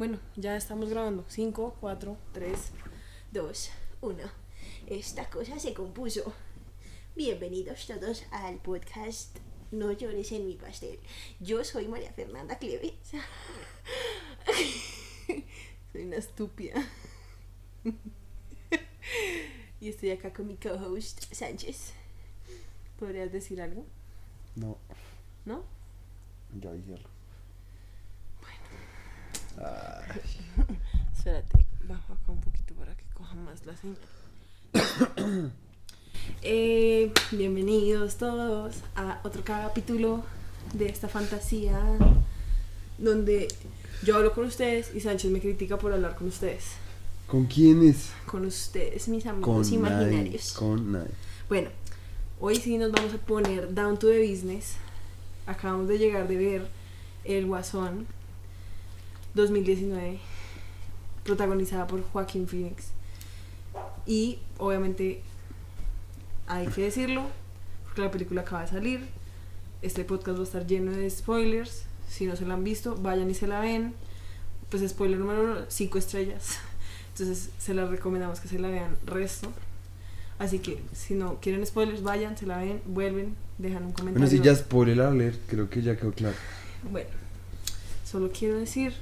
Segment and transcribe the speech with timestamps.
[0.00, 1.26] Bueno, ya estamos grabando.
[1.28, 2.58] 5, 4, 3,
[3.32, 4.18] 2, 1.
[4.86, 6.32] Esta cosa se compuso.
[7.14, 9.36] Bienvenidos todos al podcast
[9.70, 10.98] No llores en mi pastel.
[11.38, 12.94] Yo soy María Fernanda Cleves.
[15.92, 16.82] soy una estúpida.
[19.82, 21.92] y estoy acá con mi co-host Sánchez.
[22.98, 23.84] ¿Podrías decir algo?
[24.56, 24.78] No,
[25.44, 25.62] ¿No?
[26.58, 27.19] ya dije algo.
[31.16, 35.52] Espérate, bajo acá un poquito para que coja más la señal.
[36.42, 40.22] Eh, bienvenidos todos a otro capítulo
[40.74, 41.78] de esta fantasía
[42.98, 43.48] donde
[44.04, 46.64] yo hablo con ustedes y Sánchez me critica por hablar con ustedes.
[47.26, 48.10] ¿Con quiénes?
[48.26, 49.78] Con ustedes, mis Con amigos nadie.
[49.78, 50.52] imaginarios.
[50.52, 51.10] Con nadie.
[51.48, 51.70] Bueno,
[52.38, 54.76] hoy sí nos vamos a poner down to the business.
[55.46, 56.68] Acabamos de llegar de ver
[57.24, 58.06] El Guasón
[59.34, 60.18] 2019,
[61.24, 62.88] protagonizada por Joaquín Phoenix.
[64.06, 65.22] Y obviamente
[66.46, 67.26] hay que decirlo,
[67.84, 69.08] porque la película acaba de salir.
[69.82, 71.84] Este podcast va a estar lleno de spoilers.
[72.08, 73.94] Si no se la han visto, vayan y se la ven.
[74.68, 76.58] Pues spoiler número 5 estrellas.
[77.12, 79.52] Entonces se las recomendamos que se la vean resto.
[80.38, 84.26] Así que si no quieren spoilers, vayan, se la ven, vuelven, dejan un comentario.
[84.26, 86.36] Bueno, si ya spoiler alert, creo que ya quedó claro.
[86.90, 87.10] Bueno,
[88.06, 88.94] solo quiero decir,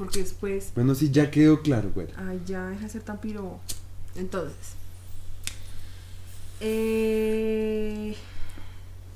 [0.00, 2.06] porque después, Bueno, si ya quedó claro, güey.
[2.16, 3.60] ay, ya deja de ser tan piro.
[4.16, 4.56] Entonces,
[6.60, 8.16] eh,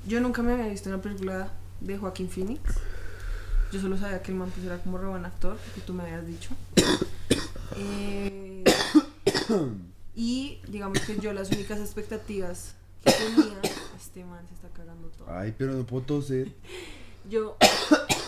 [0.07, 2.61] yo nunca me había visto una película de Joaquín Phoenix.
[3.71, 6.03] Yo solo sabía que el man pues era como re buen actor, que tú me
[6.03, 6.51] habías dicho.
[7.77, 8.63] Eh,
[10.15, 13.59] y digamos que yo las únicas expectativas que tenía,
[13.97, 15.29] este man se está cagando todo.
[15.29, 16.53] Ay, pero no puedo toser.
[17.29, 17.57] Yo,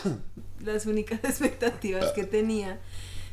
[0.63, 2.79] las únicas expectativas que tenía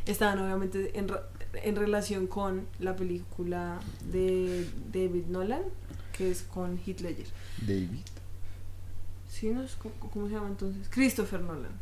[0.06, 1.10] estaban obviamente en,
[1.54, 5.62] en relación con la película de David Nolan,
[6.12, 7.26] que es con Heath Ledger.
[7.60, 8.04] David.
[9.28, 9.48] ¿Sí?
[9.48, 9.76] ¿No es,
[10.12, 10.88] ¿Cómo, se llama entonces?
[10.88, 11.72] Christopher Nolan.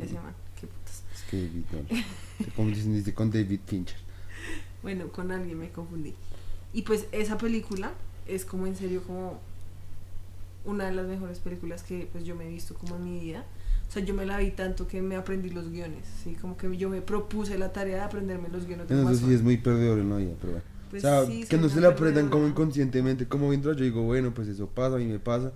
[0.00, 1.02] Ese man, qué putas.
[1.14, 2.52] Es que David, no.
[2.56, 3.98] Como dicen, dice con David Fincher.
[4.82, 6.12] Bueno, con alguien me confundí.
[6.72, 7.92] Y pues esa película
[8.26, 9.38] es como en serio como
[10.64, 13.44] una de las mejores películas que pues yo me he visto como en mi vida.
[13.92, 16.34] O sea, yo me la vi tanto que me aprendí los guiones, ¿sí?
[16.40, 19.26] Como que yo me propuse la tarea de aprenderme los guiones de Bueno, eso sí
[19.26, 19.34] Guasón.
[19.34, 20.64] es muy perdedor en la vida, pero bueno.
[20.88, 24.00] Pues o sea, sí, que no se le aprendan como inconscientemente, como viendo yo digo,
[24.02, 25.52] bueno, pues eso pasa, a mí me pasa.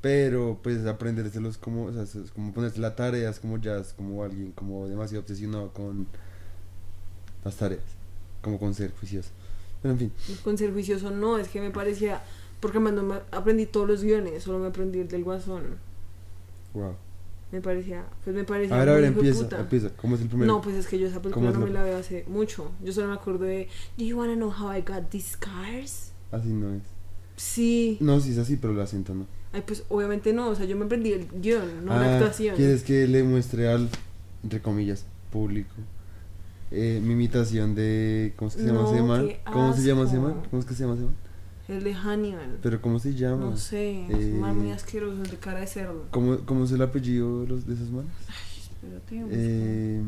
[0.00, 3.92] Pero pues aprendérselos como, o sea, es como ponerse la tarea, es como ya, es
[3.92, 6.06] como alguien como demasiado obsesionado con
[7.44, 7.84] las tareas,
[8.40, 9.28] como con ser juicioso.
[9.82, 10.12] Pero en fin,
[10.44, 12.22] Con ser juicioso no, es que me parecía...
[12.60, 15.78] Porque más no me aprendí todos los guiones, solo me aprendí el del Guasón.
[16.72, 16.96] wow.
[17.52, 18.04] Me parecía...
[18.24, 19.60] Pues me parecía A ver, a ver, empieza, puta.
[19.60, 19.90] empieza.
[19.96, 20.52] ¿Cómo es el primero?
[20.52, 22.24] No, pues es que yo esa película ¿Cómo es no la- me la veo hace
[22.28, 22.72] mucho.
[22.82, 26.10] Yo solo me acuerdo de Do you wanna know how I got these scars?
[26.32, 26.82] Así no es.
[27.36, 27.98] Sí.
[28.00, 29.26] No, sí es así, pero el acento no.
[29.52, 32.56] Ay, pues obviamente no, o sea, yo me aprendí el guion, no la Ah, actuación.
[32.56, 33.88] ¿Quieres que le muestre al,
[34.42, 35.74] entre comillas, público?
[36.72, 38.32] eh, mi imitación de.
[38.36, 39.28] ¿Cómo es que se llama No, ese man?
[39.28, 40.22] qué ¿Cómo se llama ese asco.
[40.22, 40.42] man?
[40.50, 41.14] ¿Cómo es que se llama ese man?
[41.68, 42.58] El de Hannibal.
[42.62, 43.44] Pero ¿cómo se llama?
[43.46, 46.06] No sé, es Eh, un man muy asqueroso, el de cara de cerdo.
[46.12, 48.12] ¿Cómo, cómo es el apellido de, los, de esos manes?
[48.60, 49.36] Espérate, busco.
[49.36, 50.02] Eh,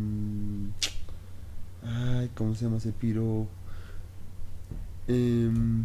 [1.85, 3.49] ay, ¿cómo se llama ese piro?
[5.09, 5.85] Em,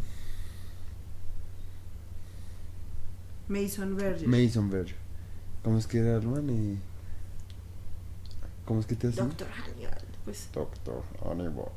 [3.48, 4.28] Mason Verger.
[4.28, 4.96] Mason Verger.
[5.64, 6.50] ¿Cómo es que era el man?
[6.50, 6.78] Eh,
[8.66, 9.22] ¿Cómo es que te hace?
[9.22, 10.02] Doctor Hannibal.
[10.26, 11.72] Pues, Doctor Hannibal.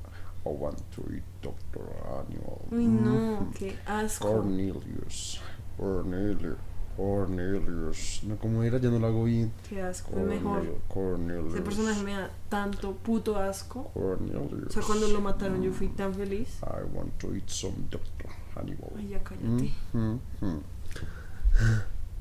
[0.46, 2.60] I want to eat Doctor Hannibal.
[2.70, 4.28] uy, no, qué asco.
[4.32, 5.40] Cornelius.
[5.76, 6.56] Cornelius.
[6.96, 8.22] Cornelius.
[8.24, 8.78] No, ¿cómo era?
[8.78, 9.52] Ya no lo hago bien.
[9.68, 10.78] Qué asco, es mejor.
[10.88, 11.52] Cornelius.
[11.54, 13.90] Ese personaje me da tanto puto asco.
[13.92, 14.68] Cornelius.
[14.68, 16.58] O sea, cuando lo mataron yo fui tan feliz.
[16.62, 18.90] I want to eat some Doctor Hannibal.
[18.96, 19.72] Ay, ya cállate.
[19.92, 20.60] Mm, mm, mm.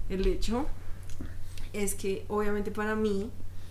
[0.09, 0.65] El hecho
[1.73, 3.29] es que obviamente para mí,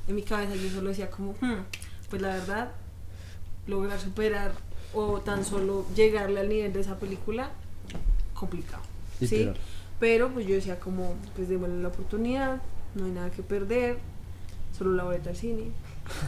[0.09, 1.65] en mi cabeza yo solo decía como, "Hmm,
[2.11, 2.73] pues la verdad,
[3.67, 4.53] lograr superar
[4.93, 7.51] o tan solo llegarle al nivel de esa película,
[8.35, 8.83] complicado.
[9.21, 9.49] ¿sí?
[10.01, 12.61] Pero pues yo decía como, pues démosle la oportunidad,
[12.95, 13.99] no hay nada que perder,
[14.77, 15.71] solo la boleta al cine.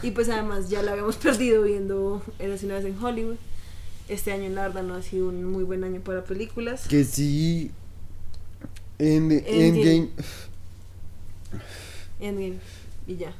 [0.01, 3.37] Y pues además ya la habíamos perdido viendo Eras una vez en Hollywood.
[4.09, 6.87] Este año la verdad no ha sido un muy buen año para películas.
[6.87, 7.71] Que sí.
[8.99, 9.67] En Endgame.
[9.67, 10.09] Endgame.
[12.19, 12.59] Endgame
[13.07, 13.33] y ya,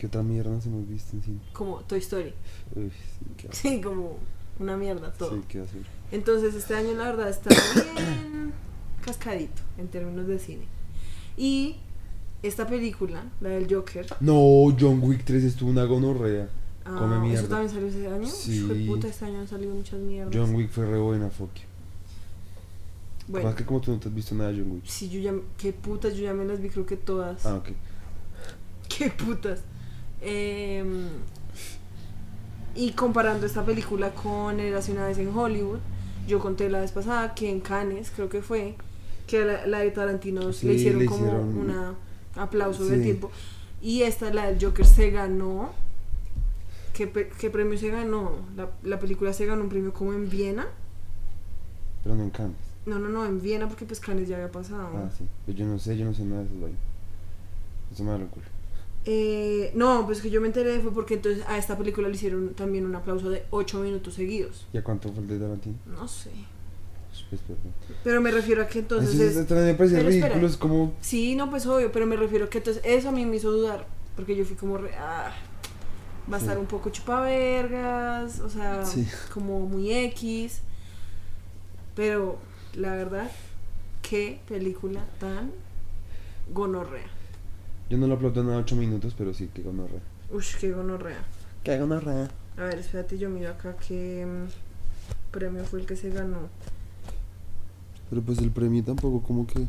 [0.00, 1.38] ¿Qué otra mierda nos hemos visto en cine?
[1.52, 2.32] como Toy Story.
[2.74, 3.46] Uy, sí.
[3.52, 4.16] Sí, como
[4.58, 5.34] una mierda todo.
[5.36, 5.82] Sí, qué hacer.
[6.10, 8.52] Entonces este año la verdad está bien
[9.04, 10.64] cascadito en términos de cine.
[11.36, 11.76] Y
[12.42, 14.06] esta película, la del Joker.
[14.20, 16.48] No, John Wick 3 estuvo una gonorrea.
[16.86, 17.40] ah, Come mierda.
[17.40, 18.26] ¿Eso también salió ese año?
[18.26, 18.66] Sí.
[18.66, 20.34] De puta, este año han salido muchas mierdas.
[20.34, 21.50] John Wick fue re buena, fuck.
[23.28, 24.86] bueno, Más que como tú no te has visto nada de John Wick.
[24.86, 25.34] sí, yo ya.
[25.58, 27.44] Qué putas, yo ya me las vi, creo que todas.
[27.44, 27.68] Ah, ok.
[28.88, 29.60] Qué putas.
[30.22, 31.08] Em,
[32.74, 35.78] y comparando esta película con Érase una vez en Hollywood,
[36.28, 38.76] yo conté la vez pasada que en Cannes, creo que fue,
[39.26, 41.74] que la, la de Tarantino Sí, le hicieron le como un
[42.36, 43.02] aplauso de Sí.
[43.02, 43.30] tiempo.
[43.82, 45.70] Y esta, la del Joker, se ganó.
[46.92, 48.32] ¿Qué, qué premio se ganó?
[48.56, 50.66] La, la película se ganó un premio como en Viena.
[52.02, 52.56] Pero no en Cannes.
[52.86, 54.90] No, no, no, en Viena porque pues Cannes ya había pasado.
[54.96, 55.24] Ah, sí.
[55.46, 56.80] Pues yo no sé, yo no sé nada de vainas.
[57.92, 58.46] Eso me da locura.
[59.06, 62.50] Eh, no, pues que yo me enteré fue porque entonces a esta película le hicieron
[62.54, 64.66] también un aplauso de 8 minutos seguidos.
[64.72, 65.76] ¿Y a cuánto fue el de Tarantino?
[65.86, 66.30] No sé.
[67.30, 67.72] Pues, perdón.
[68.04, 69.36] Pero me refiero a que entonces Eso es...
[69.36, 70.28] es- también me parece Pero espera.
[70.28, 70.94] ridículo, es como...
[71.00, 73.50] Sí, no, pues obvio, pero me refiero a que entonces eso a mí me hizo
[73.52, 73.86] dudar.
[74.16, 74.76] Porque yo fui como...
[74.78, 75.32] re- ah,
[76.30, 76.44] va a Sí.
[76.46, 79.06] estar un poco chupavergas, o sea, Sí.
[79.32, 80.60] como muy X.
[81.94, 82.38] Pero
[82.74, 83.30] la verdad,
[84.02, 85.52] qué película tan
[86.52, 87.08] gonorrea.
[87.90, 90.00] Yo no lo aplaudo nada 8 minutos, pero sí, que gonorrea.
[90.30, 91.18] Ush, qué gonorrea.
[91.64, 92.30] Que gonorrea.
[92.56, 96.48] A ver, espérate, yo miro acá qué mm, premio fue el que se ganó.
[98.08, 99.66] Pero pues el premio tampoco como que...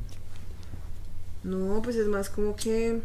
[1.43, 3.01] No, pues es más como que.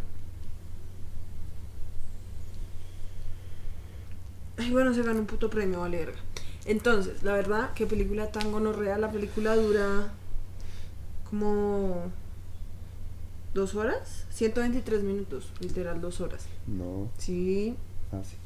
[4.58, 6.20] Ay, bueno, se ganó un puto premio, vale verga.
[6.66, 8.98] Entonces, la verdad, qué película tan gonorrea.
[8.98, 10.12] La película dura
[11.30, 12.10] como
[13.56, 16.44] dos horas, 123 minutos, literal dos horas.
[16.66, 17.08] No.
[17.18, 17.74] Sí,
[18.12, 18.36] Ah, sí.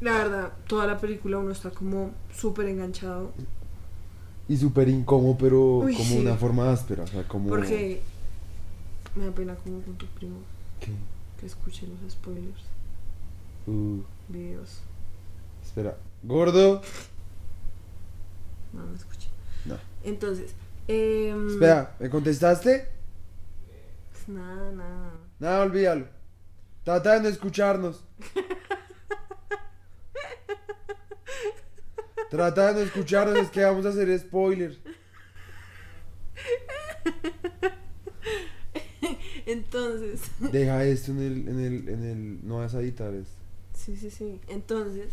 [0.00, 3.32] la verdad, toda la película uno está como súper enganchado.
[4.48, 6.18] Y súper incómodo, pero Uy, como sí.
[6.20, 7.02] una forma áspera.
[7.02, 7.48] O sea, como...
[7.48, 8.00] Porque
[9.16, 10.36] me da pena como con tu primo
[10.78, 10.92] ¿Qué?
[11.40, 12.62] que escuche los spoilers,
[13.66, 14.80] Uh, videos.
[15.64, 15.96] espera.
[16.22, 16.80] ¿Gordo?
[18.72, 19.28] No, no escuché.
[19.64, 19.74] No.
[20.04, 20.52] Entonces,
[20.88, 22.88] em, Espera, ¿me contestaste?
[24.26, 25.12] Nada, nada.
[25.38, 26.06] Nada, olvídalo.
[26.84, 28.04] Trata de no escucharnos.
[32.30, 34.78] Trata de no escucharnos, es que vamos a hacer spoilers.
[39.46, 43.32] Entonces, Deja esto en el, en el, en el, no vas a editar esto.
[43.74, 44.40] sí, sí, sí.
[44.48, 45.08] Entonces,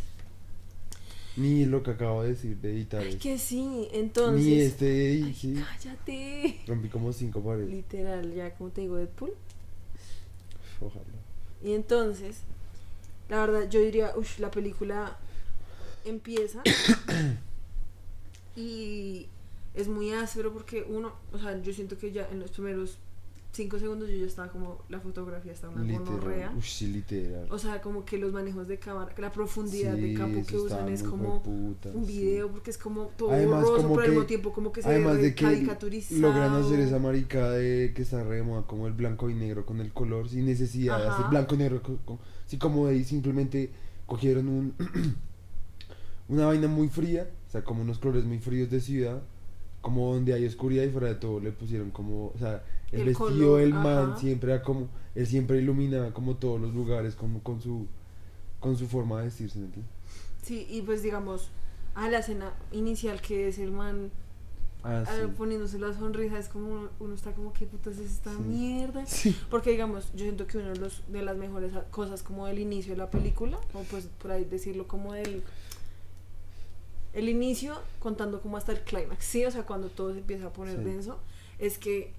[1.35, 3.23] Ni lo que acabo de decir de editar ay, esto.
[3.23, 3.87] que sí.
[3.91, 5.55] Entonces, Ni este, ay, sí.
[5.55, 6.61] cállate.
[6.67, 7.69] Rompí como cinco paredes.
[7.69, 9.33] Literal, ya como te digo, Deadpool.
[10.79, 11.05] Ojalá.
[11.63, 12.41] Y entonces,
[13.29, 15.17] la verdad, yo diría, uff, la película
[16.05, 16.61] empieza
[18.55, 19.27] y
[19.73, 22.97] es muy áspero porque uno, o sea, yo siento que ya en los primeros
[23.53, 26.51] cinco segundos yo ya estaba como, la fotografía está una gonorrea.
[26.61, 27.47] Sí, literal.
[27.51, 31.03] O sea, como que los manejos de cámara, la profundidad de campo que usan es
[31.03, 31.89] como un sí.
[32.05, 34.81] video porque es como todo Además, borroso, como pero al que- mismo tiempo como que
[34.81, 35.67] se Además ve de que
[36.19, 39.65] logran hacer esa marica de que está re de moda como el blanco y negro
[39.65, 41.13] con el color sin necesidad de Ajá.
[41.15, 41.81] hacer blanco y negro
[42.45, 43.69] así como de ahí simplemente
[44.07, 44.73] cogieron un
[46.29, 49.21] una vaina muy fría o sea como unos colores muy fríos de ciudad
[49.81, 53.05] como donde hay oscuridad y fuera de todo le pusieron como o sea el, El
[53.07, 54.19] vestido color, del man ajá.
[54.19, 57.87] siempre era como él siempre iluminaba como todos los lugares como con su
[58.59, 59.91] con su forma de vestirse ¿me entiendes?
[60.43, 61.49] Sí, y pues digamos,
[61.95, 64.11] a la escena inicial que es el man
[64.83, 65.27] ah, ah, sí.
[65.37, 68.39] poniéndose la sonrisa, es como uno, está como, ¿qué putas es esta Sí.
[68.41, 69.05] mierda?
[69.07, 69.37] Sí.
[69.49, 72.91] Porque digamos, yo siento que una de, los, de las mejores cosas como del inicio
[72.93, 75.43] de la película, o pues por ahí decirlo como del...
[77.13, 80.49] El inicio contando como hasta el clímax, sí, o sea, cuando todo se empieza a
[80.53, 81.19] poner denso,
[81.59, 82.11] es que,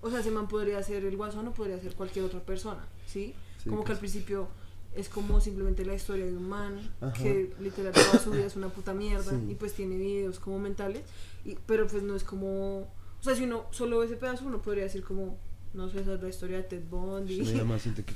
[0.00, 3.34] o sea, ese man podría ser el guasón o podría ser cualquier otra persona, ¿sí?
[3.62, 3.96] Sí, como que pues.
[3.96, 4.48] al principio
[4.94, 7.12] es como simplemente la historia de un man Ajá.
[7.22, 9.46] que literal toda su vida es una puta mierda Sí.
[9.50, 11.02] y pues tiene videos como mentales,
[11.44, 14.62] y, pero pues no es como, o sea, si uno solo ve ese pedazo uno
[14.62, 15.36] podría decir como,
[15.74, 17.42] no sé, esa es la historia de Ted Bundy,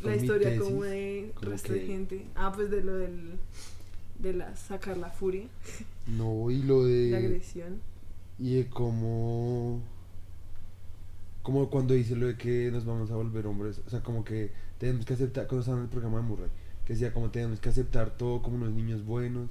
[0.02, 3.32] la historia tesis, como de como resto de gente, ah pues de lo del,
[4.18, 5.46] de la sacar la furia,
[6.06, 7.80] no y lo la de agresión,
[8.38, 9.82] Y de como.
[11.42, 13.80] Como cuando dice lo de que nos vamos a volver hombres.
[13.86, 15.46] O sea, como que tenemos que aceptar.
[15.46, 16.50] Cuando estaba en el programa de Murray.
[16.84, 19.50] Que decía como tenemos que aceptar todo como unos niños buenos.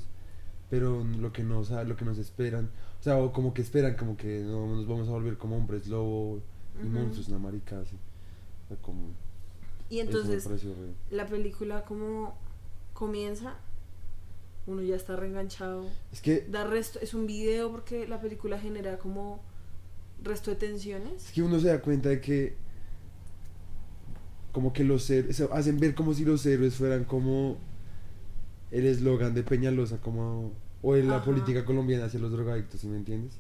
[0.69, 2.69] Pero lo que nos, lo que nos esperan.
[3.01, 5.87] O sea, o como que esperan, como que no nos vamos a volver como hombres
[5.87, 6.39] lobo
[6.83, 7.95] y monstruos, una marica así.
[8.65, 9.07] O sea, como.
[9.89, 10.47] y entonces
[11.09, 12.35] la película como
[12.93, 13.55] comienza,
[14.67, 16.41] uno ya está reenganchado Es que.
[16.41, 19.41] da resto, es un video porque la película genera como
[20.23, 21.25] resto de tensiones.
[21.25, 22.55] Es que uno se da cuenta de que
[24.51, 27.57] como que los héroes, hacen ver como si los héroes fueran como
[28.71, 30.51] el eslogan de Peñalosa, como
[30.81, 31.25] o en la Ajá.
[31.25, 33.33] política colombiana hacia los drogadictos, ¿sí me entiendes?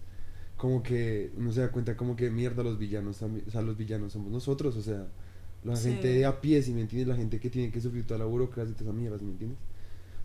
[0.57, 3.77] Como que uno se da cuenta como que mierda los villanos también, o sea, los
[3.77, 5.07] villanos somos nosotros, o sea,
[5.63, 5.89] la Sí.
[5.89, 7.07] gente de a pie, ¿sí me entiendes?
[7.07, 9.31] La gente que tiene que sufrir toda la burocracia y toda esa mierda, ¿sí me
[9.31, 9.57] entiendes?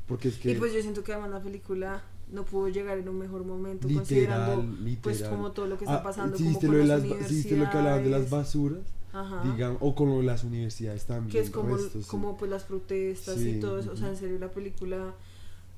[0.06, 2.02] Porque es que Y pues yo siento que además la película
[2.32, 4.98] no pudo llegar en un mejor momento literal, considerando literal.
[5.02, 7.56] pues como todo lo que está Ah, pasando ¿sí como con lo de las viste
[7.56, 8.30] lo que hablaban de las universidades.
[8.30, 8.82] basuras?
[9.12, 9.42] Ajá.
[9.50, 11.30] digamos, o con las universidades también.
[11.30, 12.06] que es como, resto, sí.
[12.08, 15.14] como pues las protestas Sí, y todo eso, o sea, en serio la película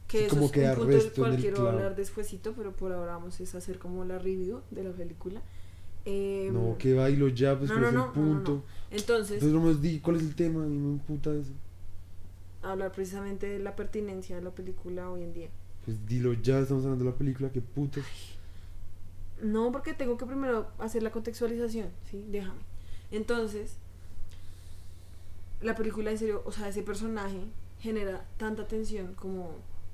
[0.09, 1.71] que eso como es que un punto del cual quiero clavo.
[1.71, 5.43] hablar despuesito, pero por ahora vamos es hacer como la review de la película.
[6.05, 8.65] Em, No, que bailo ya, pues no, no, el punto.
[8.91, 11.53] Entonces, Entonces, cuál es el tema, mí me emputa eso.
[12.63, 15.49] hablar precisamente de la pertinencia de la película hoy en día.
[15.89, 18.05] Pues dilo ya, estamos hablando de la película, qué putas.
[19.41, 22.27] No, porque tengo que primero hacer la contextualización, ¿sí?
[22.29, 22.61] Déjame.
[23.11, 23.79] Entonces,
[25.63, 27.41] la película, en serio, o sea, ese personaje
[27.81, 29.53] genera tanta tensión como,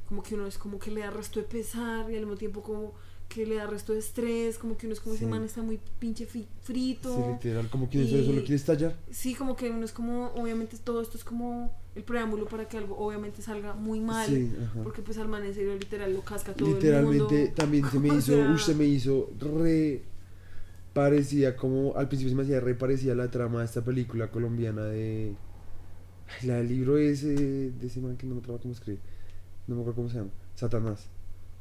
[0.09, 2.65] como que uno es como que le da resto de pesar y al mismo tiempo
[2.65, 2.95] como
[3.29, 5.31] que le da resto de estrés, como que uno es como ese Sí.
[5.31, 7.15] man está muy pinche frito.
[7.15, 8.95] Sí, literal, como que y- solo quiere estallar.
[9.11, 12.77] Sí, como que uno es como, obviamente todo esto es como el preámbulo para que
[12.79, 14.27] algo obviamente salga muy mal.
[14.29, 14.83] Sí, ajá.
[14.85, 17.53] Porque pues al man en serio literal lo casca todo el Literalmente mundo.
[17.57, 20.03] también se me hizo, uy, se me hizo re
[20.93, 24.85] parecía como, al principio se me hacía re parecía la trama de esta película colombiana
[24.85, 25.35] de,
[26.41, 27.35] ay, la del libro ese,
[27.73, 29.01] de ese man que no me acuerdo cómo escribe,
[29.67, 31.07] no me acuerdo cómo se llama, Satanás.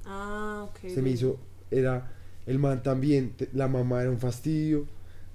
[0.05, 0.89] Ah, ok.
[0.89, 1.39] se me hizo,
[1.77, 2.11] era,
[2.45, 4.85] el man también, la mamá era un fastidio,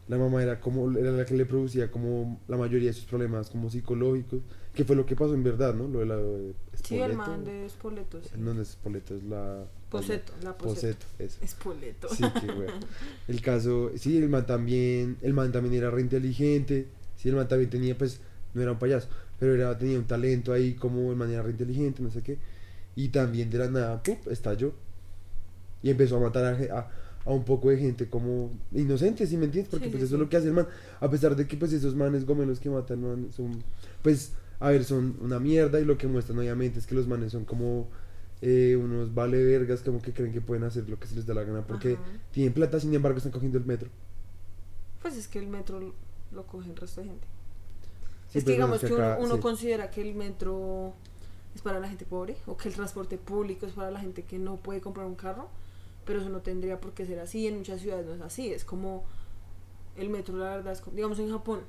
[0.09, 3.51] la mamá era como, era la que le producía como la mayoría de sus problemas
[3.51, 4.41] como psicológicos,
[4.75, 5.87] que fue lo que pasó en verdad, ¿no?
[5.87, 8.31] Lo de la de Sí, el man de Spoleto, sí.
[8.39, 9.67] No, no es Spoleto, es la...
[9.91, 11.07] Poseto, la Poseto.
[11.19, 11.39] Eso.
[11.47, 12.09] Spoleto.
[12.09, 12.67] Sí, qué.
[13.33, 17.49] El caso, sí, el man también, el man también era re inteligente, sí, el man
[17.49, 18.21] también tenía, pues,
[18.55, 21.51] no era un payaso, pero era, tenía un talento ahí como el man era re
[21.51, 22.39] inteligente, no sé qué,
[22.97, 24.73] y también de la nada, ¡pup!, estalló,
[25.83, 26.91] y empezó a matar a, a,
[27.25, 29.71] a un poco de gente como inocente, ¿sí me entiendes?
[29.71, 30.67] Porque Sí, pues sí, eso es lo que hace el man,
[31.01, 33.63] a pesar de que pues esos manes gomelos que matan, man, son,
[34.03, 37.33] pues, a ver, son una mierda, y lo que muestran obviamente es que los manes
[37.33, 37.89] son como...
[38.41, 41.35] eh, unos vale vergas como que creen que pueden hacer lo que se les da
[41.35, 42.03] la gana porque Ajá.
[42.31, 43.91] tienen plata, sin embargo están cogiendo el metro.
[45.03, 45.81] Pues es que el metro
[46.31, 47.27] lo- coge el resto de gente.
[48.29, 49.41] Sí, es que pero digamos que uno, acá, uno sí.
[49.41, 50.95] considera que el metro
[51.55, 54.39] es para la gente pobre o que el transporte público es para la gente que
[54.39, 55.49] no puede comprar un carro,
[56.09, 57.47] pero eso no tendría por qué ser así.
[57.47, 58.51] En muchas ciudades no es así.
[58.51, 59.05] Es como
[59.95, 61.61] el metro, la verdad, es como- digamos en Japón,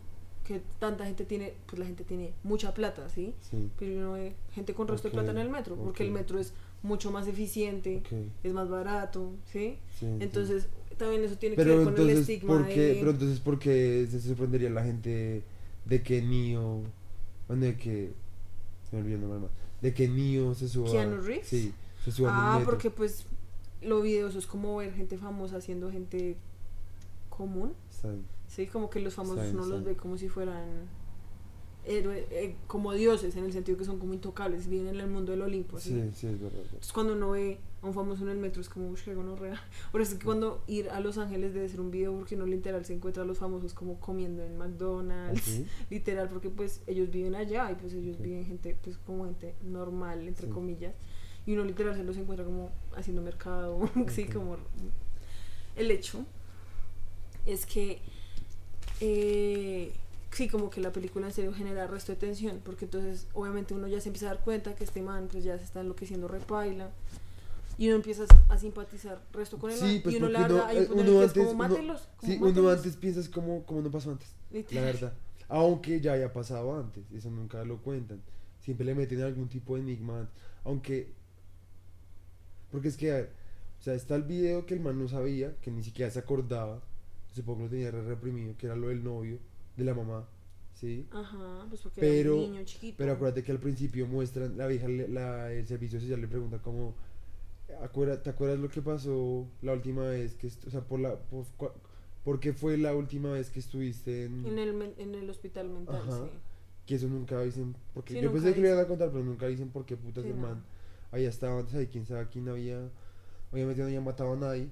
[0.46, 3.36] que tanta gente tiene, pues la gente tiene mucha plata, ¿sí?
[3.42, 6.40] Sí, Pero uno ve gente con resto de plata en el metro, porque el metro
[6.40, 8.02] es mucho más eficiente,
[8.42, 9.78] es más barato, ¿sí?
[10.00, 12.96] sí, Entonces, también eso tiene que ver con el estigma ¿por qué, de...
[13.00, 15.44] pero entonces, ¿por qué se sorprendería la gente
[15.84, 16.84] de que Neo,
[17.50, 18.14] bueno, de que,
[18.90, 21.46] se me olvidó el nombre más, de que Neo se suba, ¿Keanu Reeves?
[21.48, 21.74] sí,
[22.06, 22.72] se suba en el Ah, metro?
[22.72, 23.26] porque pues
[23.82, 26.36] lo videos es como ver gente famosa haciendo gente
[27.30, 27.74] común.
[28.48, 28.68] ¿sí?
[28.68, 30.88] Como que los famosos Saben, uno los ve como si fueran
[31.86, 35.32] héroe- eh, como dioses, en el sentido que son como intocables, viven en el mundo
[35.32, 35.92] del Olimpo, ¿sí?
[35.92, 36.60] Sí, sí, es verdad.
[36.66, 39.60] Entonces cuando uno ve a un famoso en el metro es como, uy, qué gonorrea.
[39.92, 42.46] Por eso es que cuando ir a Los Ángeles debe ser un video porque uno
[42.46, 45.66] literal se encuentra a los famosos como comiendo en McDonald's, ¿Sí?
[45.90, 48.24] literal porque pues ellos viven allá y pues ellos Sí.
[48.24, 50.54] viven gente pues como gente normal entre Sí.
[50.54, 50.94] comillas
[51.50, 54.58] y uno literal se los encuentra como haciendo mercado sí como
[55.76, 56.24] el hecho
[57.48, 58.00] es que
[59.02, 59.92] eh,
[60.32, 63.88] sí como que la película en serio genera resto de tensión porque entonces obviamente uno
[63.88, 66.90] ya se empieza a dar cuenta que este man pues ya se está enloqueciendo repaila
[67.80, 70.58] y uno empieza a simpatizar resto con el Sí, man pues y uno la verdad
[70.58, 72.78] no, hay un eh, uno es antes, como uno- mátelos como sí, uno mátelos".
[72.78, 74.28] antes piensas como, como no pasó antes,
[74.72, 75.14] la verdad.
[75.48, 78.22] Aunque ya haya pasado antes, eso nunca lo cuentan.
[78.62, 80.30] Siempre le meten algún tipo de enigma,
[80.64, 81.18] aunque...
[82.72, 83.30] Porque es que, a ver,
[83.80, 86.82] o sea, está el video que el man no sabía, que ni siquiera se acordaba,
[87.34, 89.38] supongo que lo tenía re reprimido, que era lo del novio,
[89.78, 90.28] de la mamá,
[90.74, 91.08] ¿sí?
[91.12, 92.96] Ajá, pues porque Pero- era un niño chiquito.
[92.98, 96.94] Pero acuérdate que al principio muestran, la vieja, la, el servicio social le pregunta como,
[97.82, 101.46] "Acuerda- ¿te acuerdas lo que pasó la última vez que, o sea, por la, por,
[102.24, 105.96] ¿por qué fue la última vez que estuviste en, En el, en el hospital mental,
[105.96, 106.26] Ajá.
[106.26, 106.32] sí.
[106.86, 109.48] que eso nunca dicen, porque Sí, yo pensé que le iban a contar, pero nunca
[109.48, 110.62] dicen por qué putas Sí, no.
[111.12, 112.90] Había estado antes ahí, quién sabe quién había,
[113.52, 114.70] obviamente no había matado a nadie,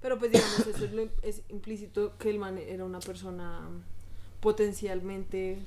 [0.00, 3.68] Pero pues digamos, eso es, lo im- es implícito que el man era una persona
[4.40, 5.58] potencialmente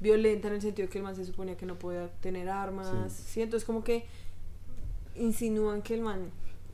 [0.00, 3.12] violenta en el sentido que el man se suponía que no podía tener armas.
[3.12, 3.22] Sí.
[3.34, 3.42] Sí.
[3.42, 4.04] entonces como que
[5.16, 6.30] insinúan que el man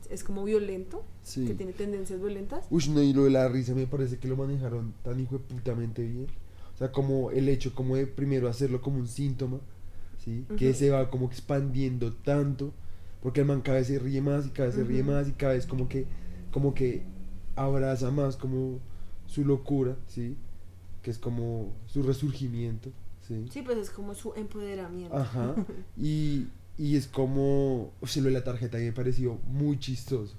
[0.09, 1.45] es como violento, Sí.
[1.45, 2.65] que tiene tendencias violentas.
[2.69, 5.43] Uy, no, y lo de la risa me parece que lo manejaron tan hijo de
[5.43, 6.27] putamente bien.
[6.75, 9.59] O sea, como el hecho como de primero hacerlo como un síntoma,
[10.23, 10.45] ¿sí?
[10.57, 12.73] Que se va como expandiendo tanto,
[13.21, 15.31] porque el man cada vez se ríe más y cada vez se ríe más y
[15.31, 16.05] cada vez como que,
[16.51, 17.03] como que
[17.55, 18.79] abraza más como
[19.25, 20.35] su locura, ¿sí?
[21.01, 22.91] Que es como su resurgimiento,
[23.27, 23.45] ¿sí?
[23.49, 25.15] Sí, pues es como su empoderamiento.
[25.15, 25.55] Ajá.
[25.97, 30.35] Y, y es como, o sea, lo de la tarjeta me pareció muy chistoso,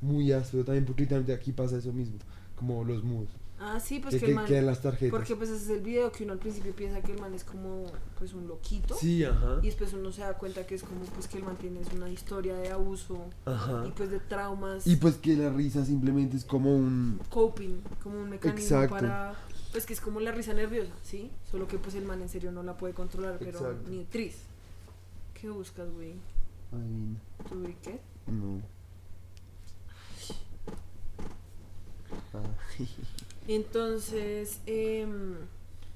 [0.00, 2.16] muy áspero también, porque literalmente aquí pasa eso mismo,
[2.56, 3.30] como los mods.
[3.60, 4.46] Ah, sí, pues que, que, que el man...
[4.46, 5.10] quedan las tarjetas.
[5.10, 7.42] Porque pues ese es el video que uno al principio piensa que el man es
[7.42, 7.86] como
[8.18, 8.94] pues un loquito.
[8.94, 9.58] Sí, ajá.
[9.62, 12.08] Y después uno se da cuenta que es como pues que el man tiene una
[12.08, 13.84] historia de abuso Ajá.
[13.86, 14.86] y pues de traumas.
[14.86, 17.20] Y pues que la risa simplemente es como un...
[17.30, 18.94] coping, como un mecanismo Exacto.
[18.94, 19.34] para
[19.72, 21.30] pues que es como la risa nerviosa, ¿sí?
[21.50, 23.90] Solo que pues el man en serio no la puede controlar, pero Exacto.
[23.90, 24.36] ni tris.
[25.34, 26.14] ¿Qué buscas, güey?
[26.72, 27.20] Adivina.
[27.48, 28.00] ¿Tu briquet?
[28.26, 28.62] No.
[32.34, 32.42] Ah,
[33.48, 35.36] Entonces, em,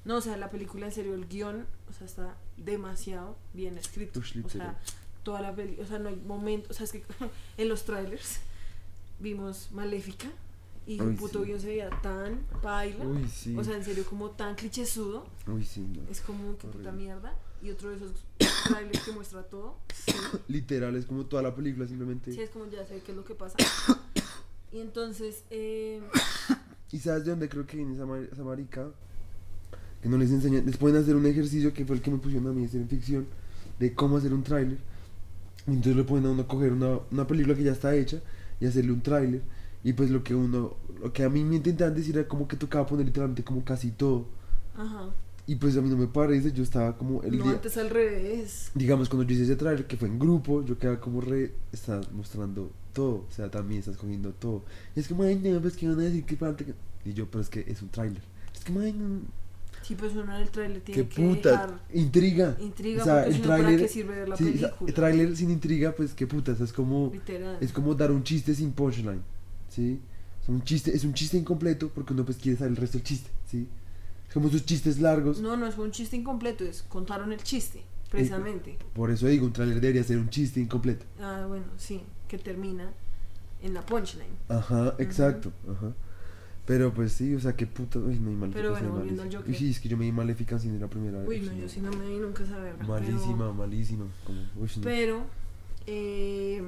[0.05, 4.19] no, o sea, la película en serio, el guion, o sea, está demasiado bien escrito.
[4.43, 4.79] O sea,
[5.21, 7.03] toda la peli, o sea, no hay momento, o sea, es que
[7.57, 8.39] en los trailers
[9.19, 10.29] vimos Maléfica
[10.87, 11.45] y Uy, el puto sí.
[11.45, 13.05] guion se veía tan baila.
[13.05, 13.55] Uy, sí.
[13.55, 15.27] O sea, en serio, como tan clichésudo.
[15.47, 16.01] Uy, sí, no.
[16.11, 17.37] Es como que puta mierda.
[17.61, 18.11] Y otro de esos
[18.67, 19.77] trailers que muestra todo.
[20.49, 22.33] Literal, es como toda la película simplemente...
[22.33, 23.57] sí, es como ya sé qué es lo que pasa.
[24.73, 26.01] Y entonces, eh,
[26.93, 28.87] ¿Y sabes de dónde creo que viene esa, mar- esa marica?
[30.01, 30.65] Que no les enseñan.
[30.65, 32.89] Les pueden hacer un ejercicio que fue el que me pusieron a mí hacer en
[32.89, 33.27] ficción.
[33.79, 34.77] De cómo hacer un tráiler.
[35.67, 38.19] Entonces le pueden a uno coger una, una película que ya está hecha
[38.59, 39.41] y hacerle un tráiler.
[39.83, 40.75] Y pues lo que uno.
[41.01, 43.91] Lo que a mí me intentaban decir era como que tocaba poner literalmente como casi
[43.91, 44.27] todo.
[44.75, 45.13] ajá.
[45.45, 46.51] Y pues a mí no me parece.
[46.53, 47.53] Yo estaba como el no, día.
[47.53, 48.71] antes al revés.
[48.75, 51.53] Digamos, cuando yo hice ese tráiler que fue en grupo, yo quedaba como re.
[51.71, 53.25] Estás mostrando todo.
[53.27, 54.63] O sea, también estás cogiendo todo.
[54.95, 56.73] Y es como, ay, no, pues que van a decir que que-".
[57.05, 58.21] Y yo, pero es que es un tráiler.
[58.55, 59.19] Es como, ay, no.
[59.81, 61.51] Sí, pues uno en el trailer tiene que puta.
[61.51, 62.55] dejar Intriga.
[62.61, 64.75] intriga, O sea, porque el no, ¿para tráiler- qué sirve ver la Sí, película?
[64.87, 66.53] el tráiler sin intriga, pues qué puta.
[66.53, 67.09] o sea, es como.
[67.11, 67.57] Literal.
[67.59, 69.21] Es como dar un chiste sin punchline.
[69.67, 69.99] ¿Sí?
[70.41, 72.97] O sea, un chiste, es un chiste incompleto porque uno pues quiere saber el resto
[72.97, 73.29] del chiste.
[73.45, 73.67] ¿Sí?
[74.33, 75.39] Como esos chistes largos.
[75.39, 78.77] No, no es un chiste incompleto, es contaron el chiste, precisamente.
[78.93, 81.05] Por eso digo, un tráiler debería ser un chiste incompleto.
[81.19, 82.91] Ah, bueno, sí, que termina
[83.61, 84.35] en la punchline.
[84.49, 85.51] Ajá, exacto.
[85.69, 85.93] Ajá.
[86.65, 87.99] Pero pues sí, o sea, qué puta.
[87.99, 88.61] Uy, me di maléfica.
[88.61, 89.35] Pero bueno, volviendo al.
[89.35, 89.55] Joker.
[89.55, 91.27] Sí, es que yo me di maléfica sin la primera vez.
[91.27, 92.85] Uy, no, yo sí no me di nunca esa verga.
[92.85, 94.05] Malísima, malísima.
[94.23, 94.83] Como, uy, no.
[94.83, 95.25] Pero,
[95.87, 96.63] eh,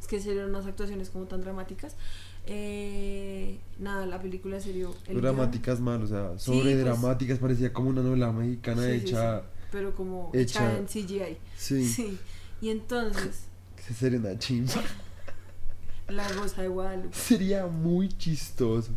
[0.00, 1.96] es que eran unas actuaciones como tan dramáticas.
[2.46, 4.94] Eh, nada, la película serio.
[5.06, 8.96] dramáticas mal, o sea, Sí, sobre pues- dramáticas parecía como una novela mexicana Sí, sí,
[9.06, 9.42] hecha.
[9.70, 10.40] pero como hecha-
[10.72, 11.36] hecha en CGI.
[11.56, 12.18] Sí, Sí.
[12.60, 13.42] Y entonces,
[13.86, 14.72] que sería una chimba.
[16.08, 17.14] la rosa de Guadalupe.
[17.14, 18.92] Sería muy chistoso.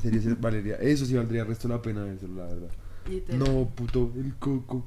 [0.00, 0.10] Sí,
[0.40, 2.70] Valeria, eso sí valdría el resto de la pena vérselo, la verdad.
[3.36, 4.84] No, puto, el coco.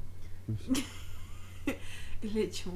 [2.21, 2.71] El hecho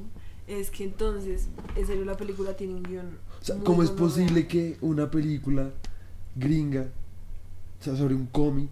[0.46, 3.06] es que entonces, en serio, la película tiene un guion.
[3.40, 5.70] O sea, muy ¿cómo es posible que una película
[6.36, 6.86] gringa,
[7.80, 8.70] o sea, sobre un cómic,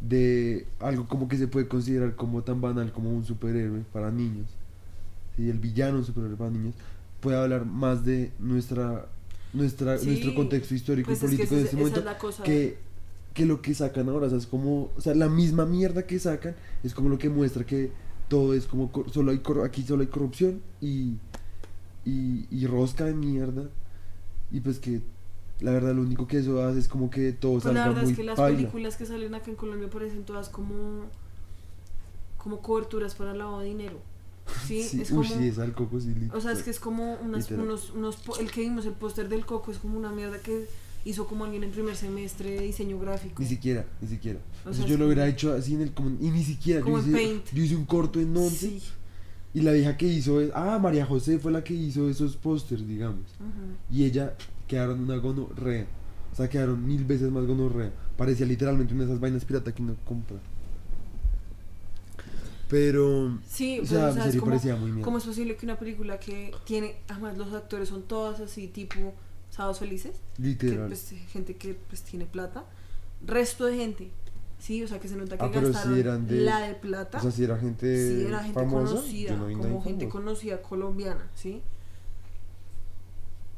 [0.00, 4.48] de algo como que se puede considerar como tan banal como un superhéroe para niños,
[5.38, 6.74] y el villano un superhéroe para niños,
[7.20, 9.06] pueda hablar más de nuestra,
[9.52, 12.36] nuestra Sí, nuestro contexto histórico Pues y es que político de es- este momento es
[12.42, 12.78] que,
[13.32, 16.18] que lo que sacan ahora, o sea, es como, o sea, la misma mierda que
[16.18, 17.92] sacan es como lo que muestra que
[18.32, 21.16] todo es como, solo hay aquí solo hay corrupción y,
[22.06, 23.68] y, y rosca de mierda,
[24.50, 25.02] y pues que
[25.60, 28.02] la verdad lo único que eso hace es como que todo Pues la salga verdad
[28.04, 28.56] muy es que las paila.
[28.56, 31.04] películas que salen acá en Colombia parecen todas como
[32.38, 33.98] como coberturas para lavado de dinero.
[34.66, 36.80] Sí, Sí, es uy, como sí, es al coco, sí, o sea, es que es
[36.80, 40.38] como unas, unos, unos el que vimos el póster del coco es como una mierda
[40.38, 40.66] que
[41.04, 43.42] hizo como alguien en primer semestre de diseño gráfico.
[43.42, 44.38] Ni siquiera, ni siquiera.
[44.64, 45.92] O O sea, sea, yo lo hubiera hecho así en el...
[45.92, 47.44] como- y ni siquiera, yo Como en hice, Paint.
[47.52, 48.82] yo hice un corto en 11 Sí.
[49.54, 50.40] y la vieja que hizo...
[50.40, 53.24] es- Ah, María José fue la que hizo esos pósters, digamos.
[53.90, 54.34] Y ella
[54.68, 55.86] quedaron una gonorrea.
[56.32, 57.92] O sea, quedaron mil veces más gonorrea.
[58.16, 60.38] Parecía literalmente una de esas vainas pirata que uno compra.
[62.68, 63.38] Pero.
[63.46, 65.04] Sí, o sea, o en sea, es serio como, parecía muy mierda.
[65.04, 69.12] ¿cómo es posible que una película que tiene, además los actores son todos así tipo
[69.52, 70.88] Sábados Felices, que, Literal.
[70.88, 72.64] pues, gente que pues tiene plata,
[73.24, 74.10] resto de gente,
[74.58, 77.20] sí, o sea que se nota que Ah, gastaron eran de- la de plata, o
[77.20, 77.86] sea, si era gente.
[78.18, 81.60] sí era gente famosa, conocida, no como gente conocida colombiana, sí.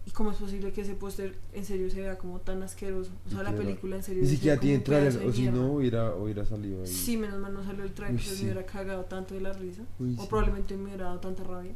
[0.07, 3.11] ¿Y cómo es posible que ese póster en serio se vea como tan asqueroso?
[3.27, 6.45] O sea, la película en serio Ni siquiera tiene trailer, o si no, hubiera, hubiera
[6.45, 6.87] salido ahí.
[6.87, 8.45] Sí, menos mal no salió el trailer, Uy, sí.
[8.45, 9.83] me hubiera cagado tanto de la risa.
[9.99, 10.27] Uy, o sí.
[10.29, 11.73] probablemente me hubiera dado tanta rabia.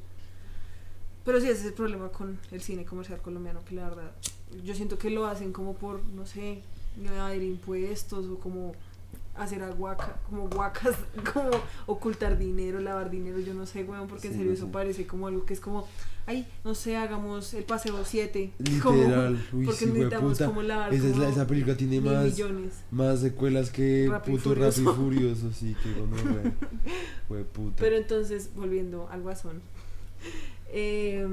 [1.29, 4.13] Pero sí, ese es el problema con el cine comercial colombiano, que la verdad,
[4.65, 6.63] yo siento que lo hacen como por, no sé,
[7.05, 8.73] evadir impuestos o como
[9.35, 10.97] hacer aguaca, como guacas,
[11.35, 11.51] como
[11.85, 15.45] ocultar dinero, lavar dinero, yo no sé, weón, porque en serio eso parece como algo
[15.45, 15.87] que es como,
[16.25, 18.51] ay, no sé, hagamos el paseo 7.
[18.59, 22.25] Literal, uy, porque sí, necesitamos como lavar Esa, es la- como esa película tiene más,
[22.25, 22.73] millones.
[22.91, 24.95] más secuelas que puto Rap y Furioso.
[24.95, 26.55] Furioso, sí, que gonorrea.
[27.29, 27.77] Hueputa.
[27.81, 29.61] Pero entonces, volviendo al guasón.
[30.71, 31.27] Eh,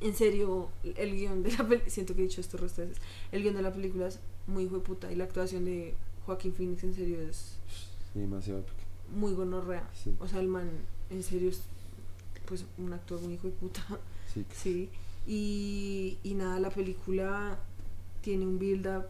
[0.00, 2.96] en serio, el guion de la película, siento que he dicho esto veces,
[3.32, 5.94] el guion de la película es muy hijo de puta y la actuación de
[6.26, 7.56] Joaquín Phoenix en serio es
[8.12, 8.76] Sí, demasiado épico.
[9.16, 9.88] muy gonorrea.
[9.92, 10.70] Sí, O sea, el man
[11.10, 11.62] en serio es
[12.46, 13.82] pues un actor muy hijo de puta.
[14.32, 14.44] sí.
[14.54, 14.88] Sí.
[15.26, 17.58] Y, y nada, la película
[18.22, 19.04] tiene un build up.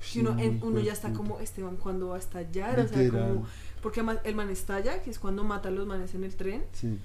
[0.00, 3.08] Sí, uno, en- uno ya está como, este man cuando va a estallar, o sea,
[3.08, 3.46] como,
[3.80, 6.64] porque además el man estalla, que es cuando mata a los manes en el tren,
[6.72, 6.98] Sí,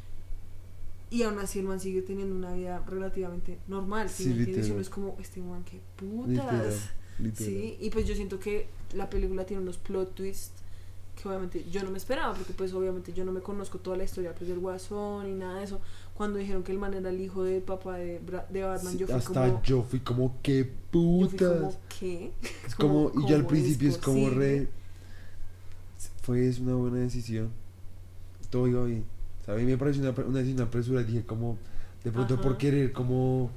[1.09, 4.81] y aún así el man sigue teniendo una vida relativamente normal, ¿sí Sí, me uno
[4.81, 6.91] es como, este man, qué putas.
[7.19, 7.35] literal.
[7.35, 10.51] Sí, y pues yo siento que la película tiene unos plot twists
[11.21, 14.03] que obviamente yo no me esperaba, porque pues obviamente yo no me conozco toda la
[14.03, 15.81] historia pues del guasón y nada de eso.
[16.13, 19.15] Cuando dijeron que el man era el hijo de papá de, Batman, Sí, yo fui
[19.15, 19.63] hasta como...
[19.63, 21.57] yo fui como, qué yo fui putas.
[21.57, 22.31] como, ¿qué?
[22.67, 24.67] Es como, y yo al ¿cómo principio es como re.
[26.21, 27.49] Fue es una buena decisión.
[28.51, 29.16] Todo iba bien.
[29.47, 31.03] Sea, a mí me pareció una, una apresurada.
[31.07, 31.57] Dije, como,
[32.03, 32.43] de pronto Ajá.
[32.43, 33.49] por querer, como.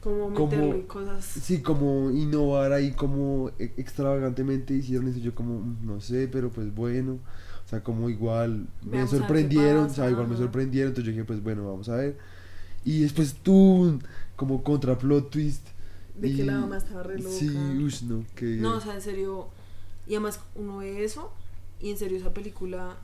[0.00, 1.24] Como como- cosas...
[1.24, 5.18] Sí, como innovar ahí, como e- extravagantemente hicieron eso.
[5.18, 7.18] Yo, como, no sé, pero pues bueno.
[7.64, 9.86] O sea, como igual me sorprendieron.
[9.86, 10.90] O sea, igual me sorprendieron.
[10.90, 12.16] Entonces yo dije, pues bueno, vamos a ver.
[12.84, 13.98] Y después tú,
[14.36, 15.66] como contra plot twist.
[16.20, 17.34] De que la y- mamá estaba re loca.
[17.34, 18.44] Sí, ush, no, que.
[18.56, 19.48] No, o sea, en serio.
[20.06, 21.32] Y además uno ve eso
[21.80, 22.96] y en serio esa película.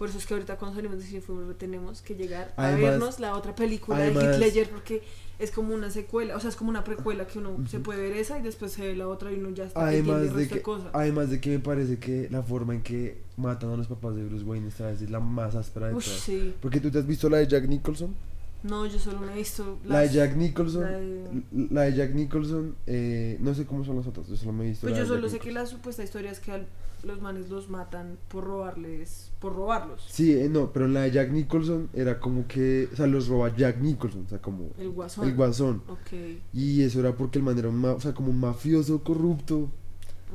[0.00, 2.90] Por eso es que ahorita cuando salimos de cine fuimos, tenemos que llegar a Además-
[2.90, 5.02] vernos la otra película además- de Heath Ledger porque
[5.38, 8.16] es como una secuela, o sea, es como una precuela que uno se puede ver
[8.16, 10.62] esa y después se ve la otra y uno ya está Además el de, que,
[10.62, 10.88] cosas.
[10.94, 14.24] además de que me parece que la forma en que matan a los papás de
[14.24, 16.20] Bruce Wayne esta vez es la más áspera de Ush, todas.
[16.20, 16.54] sí.
[16.62, 18.14] Porque tú te has visto la de Jack Nicholson.
[18.62, 20.82] No, yo solo me he visto La de Jack Nicholson.
[20.82, 22.74] la de- La de Jack Nicholson.
[22.86, 24.28] eh, no sé cómo son las otras.
[24.28, 26.02] Yo solo me he visto Pues la yo de solo Jack sé que la supuesta
[26.04, 26.66] historia es que al-
[27.04, 30.04] los manes los matan por robarles, por robarlos.
[30.10, 32.88] Sí, eh, no, pero en la de Jack Nicholson era como que.
[32.92, 34.24] O sea, los roba Jack Nicholson.
[34.26, 34.70] O sea, como.
[34.78, 35.28] El guasón.
[35.28, 35.82] El guasón.
[35.88, 36.12] Ok,
[36.52, 39.70] Y eso era porque el man era un, o sea, como un mafioso corrupto.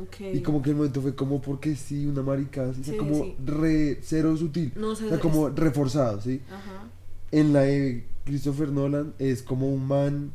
[0.02, 0.34] ok.
[0.34, 2.64] Y como que el momento fue como porque sí, una marica.
[2.64, 3.36] O sea, como sí.
[3.46, 4.74] re cero sutil.
[4.76, 6.42] No, o O sea, sea, como es- reforzado, ¿sí?
[6.50, 6.84] Ajá.
[7.32, 10.32] En la de Christopher Nolan es como un man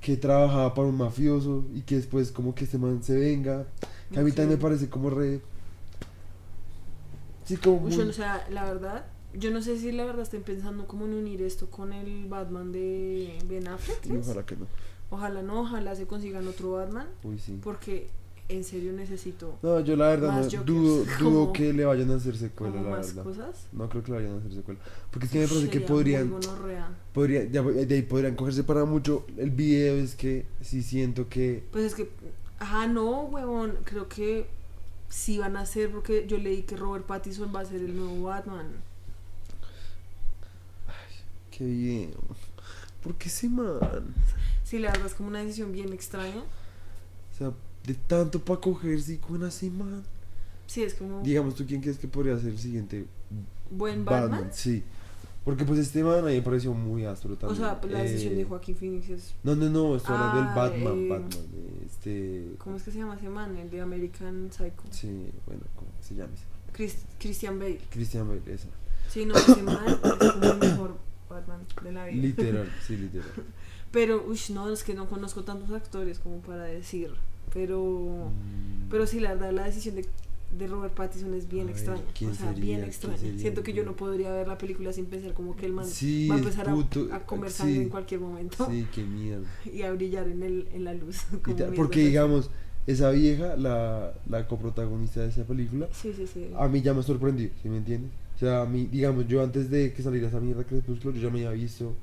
[0.00, 3.66] que trabajaba para un mafioso y que después como que este man se venga.
[4.12, 5.40] Que a mí también me parece como re...
[7.44, 8.08] Sí, como Uy, muy...
[8.08, 11.42] o sea, la verdad, yo no sé si la verdad estén pensando como en unir
[11.42, 14.06] esto con el Batman de Ben Affleck.
[14.06, 14.26] ¿es?
[14.28, 14.66] ojalá que no.
[15.10, 17.58] Ojalá no, ojalá se consigan otro Batman, Uy, sí.
[17.62, 18.08] porque
[18.48, 22.36] en serio necesito No, yo la verdad no, dudo, dudo que le vayan a hacer
[22.36, 23.22] secuela, la más verdad.
[23.24, 23.66] cosas.
[23.72, 24.80] No creo que le vayan a hacer secuela.
[25.10, 26.34] Porque es que me parece que podrían...
[27.12, 29.24] podría, ya, de ahí podrían cogerse para mucho.
[29.36, 31.64] El video es que sí siento que...
[31.70, 32.10] Pues es que,
[32.58, 34.46] ajá, no, huevón, creo que
[35.08, 38.24] sí van a hacer, porque yo leí que Robert Pattinson va a ser el nuevo
[38.24, 38.66] Batman.
[41.50, 42.14] Qué bien.
[43.02, 43.78] ¿Por qué ese man?
[44.64, 46.42] Sí, la verdad es como una decisión bien extraña.
[47.32, 47.52] O sea,
[47.84, 50.02] de tanto para cogerse y con ese man.
[50.66, 53.06] Sí, es como Digamos, ¿tú quién crees que podría ser el siguiente
[53.70, 54.50] buen Batman.
[54.52, 54.82] Sí.
[55.44, 57.60] Porque pues este man a mí me pareció muy astro O también.
[57.60, 60.54] sea, la decisión Eh, de Joaquín Phoenix es No, no, no, estoy hablando del Ah,
[60.54, 61.44] Batman, eh, Batman.
[61.54, 62.54] eh, Este...
[62.58, 63.54] ¿Cómo es que se llama ese man?
[63.56, 64.82] El de American Psycho.
[64.90, 66.44] Sí, bueno, ¿cómo se llama ese?
[66.72, 67.78] Chris- Christian Bale.
[67.90, 68.68] Christian Bale, esa.
[69.10, 69.96] Sí, no, ese man es
[70.32, 70.96] como el mejor
[71.28, 72.22] Batman de la vida.
[72.22, 73.28] Literal, sí, literal.
[73.92, 77.10] Pero, uy, no, es que no conozco tantos actores como para decir.
[77.52, 80.06] Pero, Mm, pero sí, la verdad, la decisión de,
[80.56, 82.02] de Robert Pattinson es bien A ver, extraña.
[82.16, 82.64] ¿quién O sea, sería?
[82.64, 83.38] bien ¿Quién extraña.
[83.38, 86.28] Siento que yo no podría ver la película sin pensar como que el man Sí,
[86.28, 87.56] va a empezar a- puto, a, comer sí.
[87.58, 89.46] sangre en cualquier momento Sí, qué mierda.
[89.72, 91.22] y a brillar en, el, en la luz.
[91.42, 92.50] Como ta- porque digamos,
[92.86, 96.12] esa vieja, la, la coprotagonista de esa película, Sí,
[96.56, 98.10] a mí ya me sorprendió, ¿sí me entiendes?
[98.36, 101.30] O sea, a mí, digamos, yo antes de que saliera esa mierda Crepúsculo, yo ya
[101.30, 101.94] me había visto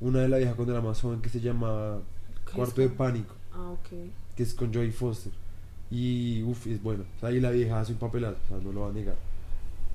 [0.00, 1.98] una de la vieja era más joven que se llama
[2.46, 3.88] ¿Qué Cuarto de Pánico, Ah, ok.
[4.36, 5.32] que es con Joy Foster.
[5.90, 7.04] Y, uff, es bueno.
[7.16, 9.16] O sea, ahí la vieja hace un papelazo, o sea, no lo va a negar.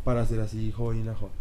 [0.04, 1.34] Para ser así joven y la joven.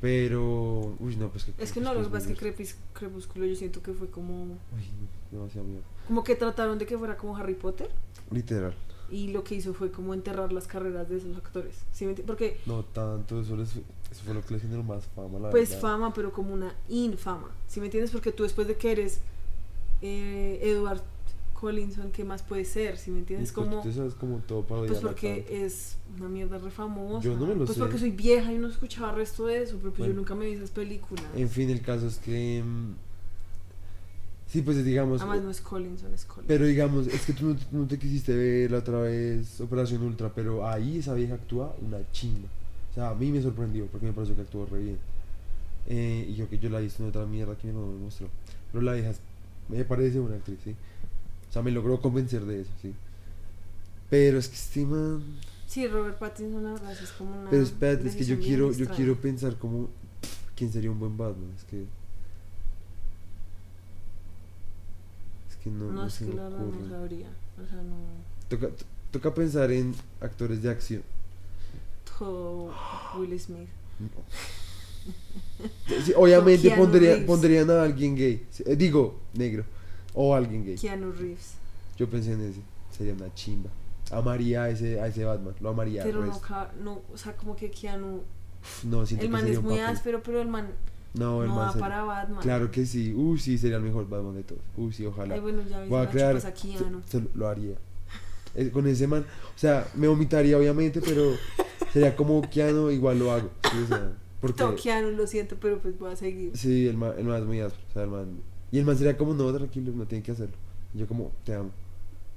[0.00, 1.52] Pero, uy, no, pues que.
[1.58, 2.54] Es que no, lo que pasa es que
[2.92, 4.44] Crepúsculo yo siento que fue como...
[4.44, 4.84] Uy,
[5.30, 5.82] demasiado miedo.
[6.06, 7.90] Como que trataron de que fuera como Harry Potter.
[8.30, 8.74] Literal.
[9.10, 11.76] y lo que hizo fue como enterrar las carreras de esos actores.
[11.92, 15.38] ¿sí me Porque No tanto, eso, les- eso fue lo que le generó más fama,
[15.38, 15.80] la pues verdad.
[15.82, 17.50] fama, pero como una infama.
[17.68, 18.10] ¿Sí me entiendes?
[18.10, 19.20] Porque tú después de que eres
[20.02, 21.02] eh, Edward
[21.60, 22.96] Collinson, ¿qué más puede ser?
[22.98, 23.52] ¿Sí me entiendes?
[23.52, 25.64] pues, Como, tú sabes como todo para pues porque tanto.
[25.66, 27.24] es una mierda re famosa.
[27.24, 27.80] Yo no me lo pues sé.
[27.80, 30.12] porque soy vieja y no escuchaba el resto de eso, pero pues Bueno.
[30.12, 31.24] yo nunca me vi esas películas.
[31.34, 32.62] En fin, el caso es que...
[32.64, 32.92] mm,
[34.48, 35.20] Sí, pues digamos...
[35.22, 36.46] Además no es Collinson, es Collinson.
[36.46, 40.30] Pero digamos, es que tú no, no te quisiste ver la otra vez Operación Ultra,
[40.32, 42.48] pero ahí esa vieja actúa una chimba.
[42.90, 44.98] O sea, a mí me sorprendió porque me pareció que actuó re bien.
[45.88, 48.28] Eh, y yo que yo la hice en otra mierda que mi mamá me mostró.
[48.72, 49.12] Pero la vieja
[49.68, 50.76] me parece una actriz, ¿sí?
[51.56, 52.92] O sea, me logró convencer de eso, ¿sí?
[54.10, 55.22] Pero es que este man...
[55.66, 58.86] Sí, Robert Pattinson la verdad es como una Pero espérate, es que yo quiero, yo
[58.90, 59.88] quiero pensar como...
[60.54, 61.50] ¿Quién sería un buen Batman?
[61.56, 61.86] Es que...
[65.48, 67.28] Es que no, No, no es se que me la no sabría.
[67.56, 67.96] O sea, no.
[68.50, 71.02] Toca, to- toca pensar en actores de acción.
[72.18, 72.70] Todo
[73.18, 73.68] Will Smith.
[76.04, 78.46] Sí, obviamente pondría, pondrían a alguien gay.
[78.66, 79.64] Eh, digo, negro.
[80.16, 80.76] O alguien gay.
[80.76, 81.52] Keanu Reeves.
[81.96, 82.60] Yo pensé en ese.
[82.90, 83.70] Sería una chimba.
[84.10, 85.54] Amaría a ese, a ese Batman.
[85.60, 86.02] Lo amaría.
[86.02, 86.40] Pero no,
[86.82, 88.16] no, o sea, como que Keanu.
[88.62, 89.94] Uf, no, siento El que man sería es un muy papel.
[89.94, 90.68] áspero, pero el man
[91.14, 92.40] No, el no man va sería- para Batman.
[92.42, 93.12] Claro que sí.
[93.14, 94.62] Uy, sí, sería el mejor Batman de todos.
[94.76, 95.34] Uy, sí, ojalá.
[95.34, 96.40] Ay, bueno, ya ves, Voy a crear.
[96.40, 96.52] se-
[97.06, 97.76] se lo- haría.
[98.72, 99.22] Con ese man.
[99.54, 101.34] O sea, me vomitaría, obviamente, pero
[101.92, 103.50] sería como Keanu, igual lo hago.
[103.70, 104.62] Sí, o sea, porque.
[104.62, 106.56] No, Keanu, lo siento, pero pues voy a seguir.
[106.56, 107.84] Sí, el man, el man es muy áspero.
[107.90, 108.40] O sea, el man.
[108.72, 110.56] Y el man sería como, no, tranquilo, no tiene que hacerlo.
[110.94, 111.70] Y yo, como, te amo.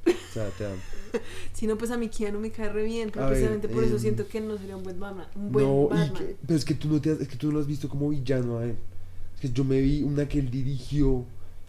[0.05, 0.75] O sea, te amo.
[1.53, 3.83] Si no, pues a mi Keanu me cae re bien, pero A ver, precisamente por
[3.83, 5.27] eso em, siento que no sería un buen Batman.
[5.35, 6.13] Un buen No, Batman.
[6.13, 7.89] que- pero es que tú no te has, es que tú no lo has visto
[7.89, 8.77] como villano a él.
[9.35, 11.25] Es que yo me vi una que él dirigió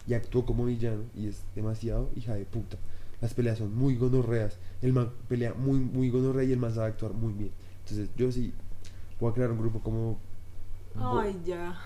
[0.07, 2.77] y actuó como villano y es demasiado hija de puta.
[3.19, 4.57] Las peleas son muy gonorreas.
[4.81, 7.51] El man pelea muy, muy gonorrea y el man sabe actuar muy bien.
[7.83, 8.53] Entonces yo sí
[9.19, 10.19] voy a crear un grupo como...
[10.95, 11.79] Ay, ya.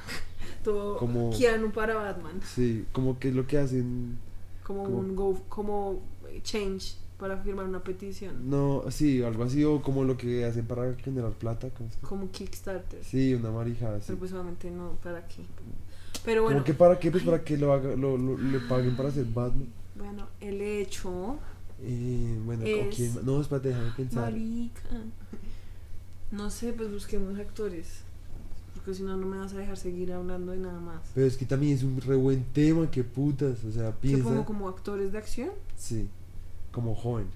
[0.66, 2.42] Todo Como- Keanu para Batman.
[2.44, 4.18] Sí, como que es lo que hacen...
[4.64, 8.50] Como Como- un go, como eh, change para firmar una petición.
[8.50, 11.70] No, sí, algo así o como lo que hacen para generar plata.
[12.02, 13.02] Como Kickstarter.
[13.04, 14.08] Sí, una marijada así.
[14.08, 15.44] Pero pues obviamente no, ¿para qué?
[16.26, 17.12] Pero bueno, ¿Cómo que para qué?
[17.12, 17.30] Pues Ay.
[17.30, 19.68] para que lo, haga, lo, lo- le paguen para hacer Batman.
[19.96, 21.38] bueno, el hecho,
[21.82, 23.14] Eh, bueno, ¿o Es- quién?
[23.24, 24.24] No, espérate, déjame pensar.
[24.32, 24.90] marica,
[26.32, 28.02] no sé, pues busquemos actores,
[28.86, 31.02] porque si no, no me vas a dejar seguir hablando de nada más.
[31.16, 33.64] Pero es que también es un re buen tema, qué putas.
[33.64, 34.26] O sea, ¿Qué piensa.
[34.26, 35.50] pongo como actores de acción?
[35.76, 36.08] Sí,
[36.72, 37.34] como jóvenes.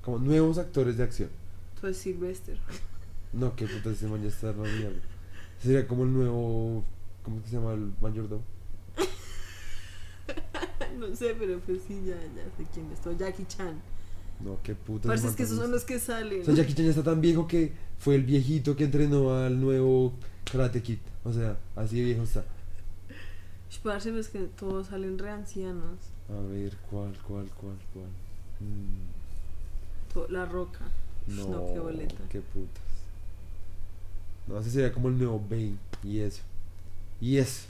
[0.00, 1.28] Como nuevos actores de acción.
[1.74, 2.58] Entonces Sylvester.
[3.32, 5.00] No, qué putas, ese man ya está la mierda.
[5.60, 6.84] Sería como el nuevo.
[7.24, 8.44] ¿Cómo que se llama el mayordomo?
[11.00, 13.00] no sé, pero pues sí, ya, ya sé quién es.
[13.00, 13.74] todo, Jackie Chan.
[14.40, 15.06] No, qué putas.
[15.06, 16.42] Parece es que esos son los que salen.
[16.42, 19.60] O sea, Jackie Chan ya está tan viejo que fue el viejito que entrenó al
[19.60, 20.12] nuevo
[20.50, 20.98] Karate Kid.
[21.24, 22.44] O sea, así de viejo está.
[23.70, 25.98] Sh, Parce, pues que todos salen re ancianos.
[26.28, 28.06] A ver, ¿cuál, cuál, cuál, cuál?
[28.60, 30.80] Mm, La Roca.
[31.26, 32.14] no, No, qué boleta.
[32.30, 32.82] qué putas.
[34.46, 35.76] No, ese sería como el nuevo Bane.
[36.02, 36.42] Y eso.
[37.20, 37.62] Y eso.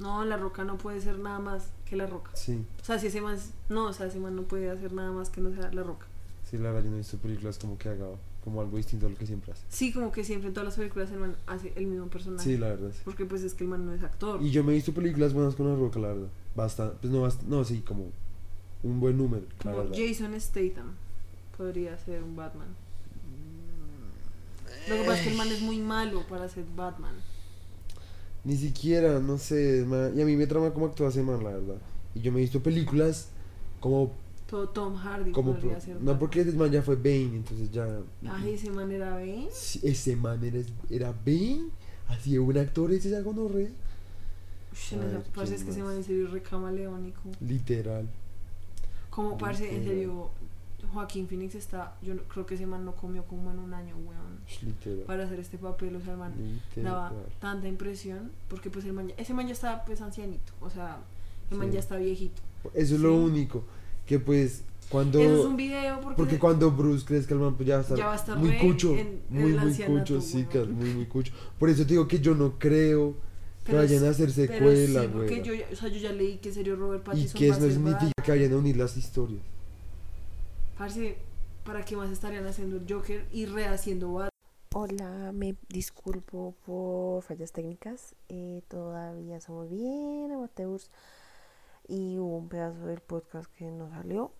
[0.00, 2.30] No, La Roca no puede ser nada más que La Roca.
[2.34, 2.64] Sí.
[2.80, 3.38] O sea, si ese man...
[3.68, 6.06] No, o sea, ese man no puede hacer nada más que no sea La Roca.
[6.50, 8.06] Sí, la verdad yo no he visto películas como que haga
[8.42, 9.62] como algo distinto a lo que siempre hace.
[9.68, 12.42] Sí, como que siempre en todas las películas el man hace el mismo personaje.
[12.42, 12.90] Sí, la verdad.
[12.92, 13.00] sí.
[13.04, 14.42] Porque pues es que el man no es actor.
[14.42, 16.28] Y yo me he visto películas buenas con la roca, la verdad.
[16.56, 16.96] Bastante.
[17.02, 18.06] Pues no, bast- no, sí, como
[18.82, 19.94] un buen número, la Como verdad.
[19.96, 20.94] Jason Statham
[21.58, 22.68] podría ser un Batman.
[24.88, 27.14] Lo que pasa es que el man es muy malo para ser Batman.
[28.44, 31.50] Ni siquiera, no sé, ma- y a mí me trama como actúa ese man, la
[31.50, 31.76] verdad.
[32.14, 33.28] Y yo me he visto películas
[33.80, 34.12] como,
[34.48, 37.86] Todo Tom Hardy como pro- ser no porque ese man ya fue Bane, entonces ya
[38.28, 39.48] Ay, ese man era Bane.
[39.52, 41.66] Sí, ese man era, era Bane,
[42.08, 43.20] así un actor ese ya
[44.72, 46.42] Ush, ver, parce, ¿quién es que ese man en serio es re
[47.40, 48.08] literal.
[49.10, 50.30] Como parce, en serio,
[50.92, 51.94] Joaquín Phoenix está.
[52.02, 54.40] Yo no- creo que ese man no comió como en un año, weón.
[54.62, 55.04] Literal.
[55.06, 56.32] Para hacer este papel, o sea, el man
[56.76, 57.32] daba literal.
[57.40, 58.30] tanta impresión.
[58.48, 60.52] Porque pues el man ya- ese man ya está pues ancianito.
[60.60, 60.98] O sea,
[61.50, 61.74] el man Sí.
[61.74, 62.40] ya está viejito.
[62.74, 63.64] Eso es lo único,
[64.06, 65.18] que pues cuando...
[65.20, 66.16] Eso es un video porque.
[66.16, 68.16] Porque cuando Bruce crees que el man pues ya va a estar, Ya va a
[68.16, 71.32] estar muy cucho, en- en muy el muy cucho, sí, cas- muy muy cucho.
[71.58, 73.14] Por eso te digo que yo no creo
[73.64, 76.54] que vayan a hacer secuela, sí, porque yo, o sea, yo ya leí que en
[76.54, 78.96] serio Robert Y Pattinson que va a eso no significa que vayan a unir las
[78.96, 79.40] historias.
[80.80, 81.18] Parce,
[81.62, 84.30] ¿para qué más estarían haciendo el Joker y rehaciendo Batman?
[84.74, 88.14] Hola, me disculpo por fallas técnicas.
[88.30, 90.90] eh, todavía somos bien amateurs
[91.86, 94.32] y hubo un pedazo del podcast que no salió.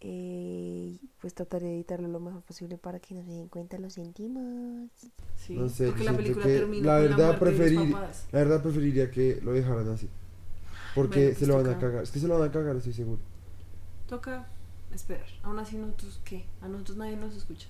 [0.00, 3.92] Eh, pues trataré de editarlo lo mejor posible para que no se den cuenta los
[3.92, 4.88] sentimos.
[5.36, 7.92] Sí, No sé, porque la película que termina la con verdad la de los preferir-
[7.92, 8.26] papás.
[8.32, 10.08] La verdad preferiría que lo dejaran así.
[10.94, 12.02] Porque Bueno, se pues lo van a cagar.
[12.04, 13.20] Es que se lo van a cagar, estoy seguro.
[14.08, 14.48] Toca
[14.96, 15.26] esperar.
[15.42, 16.44] Aún así nosotros, ¿qué?
[16.60, 17.68] A nosotros nadie nos escucha.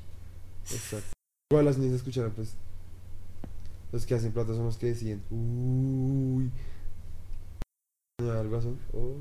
[0.70, 1.12] Exacto.
[1.50, 2.54] Igual las niñas escucharán, pues.
[3.92, 5.22] Los que hacen plata son los que deciden.
[5.30, 6.50] Uy.
[8.20, 8.68] ¿No hay algo así?
[8.92, 9.16] Oh.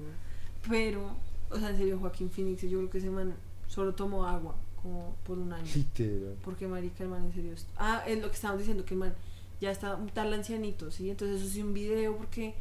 [0.69, 1.15] Pero,
[1.49, 3.33] o sea, en serio, Joaquín Phoenix, yo creo que ese man
[3.67, 5.65] solo tomó agua como por un año.
[5.75, 6.37] Literal.
[6.43, 7.53] Porque marica, el man en serio.
[7.77, 9.13] Ah, es lo que estábamos diciendo, que el man
[9.59, 11.09] ya está un tal ancianito, ¿sí?
[11.09, 12.55] Entonces eso sí un video porque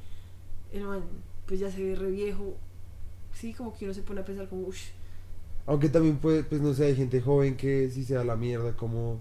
[0.72, 1.02] el man
[1.46, 2.56] pues ya se ve re viejo.
[3.32, 4.78] Sí, como que uno se pone a pensar como, uff,
[5.70, 8.76] Aunque también puede, pues no sé, hay gente joven que si se da la mierda,
[8.76, 9.20] como,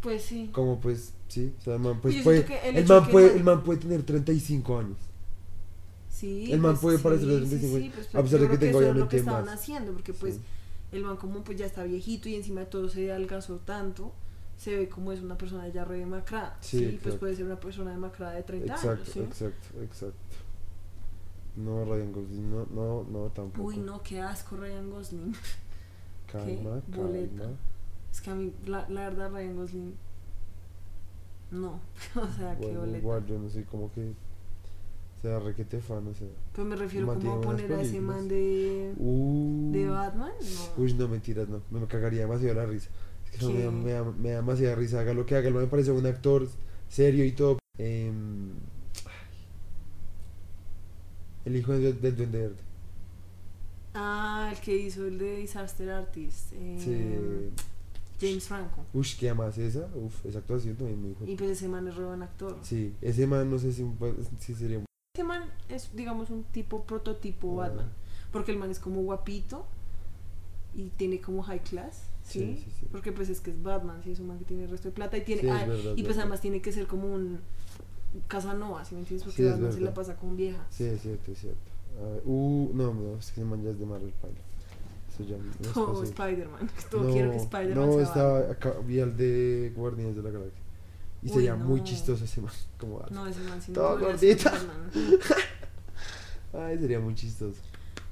[0.00, 0.50] pues sí.
[0.52, 3.36] como pues, sí, o sea, el man, pues puede, que el el man que puede,
[3.36, 4.98] el man puede tener 35 años.
[6.08, 8.48] Sí, el man pues, puede sí, parecer de sí, 35 sí, pues, a pesar de
[8.48, 9.54] que eso es lo obviamente que estaban más.
[9.54, 10.42] haciendo, porque pues Sí.
[10.92, 14.12] el man como pues ya está viejito y encima de todo se adelgazó tanto,
[14.56, 16.56] se ve como es una persona ya re demacrada.
[16.60, 17.20] Sí, Sí, pues exacto.
[17.20, 19.20] puede ser una persona demacrada de 30 Exacto, años, ¿sí?
[19.20, 20.36] exacto, exacto.
[21.56, 23.62] No, Ryan Gosling, no, no, no, tampoco.
[23.62, 25.34] Uy, no, qué asco Ryan Gosling.
[26.44, 27.36] Calma, qué boleta.
[27.42, 27.56] calma.
[28.12, 29.94] Es que a mí, la, la verdad, Ryan Gosling.
[31.50, 31.80] No,
[32.16, 32.98] o sea, qué Bueno, boleta.
[32.98, 34.12] igual yo no soy como que
[35.22, 36.28] sea requete fan, o sea.
[36.52, 40.32] Pero me refiero como a poner a ese man de, Uh, de Batman.
[40.76, 40.82] No.
[40.82, 41.62] Uy, no, mentiras, no.
[41.70, 42.90] No me cagaría demasiado la risa.
[43.24, 43.76] Es que eso me da, ¿Qué?
[43.76, 45.00] me, da, me da demasiada risa.
[45.00, 46.46] Haga lo que haga, él me parece un actor
[46.88, 47.58] serio y todo.
[47.78, 48.12] Ay.
[51.44, 52.56] el hijo del, del Duende Verde.
[53.96, 56.52] Ah, el que hizo el de Disaster Artist.
[56.52, 57.64] eh, Sí.
[58.20, 58.84] James Franco.
[58.94, 59.88] Uy, ¿qué más esa?
[59.94, 62.56] Uf, esa actuación también muy Y pues ese man es re buen actor.
[62.62, 63.96] Sí, ese man no sé si, un-
[64.38, 64.82] si sería.
[65.14, 67.68] Ese man es, digamos, un tipo prototipo Ah.
[67.68, 67.90] Batman.
[68.32, 69.66] Porque el man es como guapito
[70.74, 72.04] y tiene como high class.
[72.24, 72.40] ¿sí?
[72.40, 72.86] Sí, sí, sí.
[72.90, 74.94] Porque pues es que es Batman, sí, es un man que tiene el resto de
[74.94, 75.42] plata y tiene...
[75.42, 76.20] Sí, ah, verdad, y es pues verdad.
[76.22, 77.38] además tiene que ser como un
[78.28, 79.24] Casanova, ¿sí me entiendes?
[79.26, 80.66] Porque Batman se la pasa con viejas.
[80.70, 81.60] Sí, es cierto, es cierto.
[81.98, 84.36] A ver, uh, no, no, es que ese man ya es de Marvel Pilot.
[85.12, 86.08] Eso ya no posible.
[86.10, 86.70] Spider-Man.
[86.90, 90.62] Todo quiero que Spider-Man no, estaba acá, vi al de Guardianes de la Galaxia.
[91.22, 91.84] Y Uy, sería muy no.
[91.86, 93.02] chistoso ese man, como.
[93.10, 93.98] No, ese man sí no Todo.
[94.00, 94.90] Batman.
[96.52, 97.60] Ay, sería muy chistoso.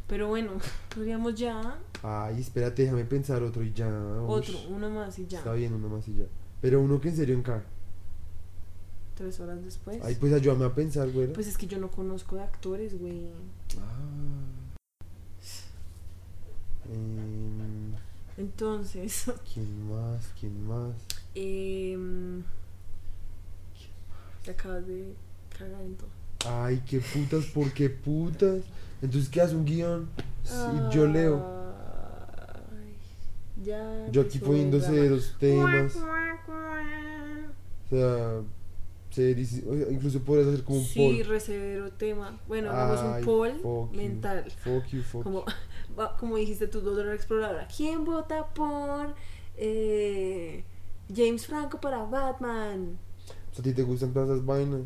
[0.07, 0.53] Pero bueno,
[0.95, 3.89] podríamos ya Ay, espérate, déjame pensar otro y ya.
[4.29, 5.39] otro, uno más y ya.
[5.39, 6.27] Está bien, uno más y ya.
[6.61, 7.65] Pero uno que en serio encaja.
[9.15, 9.99] Tres horas después.
[10.03, 11.33] Ay, pues ayúdame a pensar, güey.
[11.33, 13.29] Pues es que yo no conozco de actores, güey.
[13.79, 14.25] Ah.
[18.37, 19.25] Entonces,
[19.55, 20.33] ¿Quién más?
[20.39, 20.95] ¿Quién más?
[21.35, 22.43] em,
[24.45, 25.15] te acabas de
[25.57, 26.09] cagar en todo.
[26.47, 28.63] Ay, qué putas, ¿por qué putas?
[29.01, 30.09] Entonces, ¿qué hace un guion?
[30.45, 31.43] Y yo leo.
[32.71, 34.09] Ay, ya.
[34.11, 35.97] Yo aquí poniéndose los temas.
[35.97, 38.41] O sea,
[39.19, 41.27] incluso podrías hacer como un Sí, poll.
[41.27, 42.39] re severo tema.
[42.49, 43.97] Bueno, hagamos un poll fuck you.
[43.97, 44.51] mental.
[44.51, 45.45] Fuck you, fuck Como,
[46.19, 47.69] como dijiste tú, Dora Exploradora.
[47.75, 49.15] ¿Quién vota por
[49.57, 50.65] eh,
[51.15, 52.99] James Franco para Batman?
[53.53, 54.83] Sea, ¿A ti te gustan todas esas vainas?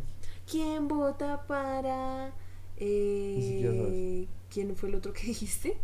[0.51, 2.33] ¿Quién vota para...
[2.77, 4.27] eh.
[4.51, 5.77] ¿Quién fue el otro que dijiste?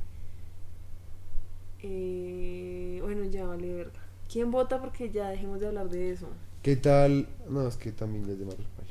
[1.83, 4.01] Eh, bueno, ya vale verga.
[4.31, 4.81] ¿Quién vota?
[4.81, 6.29] Porque ya dejemos de hablar de eso.
[6.65, 7.29] ¿Qué tal?
[7.51, 8.67] No, es que también es de Marvel.
[8.79, 8.91] vale.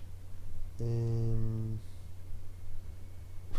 [0.80, 1.78] Em,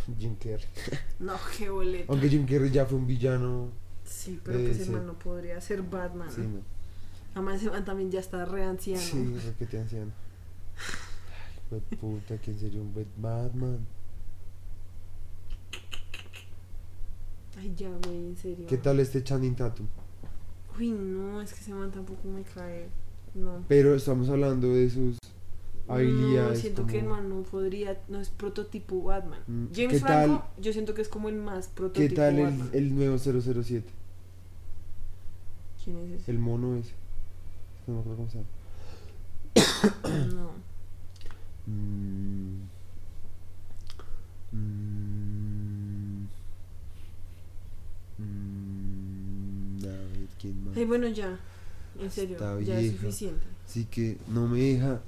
[0.19, 0.65] Jim Carrey.
[1.19, 2.13] No, qué boleta.
[2.13, 3.71] Aunque Jim Carrey ya fue un villano.
[4.05, 6.31] Sí, pero Debe pues ese man no podría ser Batman.
[6.31, 6.61] Sí, no.
[7.35, 9.01] Además ese man también ya está re anciano.
[9.03, 10.13] Sí, que te anciano.
[11.73, 13.85] Ay, puta, ¿quién sería un Batman?
[17.59, 18.67] Ay, ya, güey, en serio.
[18.69, 19.89] ¿Qué tal este Channing Tatum?
[20.79, 22.89] Uy, no, es que ese man tampoco me cae.
[23.35, 23.65] No.
[23.69, 25.19] Pero estamos hablando de sus
[25.89, 26.55] habilidades.
[26.55, 29.41] No, siento que el como- man no podría, no es prototipo Batman.
[29.47, 32.45] Mm, James ¿qué Franco, yo siento que es como el más ¿Qué prototipo tal el,
[32.45, 32.71] Batman.
[32.73, 33.85] el nuevo 007?
[35.85, 36.31] ¿Quién es ese?
[36.31, 36.93] El mono ese.
[37.87, 40.35] No me acuerdo cómo se llama.
[40.35, 40.51] No.
[41.67, 42.63] Mm.
[44.53, 46.27] Mm.
[48.19, 49.79] Mm.
[49.85, 50.77] A ver, ¿quién más?
[50.77, 51.39] Ay, bueno, ya.
[52.01, 53.45] En serio, ya es suficiente.
[53.67, 55.01] Así que no me deja.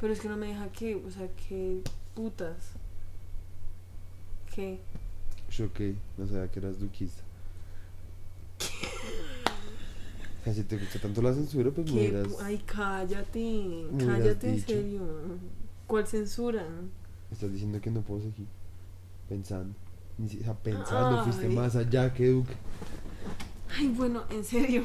[0.00, 1.80] Pero es que no me deja que, o sea, que
[2.14, 2.72] putas.
[4.54, 4.80] ¿Qué?
[5.50, 7.22] Yo que no sabía que eras duquista.
[10.52, 12.08] Si te gusta tanto la censura, pues me ¿Qué?
[12.10, 13.86] hubieras- Ay, cállate.
[13.98, 15.02] Cállate, en serio.
[15.86, 16.66] ¿Cuál censura?
[17.30, 18.46] Estás diciendo que no puedo seguir
[19.28, 19.74] pensando.
[20.18, 22.54] Ni siquiera pensando, fuiste más allá que Duque.
[23.78, 24.82] Ay, bueno, en serio.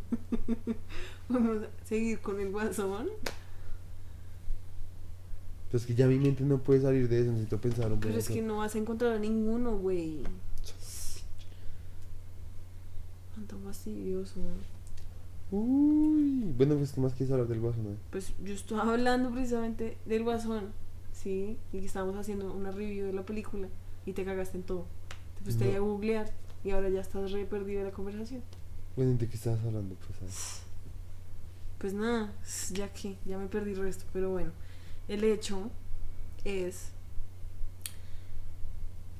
[1.28, 3.08] Vamos a seguir con el guasón.
[5.68, 8.16] Pero es que ya mi mente no puede salir de eso, necesito pensar un Pero
[8.18, 8.34] es poco.
[8.34, 10.22] que no vas a encontrar a ninguno, güey.
[13.48, 14.40] Tan fastidioso.
[15.50, 17.84] Uy, bueno, pues, ¿qué más quieres hablar del guasón?
[17.84, 17.90] no?
[18.10, 20.72] Pues yo estaba hablando precisamente del guasón,
[21.12, 21.56] ¿sí?
[21.72, 23.68] Y que estábamos haciendo una review de la película
[24.06, 24.86] y te cagaste en todo.
[25.38, 25.70] Te fuiste No.
[25.70, 26.32] ahí a googlear
[26.64, 28.42] y ahora ya estás re perdido de la conversación.
[28.96, 29.94] Bueno, ¿de qué estabas hablando?
[29.94, 30.62] Pues,
[31.78, 32.32] Pues nada,
[32.72, 34.52] ya que, ya me perdí el resto, pero bueno.
[35.06, 35.70] El hecho
[36.44, 36.88] es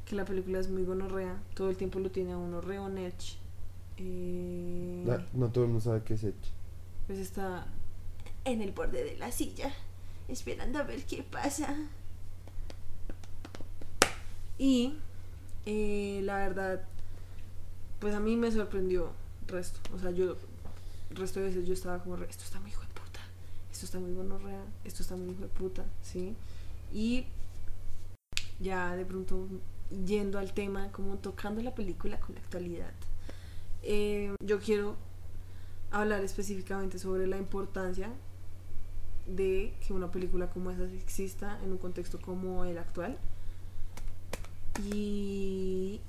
[0.07, 2.97] que la película es muy gonorrea, todo el tiempo lo tiene a uno re on
[2.97, 3.37] edge.
[3.99, 6.35] Eh, no todo el mundo sabe qué es Edge.
[7.07, 7.67] pues está
[8.45, 9.73] en el borde de la silla,
[10.29, 11.75] esperando a ver qué pasa.
[14.59, 14.95] Y
[15.67, 16.83] eh, la verdad,
[18.01, 19.13] pues a mí me sorprendió
[19.47, 19.81] resto.
[19.95, 20.37] O sea, yo,
[21.11, 23.21] resto de veces yo estaba como, esto está muy hijo de puta,
[23.71, 26.35] esto está muy gonorrea, esto está muy hijo de puta, ¿sí?
[26.93, 27.27] Y
[28.61, 29.49] ya de pronto
[30.05, 32.93] yendo al tema, como tocando la película con la actualidad.
[33.83, 34.97] eh, yo quiero
[35.91, 38.11] hablar específicamente sobre la importancia
[39.27, 43.19] de que una película como esa exista en un contexto como el actual.
[44.93, 46.01] Y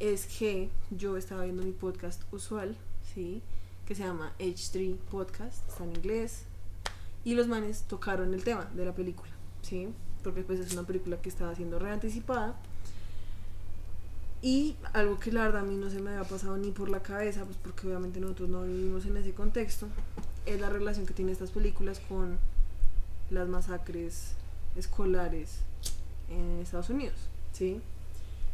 [0.00, 2.76] es que yo estaba viendo mi podcast usual,
[3.16, 3.42] ¿sí?
[3.86, 6.42] Que se llama H3 Podcast, está en inglés.
[7.24, 9.88] Y los manes tocaron el tema de la película, ¿sí?
[10.22, 12.54] Porque pues es una película que estaba siendo reanticipada.
[14.42, 17.02] Y algo que la verdad a mí no se me había pasado ni por la
[17.02, 19.88] cabeza, pues porque obviamente nosotros no vivimos en ese contexto,
[20.44, 22.38] es la relación que tienen estas películas con
[23.30, 24.32] las masacres
[24.76, 25.60] escolares
[26.28, 27.16] en Estados Unidos,
[27.52, 27.80] ¿sí?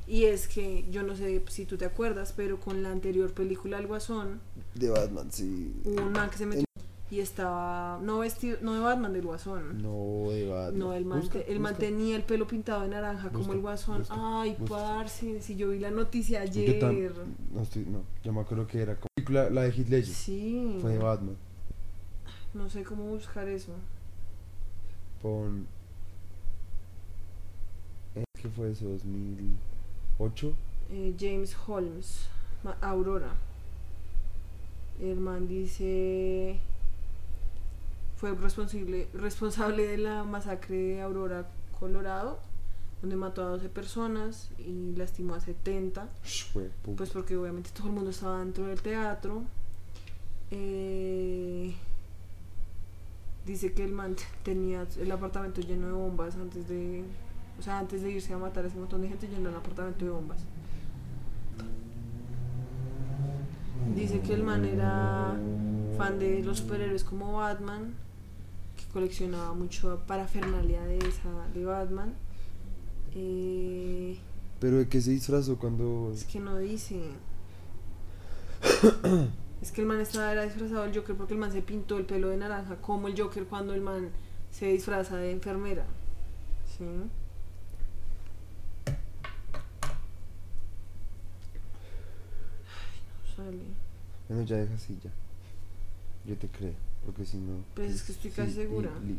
[0.07, 3.78] Y es que yo no sé si tú te acuerdas, pero con la anterior película
[3.78, 4.40] El Guasón,
[4.74, 5.72] De Batman, sí.
[5.84, 6.64] hubo un man que se metió
[7.11, 9.82] y estaba no vestido, no de Batman, del Guasón.
[9.82, 10.78] No, de Batman.
[10.78, 11.86] No, el man, Busca, el man busca.
[11.86, 13.98] tenía el pelo pintado de naranja como el guasón.
[13.98, 14.76] busca, Ay, busca.
[14.76, 17.12] parce, si yo vi la noticia ¿Qué tan- ayer.
[17.53, 20.14] No, estoy, no, yo me acuerdo que era como película, la de Heath Ledger.
[20.14, 20.78] Sí.
[20.80, 21.36] Fue de Batman.
[22.55, 23.72] No sé cómo buscar eso.
[25.20, 25.66] Pon.
[28.40, 28.86] ¿Qué fue eso?
[30.31, 30.53] ¿2008?
[30.91, 32.27] Eh, James Holmes,
[32.64, 33.31] ma- Aurora.
[35.01, 36.59] El man dice.
[38.16, 41.49] Fue responsable, responsable de la masacre de Aurora,
[41.81, 42.39] Colorado,
[43.01, 46.09] donde mató a 12 personas y lastimó a 70.
[46.53, 46.99] Fue puta.
[46.99, 49.43] Pues porque obviamente todo el mundo estaba dentro del teatro.
[50.53, 51.75] Eh,
[53.45, 54.14] dice que el man
[54.45, 57.03] tenía el apartamento lleno de bombas antes de.
[57.62, 60.04] O sea, antes de irse a matar a ese montón de gente, llenó el apartamento
[60.04, 60.38] de bombas.
[63.94, 65.36] Dice que el man era
[65.96, 67.94] fan de los superhéroes como Batman,
[68.76, 72.14] que coleccionaba mucho parafernalia de esa de Batman.
[73.14, 74.18] Eh,
[74.58, 76.10] Pero de qué se disfrazó cuando.
[76.12, 77.00] es que no dice.
[79.62, 82.06] es que el man estaba era disfrazado del Joker porque el man se pintó el
[82.06, 84.08] pelo de naranja como el Joker cuando el man
[84.50, 85.84] se disfraza de enfermera.
[86.76, 86.86] ¿Sí?
[94.28, 95.11] Bueno, ya deja así ya.
[96.24, 96.72] Yo te creo,
[97.05, 97.57] porque si no.
[97.74, 98.90] Pues es que estoy casi sí, segura.
[99.07, 99.18] li-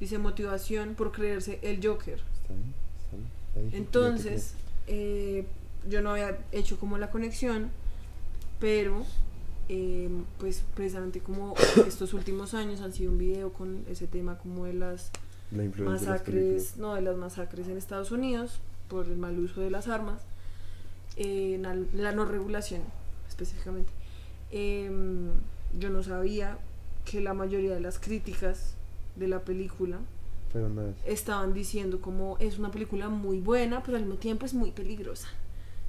[0.00, 2.20] Dice motivación por creerse el Joker.
[2.42, 2.74] ¿Está bien?
[3.04, 3.28] ¿Está bien?
[3.54, 4.54] Ya dije, Entonces,
[4.86, 5.46] eh,
[5.88, 7.70] yo no había hecho como la conexión,
[8.60, 9.04] pero
[9.68, 10.08] eh,
[10.38, 11.54] pues precisamente como
[11.86, 15.10] estos últimos años han sido un video con ese tema como de las.
[15.52, 18.58] La de masacres, no, de las masacres en Estados Unidos
[18.88, 20.20] por el mal uso de las armas,
[21.16, 21.60] eh,
[21.92, 22.82] la no regulación
[23.34, 23.90] específicamente.
[24.50, 25.30] Em,
[25.78, 26.58] yo no sabía
[27.04, 28.74] que la mayoría de las críticas
[29.16, 29.98] de la película
[31.04, 35.26] estaban diciendo como es una película muy buena, pero al mismo tiempo es muy peligrosa.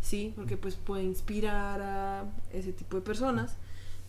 [0.02, 3.58] Sí, porque pues puede inspirar a ese tipo de personas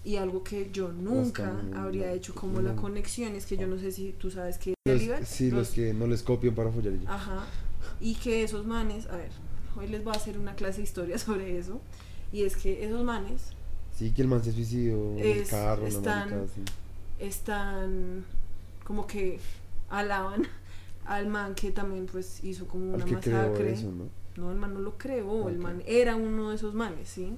[0.04, 2.80] y algo que yo nunca Bastante, habría no, hecho como la no.
[2.80, 5.70] conexión es que yo no sé si tú sabes que Los- Deliver, sí, los, los-
[5.70, 6.94] que no les copian para follar.
[7.06, 7.44] Ajá.
[8.00, 9.30] Y que esos manes, a ver,
[9.76, 11.80] hoy les voy a hacer una clase de historia sobre eso.
[12.32, 13.52] Y es que esos manes
[13.96, 16.46] Sí, que el man se suicidó en el carro, están- marica
[17.18, 18.24] están
[18.84, 19.40] como que
[19.88, 20.42] alaban
[21.06, 23.72] al man que también pues hizo como una masacre.
[23.72, 24.04] eso, ¿no?
[24.36, 27.32] No, el man no lo creó, el man era uno de esos manes, ¿sí?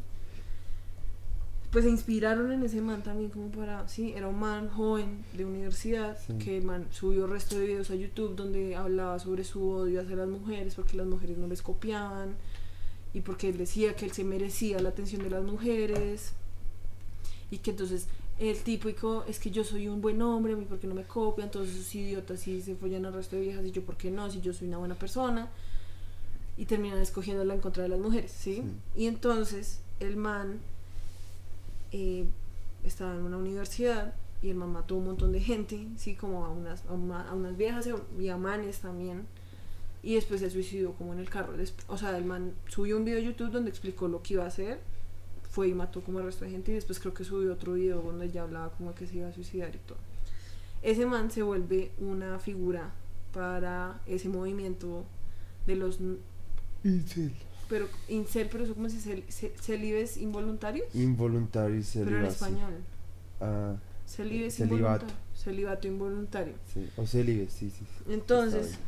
[1.71, 5.45] pues se inspiraron en ese man también como para, sí, era un man joven de
[5.45, 6.33] universidad Sí.
[6.39, 10.01] que el man subió el resto de videos a YouTube donde hablaba sobre su odio
[10.01, 12.37] hacia las mujeres porque las mujeres no les copiaban
[13.15, 16.33] y porque él decía que él se merecía la atención de las mujeres
[17.51, 18.07] y que entonces
[18.39, 21.93] el típico es que yo soy un buen hombre, porque no me copian, todos esos
[21.95, 24.53] idiotas sí se follan al resto de viejas y yo por qué no, si yo
[24.53, 25.49] soy una buena persona
[26.57, 28.57] y terminan escogiéndola en contra de las mujeres, ¿sí?
[28.57, 28.63] Sí.
[29.03, 30.59] Y entonces el man
[31.93, 32.27] eh,
[32.85, 36.45] estaba en una universidad y el man mató a un montón de gente, sí, como
[36.45, 37.89] a unas, a, una- a unas viejas
[38.21, 39.27] y a manes también.
[40.03, 41.55] Y después se suicidó como en el carro.
[41.89, 44.49] O sea, el man subió un video a YouTube donde explicó lo que iba a
[44.49, 44.79] hacer.
[45.51, 46.71] Fue y mató como al resto de gente.
[46.71, 49.33] Y después creo que subió otro video donde ya hablaba como que se iba a
[49.33, 49.99] suicidar y todo.
[50.83, 52.93] Ese man se vuelve una figura
[53.33, 55.05] para ese movimiento
[55.67, 55.99] de los...
[56.85, 57.33] Incel.
[57.69, 60.87] Pero incel, pero eso como si cel, ce- celibes involuntarios.
[60.95, 62.29] Involuntario y Pero en celibato.
[62.29, 62.73] español.
[63.41, 63.75] Ah,
[64.07, 65.05] Celibes Celibato.
[65.05, 65.15] involuntario.
[65.37, 66.55] Celibato involuntario.
[66.73, 66.89] sí.
[66.97, 67.85] O celibes, sí, sí.
[67.85, 68.13] sí.
[68.13, 68.79] Entonces,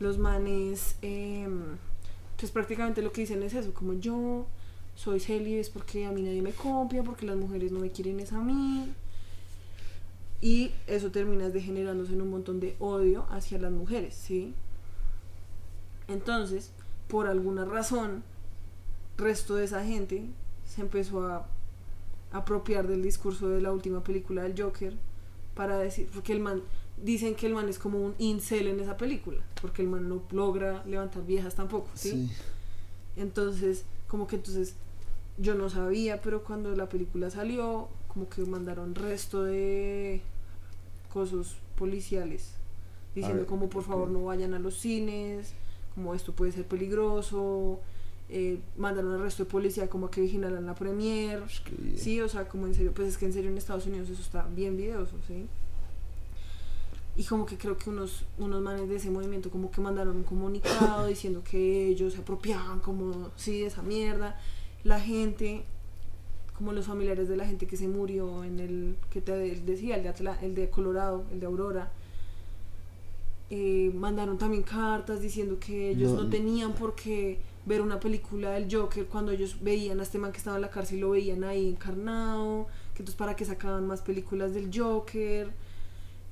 [0.00, 1.76] los manes, em,
[2.36, 4.46] pues prácticamente lo que dicen es eso, como yo
[4.96, 8.32] soy célibes porque a mí nadie me copia, porque las mujeres no me quieren es
[8.32, 8.92] a mí.
[10.42, 14.54] Y eso termina degenerándose en un montón de odio hacia las mujeres, ¿sí?
[16.08, 16.72] Entonces,
[17.08, 18.22] por alguna razón,
[19.18, 20.24] resto de esa gente
[20.66, 21.46] se empezó a
[22.32, 24.94] apropiar del discurso de la última película del Joker
[25.54, 26.62] para decir, porque el man,
[27.02, 30.22] dicen que el man es como un incel en esa película, porque el man no
[30.30, 32.10] logra levantar viejas tampoco, ¿sí?
[32.10, 32.30] Sí.
[33.16, 34.74] Entonces, como que entonces
[35.38, 40.20] yo no sabía, pero cuando la película salió, como que mandaron resto de
[41.12, 42.54] cosas policiales
[43.14, 45.52] diciendo ver, como por favor no vayan a los cines,
[45.94, 47.80] como esto puede ser peligroso,
[48.28, 51.42] eh, mandaron al resto de policía como a que vigilaran la premier.
[51.96, 54.22] Sí, o sea, como en serio, pues es que en serio en Estados Unidos eso
[54.22, 55.46] está bien videoso, ¿sí?
[57.20, 60.22] Y como que creo que unos, unos manes de ese movimiento como que mandaron un
[60.24, 64.40] comunicado diciendo que ellos se apropiaban como, sí, de esa mierda.
[64.84, 65.64] La gente,
[66.56, 69.32] como los familiares de la gente que se murió en el, que te
[69.72, 71.92] decía, el de, Atla- el de Colorado, el de Aurora,
[73.50, 78.52] eh, mandaron también cartas diciendo que ellos No, no, tenían por qué ver una película
[78.52, 81.10] del Joker cuando ellos veían a este man que estaba en la cárcel y lo
[81.10, 85.50] veían ahí encarnado, que entonces para que sacaban más películas del Joker.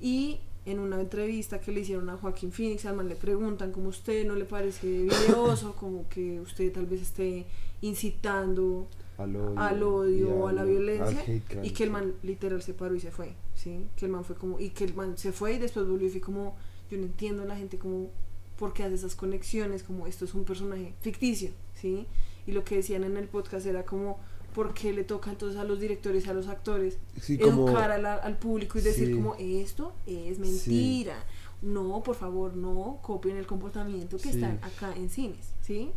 [0.00, 0.38] Y
[0.70, 4.26] en una entrevista que le hicieron a Joaquín Phoenix, al man le preguntan como usted
[4.26, 7.46] no le parece videoso, como que usted tal vez esté
[7.80, 9.58] incitando Al odio.
[9.58, 11.24] al odio a la violencia
[11.62, 13.86] y que el man literal se paró y se fue, ¿sí?
[13.96, 16.10] Que el man fue como y que el man se fue y después volvió y
[16.10, 16.56] fue como
[16.90, 18.10] yo no entiendo a la gente como
[18.58, 22.06] por qué hace esas conexiones, como esto es un personaje ficticio, ¿sí?
[22.46, 24.18] Y lo que decían en el podcast era como
[24.58, 28.00] por qué le toca entonces a los directores y a los actores Sí, como- educar
[28.00, 29.14] la- al público y decir Sí.
[29.14, 31.14] como esto es mentira.
[31.62, 34.28] No, por favor, no copien el comportamiento que Sí.
[34.30, 35.92] están acá en cines, ¿sí?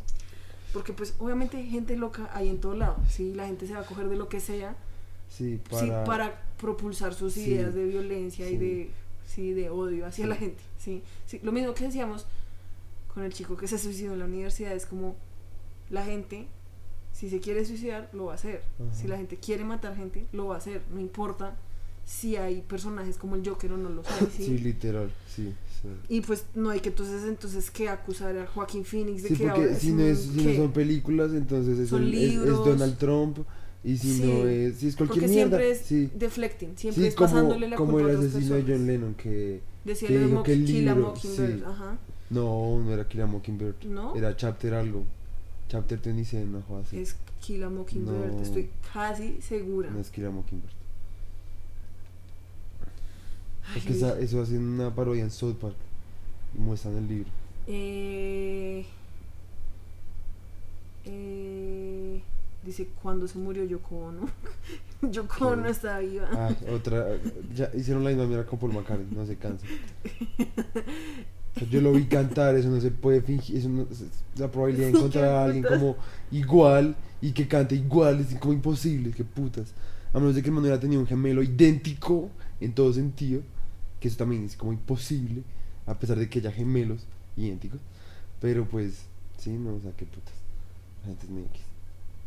[0.73, 3.33] Porque pues obviamente gente loca hay en todo lado, ¿sí?
[3.33, 4.75] La gente se va a coger de lo que sea,
[5.27, 6.03] Sí, sí, para...
[6.03, 7.45] para propulsar sus Sí.
[7.49, 8.57] ideas de violencia y Sí.
[8.57, 8.91] de,
[9.25, 10.29] sí, de odio hacia Sí.
[10.29, 11.01] la gente, ¿sí?
[11.25, 12.27] Sí, Lo mismo que decíamos
[13.11, 15.15] con el chico que se suicidó en la universidad, es como
[15.89, 16.45] la gente,
[17.21, 18.63] si se quiere suicidar, lo va a hacer.
[18.91, 20.81] Si la gente quiere matar gente, lo va a hacer.
[20.91, 21.55] No importa
[22.03, 24.43] si hay personajes como el Joker o no los hay, ¿sí?
[24.45, 25.53] Sí, literal, sí.
[25.83, 25.87] sí.
[26.09, 29.43] Y pues no hay que entonces entonces que acusar a Joaquín Phoenix de Sí, que
[29.43, 32.43] porque ahora si no, es, si no son películas, entonces es, Son el- es-.
[32.43, 33.37] Donald Trump.
[33.83, 35.57] Y si Sí, no es, si es cualquier porque mierda.
[35.57, 38.63] siempre es sí, deflecting, siempre sí es como, pasándole la como culpa el asesino de.
[38.63, 39.61] John Lennon que...
[39.85, 41.63] Decía que lo dijo que el libro, Mockingbird, sí.
[41.67, 41.97] ajá.
[42.31, 43.83] No, no era Kill a Mockingbird.
[43.85, 44.15] ¿No?
[44.15, 45.03] Era Chapter algo.
[45.71, 46.87] Chapter 27, no jodas.
[46.87, 46.99] así.
[46.99, 48.41] Es Kill a Mockingbird, No.
[48.41, 49.89] estoy casi segura.
[49.89, 50.73] No es Kill a Mockingbird.
[53.69, 55.75] Ay, Porque esa- eso hacen una parodia en South Park.
[56.53, 57.29] Y muestran el libro.
[57.67, 58.85] Eh,
[61.05, 62.21] eh,
[62.65, 64.29] dice, ¿cuándo se murió Yoko Ono?
[65.09, 66.27] Yoko Ono está viva.
[66.33, 67.07] Ah, otra.
[67.55, 69.65] Ya hicieron la misma mierda con Paul McCartney, no se cansa.
[71.69, 74.03] Yo lo vi cantar, eso no se puede fingir, eso no, es-
[74.37, 75.95] la probabilidad de encontrar a alguien como
[76.31, 79.73] igual y que cante igual es como imposible, que putas.
[80.13, 83.41] A menos de que el man hubiera tenido un gemelo idéntico en todo sentido,
[83.99, 85.43] que eso también es como imposible,
[85.85, 87.05] a pesar de que haya gemelos
[87.37, 87.79] idénticos.
[88.39, 89.03] Pero pues,
[89.37, 90.33] sí, no, o sea, qué putas.
[91.03, 91.61] La gente es muy X.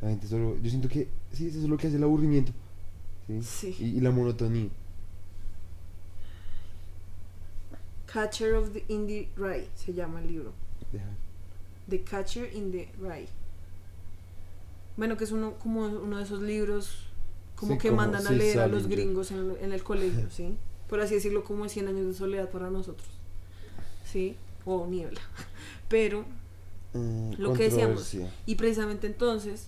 [0.03, 2.53] La gente solo, yo siento que, sí, eso es lo que hace el aburrimiento.
[3.26, 3.41] ¿sí?
[3.43, 3.76] Sí.
[3.80, 4.68] Y, y la monotonía.
[8.15, 10.53] Catcher of the, in the Rye se llama el libro.
[10.93, 11.05] Deja-
[11.91, 13.29] The Catcher in the Rye.
[14.97, 16.99] Bueno, que es uno como uno de esos libros
[17.57, 20.57] como Sí, que como- mandan a leer a los gringos en, en el colegio, ¿sí?
[20.89, 23.09] Por así decirlo, como 100 años de soledad para nosotros,
[24.05, 24.37] ¿sí?
[24.65, 25.21] O niebla.
[25.89, 26.25] Pero,
[26.97, 28.15] Mm, lo que decíamos,
[28.47, 29.67] y precisamente entonces,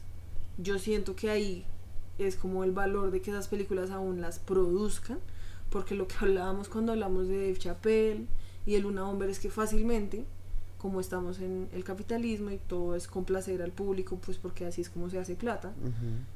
[0.59, 1.65] yo siento que ahí
[2.21, 5.19] es como el valor de que esas películas aún las produzcan,
[5.69, 8.27] porque lo que hablábamos cuando hablamos de Dave Chappelle
[8.67, 10.25] y el Luna Bomber es que fácilmente,
[10.79, 14.91] como estamos en el capitalismo y todo es complacer al público, pues porque así es
[14.91, 15.73] como se hace plata.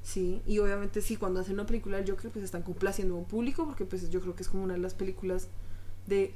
[0.03, 3.25] Sí, y obviamente sí, cuando hacen una película del Joker, pues están complaciendo a un
[3.27, 5.49] público, porque pues yo creo que es como una de las películas
[6.07, 6.33] de,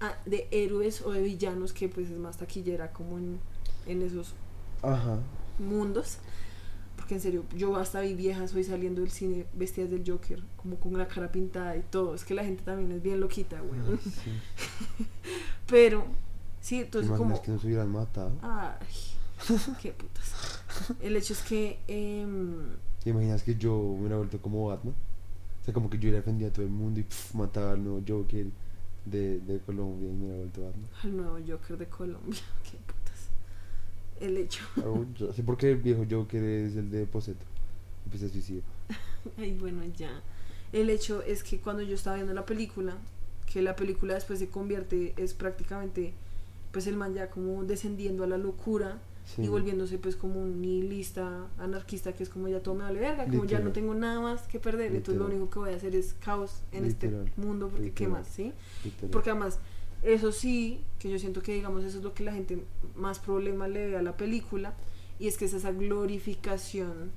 [0.00, 3.38] ah, de héroes o de villanos que pues es más taquillera como en,
[3.86, 4.34] en esos
[4.82, 5.18] Ajá.
[5.58, 6.18] mundos.
[7.12, 10.96] En serio, yo hasta vi viejas hoy saliendo del cine vestidas del Joker, como con
[10.96, 12.14] la cara pintada y todo.
[12.14, 13.80] Es que la gente también es bien loquita, güey.
[13.98, 14.30] Sí.
[15.68, 16.04] Pero,
[16.60, 17.42] sí, ¿Te entonces como...
[17.42, 18.32] que nos hubieran matado?
[18.40, 18.86] Ay,
[19.82, 20.62] qué putas.
[21.02, 21.78] El hecho es que...
[21.86, 22.68] em,
[23.04, 24.94] ¿Te imaginas que yo me hubiera vuelto como Batman?
[25.60, 27.84] O sea, como que yo hubiera defendido a todo el mundo y pff, mataba al
[27.84, 28.46] nuevo Joker
[29.04, 30.88] de, de Colombia y me hubiera vuelto Batman.
[31.02, 32.40] al nuevo Joker de Colombia.
[32.64, 33.01] Qué putas.
[34.22, 34.62] El hecho.
[34.78, 37.44] Ah, yo sé por qué el viejo Joker es el de Poseto.
[38.06, 38.62] Y pues se suicida.
[39.38, 40.10] Ay, bueno, ya.
[40.72, 42.94] El hecho es que cuando yo estaba viendo la película,
[43.52, 46.12] que la película después se convierte, es prácticamente,
[46.72, 49.42] pues el man ya como descendiendo a la locura Sí.
[49.42, 53.22] y volviéndose pues como un nihilista, anarquista, que es como ya todo me vale verga,
[53.26, 53.72] como ya no Literal.
[53.72, 55.40] tengo nada más que perder, entonces lo Literal.
[55.42, 57.26] único que voy a hacer es caos en Literal.
[57.28, 58.10] este mundo, porque qué Literal.
[58.12, 58.52] más, ¿sí?
[58.84, 59.10] Literal.
[59.12, 59.60] Porque además,
[60.02, 62.64] eso sí, que yo siento que digamos eso es lo que la gente
[62.96, 64.74] más problema le ve a la película,
[65.18, 67.10] y es que es esa glorificación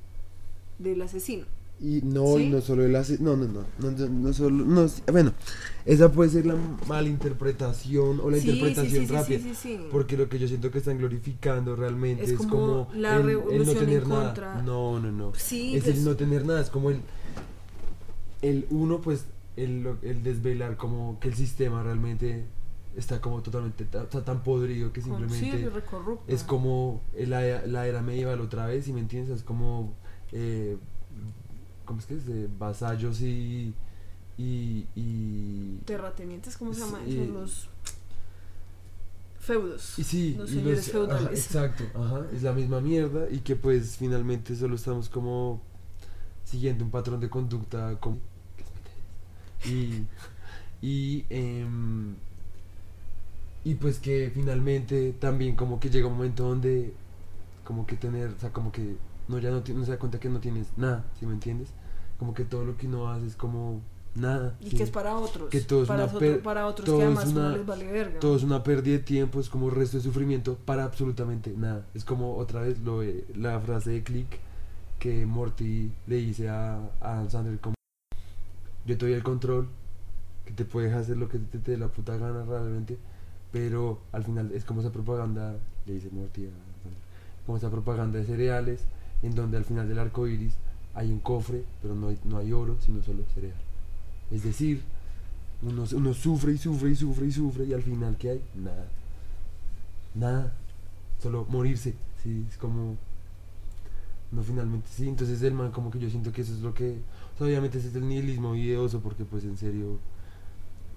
[0.80, 1.46] del asesino.
[1.82, 4.88] Y no, y no solo el ase- no, no, no, no, no, no solo, no,
[5.12, 5.34] bueno,
[5.86, 6.56] esa puede ser la
[6.88, 9.78] malinterpretación o la Sí, interpretación sí, rápida, sí, sí, sí.
[9.92, 13.20] porque lo que yo siento que están glorificando realmente Es es, como como, la el,
[13.20, 14.62] el no revolución en tener nada, contra.
[14.62, 17.02] no, no, no, Sí, es pues, el no tener nada, es como el,
[18.42, 19.26] el uno, pues,
[19.58, 22.46] el, el desvelar como que el sistema realmente
[22.98, 25.70] está como totalmente, ta- está tan podrido que sí, simplemente
[26.28, 29.94] es como la, la era medieval otra vez, si me entiendes, es como,
[30.32, 30.78] eh,
[31.86, 32.24] ¿cómo es que es?
[32.58, 33.74] Vasallos y,
[34.38, 37.00] y, y, terratenientes, ¿cómo se llama?
[37.06, 37.18] Sí.
[37.18, 37.70] Son los
[39.40, 40.00] feudos.
[40.00, 41.22] y sí, los y señores los- feudales.
[41.24, 45.62] ajá, exacto, ajá, es la misma mierda y que pues finalmente solo estamos como
[46.44, 48.18] siguiendo un patrón de conducta como,
[49.66, 50.04] y,
[50.82, 52.16] y, em,
[53.66, 56.94] y pues que finalmente también como que llega un momento donde
[57.66, 58.96] como que tener, o sea, como que
[59.28, 61.70] no ya no, no se da cuenta que no tienes nada, ¿sí me entiendes?
[62.20, 63.82] Como que todo lo que uno hace es como
[64.14, 64.56] nada.
[64.62, 64.78] Y ¿sí?
[64.78, 65.50] que es para otros.
[65.50, 67.92] Que todo es para, una otro- para otros todo que además una- no les vale
[67.92, 68.20] verga.
[68.20, 71.86] Todo es una pérdida de tiempo, es como resto de sufrimiento para absolutamente nada.
[71.96, 73.02] Es como otra vez lo
[73.36, 74.28] la frase de Click
[75.00, 77.76] que Morty le dice a, a Adam Sandler como
[78.86, 79.68] yo te doy el control,
[80.46, 82.98] que te puedes hacer lo que te, te dé la puta gana realmente,
[83.56, 86.50] pero al final es como esa propaganda, le dice Morty
[87.46, 88.82] como esa propaganda de cereales,
[89.24, 90.56] en donde al final del arco iris
[90.94, 93.56] hay un cofre, pero no hay, no hay oro, sino solo cereal.
[94.30, 94.82] Es decir,
[95.62, 98.42] uno, uno sufre y sufre y sufre y sufre y al final ¿qué hay?
[98.56, 98.88] Nada.
[100.16, 100.54] Nada.
[101.24, 101.94] Solo morirse.
[102.22, 102.98] Sí, es como...
[104.34, 105.08] No, finalmente sí.
[105.08, 106.98] Entonces el man como que yo siento que eso es lo que...
[107.40, 109.98] obviamente es el nihilismo videoso porque pues en serio...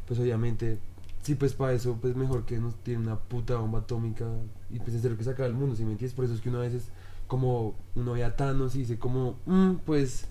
[0.08, 0.80] Pues obviamente...
[1.28, 4.24] Sí, pues para eso pues mejor que nos tiene una puta bomba atómica
[4.70, 6.14] y pues en serio que se acaba el mundo, ¿sí me entiendes?
[6.16, 6.84] Por eso es que uno a veces
[7.26, 10.24] como uno ve a Thanos y dice como, "Mm, pues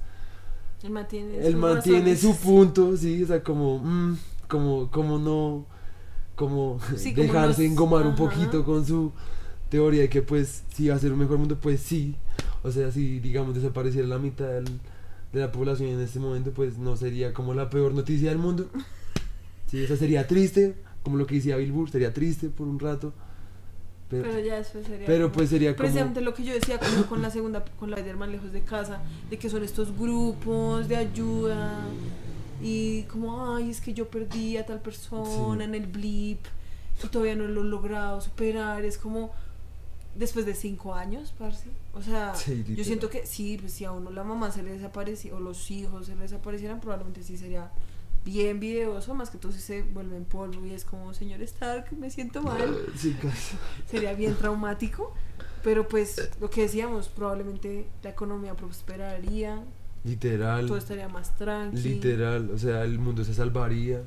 [0.82, 4.18] Él mantiene, él sus mantiene su punto, sí, o sea, como, mm,
[4.48, 5.68] como, como no,
[6.36, 9.12] como Sí, dejarse engomar un poquito con su
[9.70, 12.16] teoría de que pues sí va a ser un mejor mundo, pues sí,
[12.64, 14.80] o sea, si digamos desapareciera la mitad del-
[15.32, 18.68] de la población en este momento, pues no sería como la peor noticia del mundo,
[19.70, 23.14] sí, esa sería triste, como lo que decía Bill Burr, sería triste por un rato,
[24.10, 25.06] pero, Pero ya después sería.
[25.06, 25.84] pero como- pues sería como...
[25.84, 29.02] Precisamente lo que yo decía como con la segunda, con la Spider-Man lejos de casa,
[29.30, 31.82] de que son estos grupos de ayuda
[32.62, 35.64] y como, ay, es que yo perdí a tal persona Sí.
[35.70, 36.40] en el blip
[37.04, 39.32] y todavía no lo he logrado superar, es como
[40.16, 41.68] después de cinco años, parce.
[41.94, 44.72] O sea, Sí, yo siento que sí, pues si a uno la mamá se le
[44.72, 47.70] desaparecía o los hijos se le desaparecieran, probablemente sí sería
[48.28, 51.86] bien videoso, más que todo si se vuelve en polvo y es como, señor Stark,
[51.98, 53.56] me siento mal Sí, casi.
[53.90, 55.14] sería bien traumático.
[55.64, 59.64] Pero pues lo que decíamos, probablemente la economía prosperaría,
[60.04, 60.68] Literal.
[60.68, 61.82] todo estaría más tranquilo.
[61.84, 64.02] Literal, o sea, el mundo se salvaría.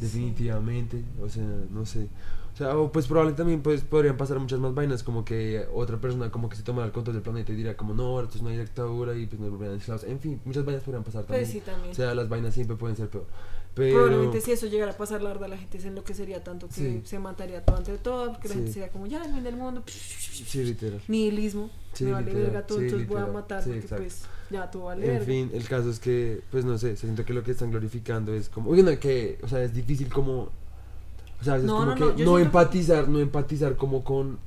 [0.00, 2.08] definitivamente, o sea, no sé.
[2.58, 5.96] O sea, o pues probablemente también pues, podrían pasar muchas más vainas, como que otra
[6.00, 8.42] persona como que se tomara el control del planeta y dirá como no, esto es
[8.42, 10.02] una dictadura y pues nos volverían esclavos.
[10.02, 11.44] En fin, muchas vainas podrían pasar también.
[11.44, 11.92] Pues sí, también.
[11.92, 13.26] O sea, las vainas siempre pueden ser peor.
[13.76, 13.94] Pero...
[13.94, 17.00] Probablemente si eso llegara a pasar, la verdad, la gente se enloquecería tanto que Sí.
[17.04, 18.58] se mataría todo ante todo, porque la Sí.
[18.58, 21.00] gente sería como, ya, el fin del mundo, Sí, literal.
[21.06, 25.04] nihilismo, Sí, me vale verga todo, entonces voy a matar, porque pues ya todo vale
[25.04, 25.24] En verga.
[25.26, 28.48] fin, el caso es que, pues no sé, siento que lo que están glorificando es
[28.48, 30.50] como, oye, no, que, o sea, es difícil como,
[31.40, 34.38] o sea, a veces No, como no, que no, empatizar, no empatizar como con,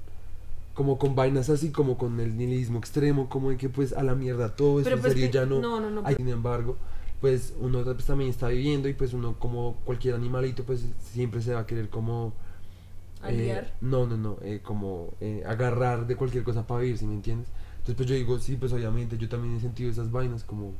[0.74, 4.16] como con vainas así, como con el nihilismo extremo, como de que pues a la
[4.16, 6.78] mierda todo eso, en pues serio que- ya no, no, no, no, hay, sin embargo,
[7.22, 11.54] pues uno pues, también está viviendo y pues uno como cualquier animalito pues siempre se
[11.54, 12.34] va a querer como...
[13.28, 17.14] eh, no, no, no, eh, como eh, agarrar de cualquier cosa para vivir, ¿sí me
[17.14, 17.48] entiendes?
[17.74, 20.74] Entonces pues yo digo, sí, pues obviamente yo también he sentido esas vainas como,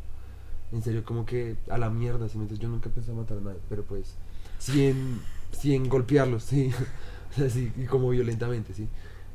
[0.72, 2.60] en serio, como que a la mierda, ¿sí me entiendes?
[2.64, 4.16] Yo nunca pensé matar a nadie, pero pues,
[4.60, 5.20] sí en,
[5.52, 6.72] sí en golpearlos, sí,
[7.32, 8.88] o sea, sí, y como violentamente, sí.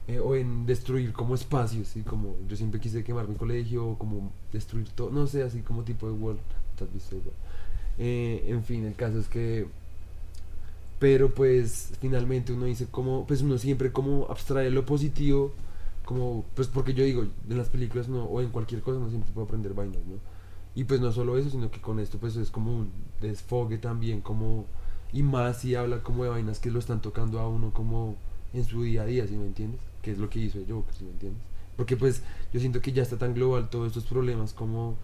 [0.09, 3.99] Eh, o en destruir como espacios, sí, como yo siempre quise quemar mi colegio, o
[3.99, 6.41] como destruir todo, no sé, así como tipo de World,
[6.77, 7.35] ¿te has visto igual?
[7.99, 9.67] Eh, en fin, el caso es que
[10.99, 15.53] pero pues finalmente uno dice como pues uno siempre como abstrae lo positivo
[16.05, 19.31] como pues porque yo digo en las películas no o en cualquier cosa uno siempre
[19.33, 20.17] puede aprender vainas no
[20.75, 22.91] y pues no solo eso sino que con esto pues es como un
[23.21, 24.67] desfogue también como
[25.17, 28.17] y más si habla como de vainas que lo están tocando a uno como
[28.53, 29.81] en su día a día ¿sí me entiendes?
[30.03, 31.43] que es lo que hizo el Joker ¿sí me entiendes?
[31.77, 34.97] porque pues yo siento que ya está tan global todos estos problemas como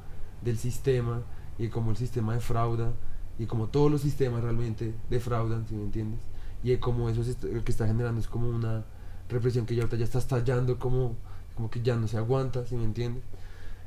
[0.42, 1.22] del sistema
[1.58, 2.92] y como el sistema defrauda
[3.38, 6.20] y como todos los sistemas realmente defraudan, si me entiendes?
[6.62, 8.84] Y como eso es lo que está generando es como una
[9.28, 11.16] represión que ya ahorita ya está estallando como,
[11.54, 13.22] como que ya no se aguanta, si me entiendes?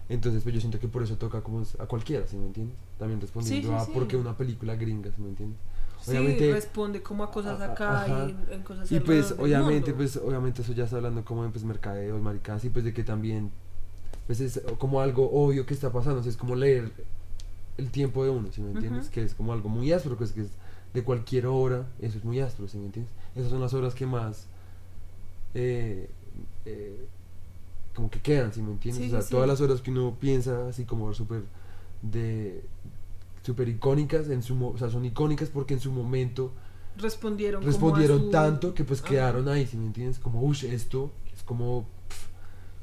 [0.09, 2.75] Entonces pues yo siento que por eso toca como a cualquiera, si me entiendes?
[2.97, 3.91] También respondiendo sí, a sí.
[3.93, 5.59] por qué una película gringa, si me entiendes?
[6.05, 8.27] Sí, responde como a cosas acá ajá.
[8.29, 9.95] y en cosas Y pues obviamente, mundo.
[9.97, 12.93] pues obviamente eso ya está hablando como de pues mercadeo y maricadas y pues de
[12.93, 13.51] que también
[14.27, 16.91] pues es como algo obvio que está pasando, o sea, es como leer
[17.77, 19.09] el tiempo de uno, ¿sí me entiendes?
[19.09, 20.49] Que es como algo muy áspero, pues que es
[20.93, 23.13] de cualquier obra, eso es muy áspero, ¿sí me entiendes?
[23.35, 24.47] Esas son las obras que más
[25.53, 26.09] eh,
[26.65, 27.05] eh,
[27.93, 29.09] como que quedan, ¿sí me entiendes?
[29.09, 31.43] Sí, o sea, todas las obras que uno piensa así como súper
[32.01, 32.63] de
[33.45, 36.51] súper icónicas en su o sea, son icónicas porque en su momento
[36.97, 39.09] respondieron como respondieron su- tanto que pues Ajá.
[39.09, 40.17] quedaron ahí, ¿sí me entiendes?
[40.19, 41.87] Como, uff, esto es como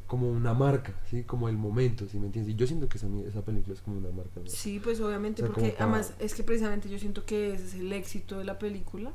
[0.07, 1.23] como una marca, ¿sí?
[1.23, 2.55] Como el momento, ¿sí me entiendes?
[2.55, 4.47] Y yo siento que esa, película es como una marca, ¿no?
[4.47, 7.65] Sí, pues obviamente, O sea, porque para- además es que precisamente yo siento que ese
[7.65, 9.11] es el éxito de la película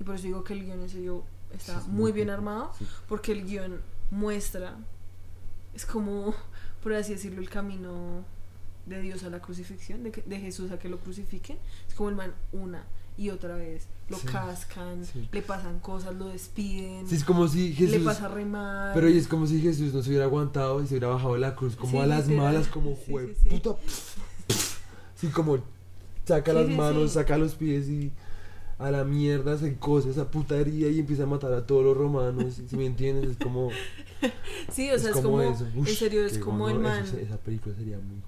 [0.00, 1.22] y por eso digo que el guion en serio
[1.52, 2.72] está Sí, es muy bien armado
[3.08, 3.80] porque el guion
[4.10, 4.76] muestra,
[5.72, 6.34] es como,
[6.82, 8.24] por así decirlo, el camino
[8.86, 11.58] de Dios a la crucifixión, de, que- de Jesús a que lo crucifiquen.
[11.88, 12.84] Es como el man una
[13.16, 15.28] y otra vez, lo Sí, cascan, sí.
[15.30, 18.02] le pasan cosas, lo despiden, Sí, es como si le Jesús...
[18.04, 18.90] pasa re mal.
[18.92, 21.40] Pero y es como si Jesús no se hubiera aguantado y se hubiera bajado de
[21.40, 22.52] la cruz como a las literal.
[22.54, 23.76] malas, como jue puta.
[25.16, 25.58] Sí, como
[26.26, 28.10] saca las manos, saca los pies y
[28.78, 32.60] a la mierda se cose esa putería y empieza a matar a todos los romanos,
[32.68, 33.30] si me entiendes?
[33.30, 33.70] Es como...
[34.72, 35.66] sí, o sea, es como, eso.
[35.74, 38.20] en serio, es como el man, se- esa película sería muy...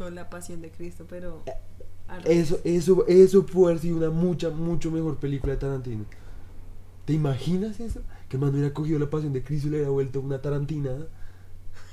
[0.00, 1.42] toda la pasión de Cristo, pero...
[2.24, 6.06] Eso, eso, eso puede haber sido una mucha, mucho mejor película de Tarantino.
[7.04, 8.00] ¿Te imaginas eso?
[8.26, 10.90] Que el man hubiera cogido la pasión de Cristo y le hubiera vuelto una Tarantina.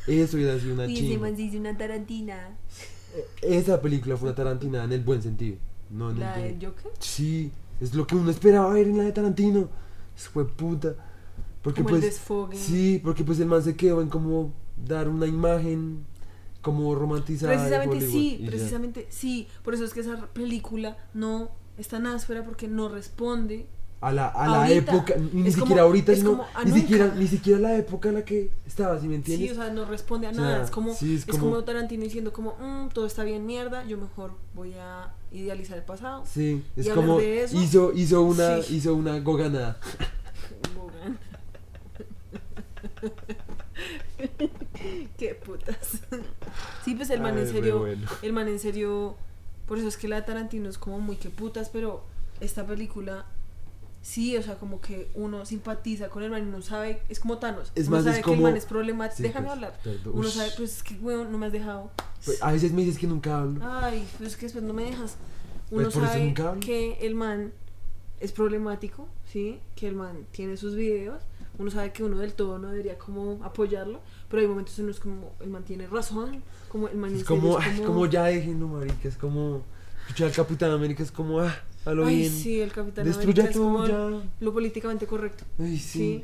[0.08, 1.28] Eso hubiera sido una chimba.
[1.28, 2.58] man se hizo una tarantina.
[3.42, 5.58] Esa película fue una Tarantina en el buen sentido.
[5.92, 6.92] No en ¿La el del Joker?
[7.00, 7.52] Sí,
[7.82, 9.68] es lo que uno esperaba ver en la de Tarantino.
[10.16, 10.96] Fue puta.
[11.62, 12.14] Porque Como el pues.
[12.14, 12.56] desfogue.
[12.56, 16.06] Sí, porque pues el man se quedó en como dar una imagen
[16.68, 17.54] como romantizada.
[17.54, 18.48] Precisamente sí, ya.
[18.48, 19.48] precisamente sí.
[19.64, 23.68] Por eso es que esa película no es tan áspera porque no responde.
[24.02, 26.70] a la, a la época, ni es siquiera como- ahorita, es sino como a ni
[26.70, 26.82] nunca.
[26.82, 29.50] siquiera, ni siquiera la época en la que estaba, ¿sí me entiendes?
[29.50, 30.64] Sí, o sea, no responde a O sea, nada.
[30.64, 33.84] Es como, sí, es es como, como- Tarantino diciendo como, "Mm, todo está bien mierda,
[33.86, 36.24] yo mejor voy a idealizar el pasado.
[36.32, 38.76] Sí, es Y como de eso, hizo, hizo una, sí.
[38.76, 39.80] hizo una goganada.
[45.18, 46.02] Qué putas.
[46.86, 48.08] Sí, pues el man Ay, en serio, bueno.
[48.22, 49.18] el man en serio,
[49.68, 52.04] por eso es que la de Tarantino es como muy que putas, pero
[52.40, 53.26] esta película
[54.02, 57.40] sí, o sea, como que uno simpatiza con el man y uno sabe, es como
[57.40, 59.56] Thanos, Es uno más, sabe es que el como- man es problemático, Sí, déjame pues,
[59.58, 59.80] hablar.
[59.84, 60.14] perdón.
[60.16, 61.92] Uno sabe, pues es que weón, no me has dejado.
[62.24, 63.60] Pues, a veces me dices que nunca hablo.
[63.62, 65.18] Ay, pues es que después no me dejas.
[65.72, 67.52] Uno Pues eso sabe que el man
[68.22, 69.60] es problemático, ¿sí?
[69.76, 71.22] Que el man tiene sus videos.
[71.60, 75.00] Uno sabe que uno del todo no debería como apoyarlo, pero hay momentos en los
[75.00, 78.68] como el man tiene razón, como el man Es como, es ay, como ya déjenlo,
[78.68, 79.64] marica, es como...
[80.02, 81.54] Escuchar al Capitán América es como, ah,
[81.84, 82.32] a lo Ay, bien.
[82.32, 84.28] sí, el Capitán Destruye América es todo como ya.
[84.40, 85.44] lo políticamente correcto.
[85.60, 86.24] Ay, Sí.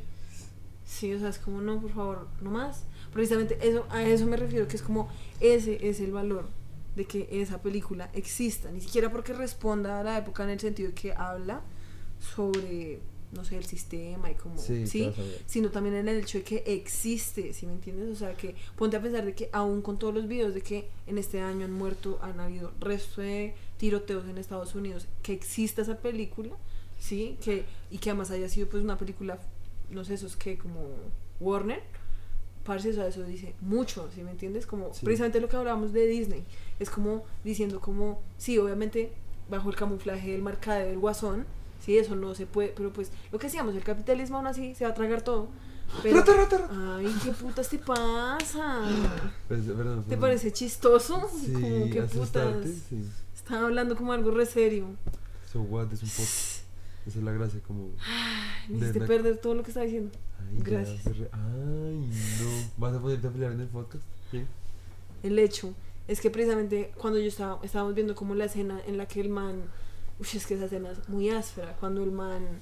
[0.86, 2.84] Sí, o sea, es como, no, por favor, no más.
[3.12, 5.08] Precisamente eso, a eso me refiero, que es como,
[5.40, 6.46] ese es el valor
[6.96, 8.70] de que esa película exista.
[8.70, 11.60] Ni siquiera porque responda a la época en el sentido de que habla
[12.34, 13.00] sobre,
[13.34, 14.86] no sé, el sistema y como, Sí,
[15.46, 18.08] sino también en el hecho de que existe, ¿sí me entiendes?
[18.10, 20.88] O sea, que ponte a pensar de que aún con todos los videos de que
[21.06, 25.82] en este año han muerto, han habido resto de tiroteos en Estados Unidos, que exista
[25.82, 26.50] esa película,
[26.98, 27.36] ¿sí?
[27.42, 29.38] Que, y que además haya sido pues una película,
[29.90, 30.80] no sé, esos que como
[31.40, 31.82] Warner,
[32.64, 34.66] parce, o sea, eso dice mucho, ¿sí me entiendes?
[34.66, 35.04] Como Sí.
[35.04, 36.44] precisamente lo que hablábamos de Disney,
[36.78, 39.12] es como diciendo como, sí, obviamente
[39.50, 41.44] bajo el camuflaje del mercado del guasón,
[41.84, 44.84] sí, eso no se puede, pero pues lo que decíamos, el capitalismo aún así se
[44.84, 45.48] va a tragar todo.
[46.02, 46.96] Pero, Rata, rata, rata.
[46.96, 48.82] ay, qué putas te pasa.
[49.48, 50.20] Pues, perdón, ¿Te perdón.
[50.20, 51.28] parece chistoso?
[51.38, 52.66] Sí, como que putas.
[52.88, 53.04] sí.
[53.34, 54.86] Estaba hablando como algo re serio.
[55.52, 56.22] So what, es un poco.
[57.06, 57.90] Esa es la gracia, como.
[58.08, 60.10] Ay, me hiciste me- perder todo lo que estaba diciendo.
[60.40, 61.04] Ay, Gracias.
[61.04, 62.10] re- Ay,
[62.40, 62.70] no.
[62.78, 64.02] ¿Vas a ponerte a pelear en el podcast?
[64.30, 64.42] Sí.
[65.22, 65.74] El hecho
[66.08, 69.28] es que precisamente cuando yo estaba, estábamos viendo como la escena en la que el
[69.28, 69.62] man,
[70.18, 72.60] uy, es que esa escena es muy áspera, cuando el man,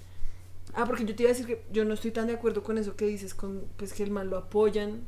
[0.74, 2.78] ah, porque yo te iba a decir que yo no estoy tan de acuerdo con
[2.78, 5.02] eso que dices, con, pues que el man lo apoyan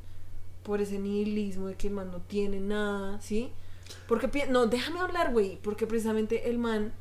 [0.62, 3.50] por ese nihilismo de que el man no tiene nada, ¿sí?
[4.08, 6.92] Porque, no, déjame hablar, güey, porque precisamente el man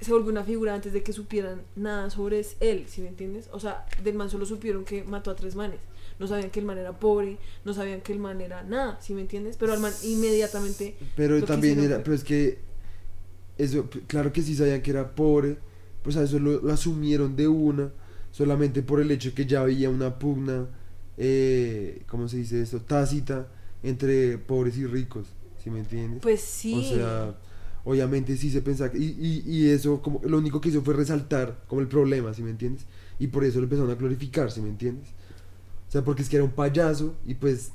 [0.00, 3.48] se volvió una figura antes de que supieran nada sobre él, ¿sí me entiendes?
[3.52, 5.80] O sea, del man solo supieron que mató a tres manes.
[6.18, 9.14] No sabían que el man era pobre, no sabían que el man era nada, ¿sí
[9.14, 9.56] me entiendes?
[9.56, 10.96] Pero al man inmediatamente...
[11.16, 12.58] Pero también era, pero es que
[13.64, 15.58] eso, claro que sí sabían que era pobre,
[16.02, 17.90] pues a eso lo, lo asumieron de una,
[18.30, 20.66] solamente por el hecho que ya había una pugna,
[21.18, 22.80] eh, ¿cómo se dice esto?
[22.80, 23.48] Tácita
[23.82, 25.26] entre pobres y ricos,
[25.62, 26.20] ¿sí me entiendes?
[26.22, 26.74] Pues sí.
[26.74, 27.34] O sea,
[27.84, 30.94] obviamente sí se pensaba que- y, y, y eso como lo único que hizo fue
[30.94, 32.86] resaltar como el problema, ¿sí me entiendes?
[33.18, 35.08] Y por eso lo empezaron a glorificar, ¿sí me entiendes?
[35.88, 37.72] O sea, porque es que era un payaso y pues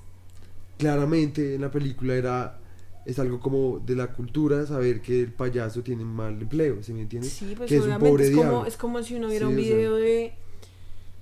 [0.77, 2.59] claramente en la película era
[3.07, 6.93] es algo como de la cultura saber que el payaso tiene un mal empleo, ¿sí
[6.93, 7.31] me entiendes?
[7.33, 8.65] Sí, pues que es un obviamente pobre es como, diablo.
[8.65, 9.75] es como si uno viera Sí, un o sea.
[9.75, 10.33] video de,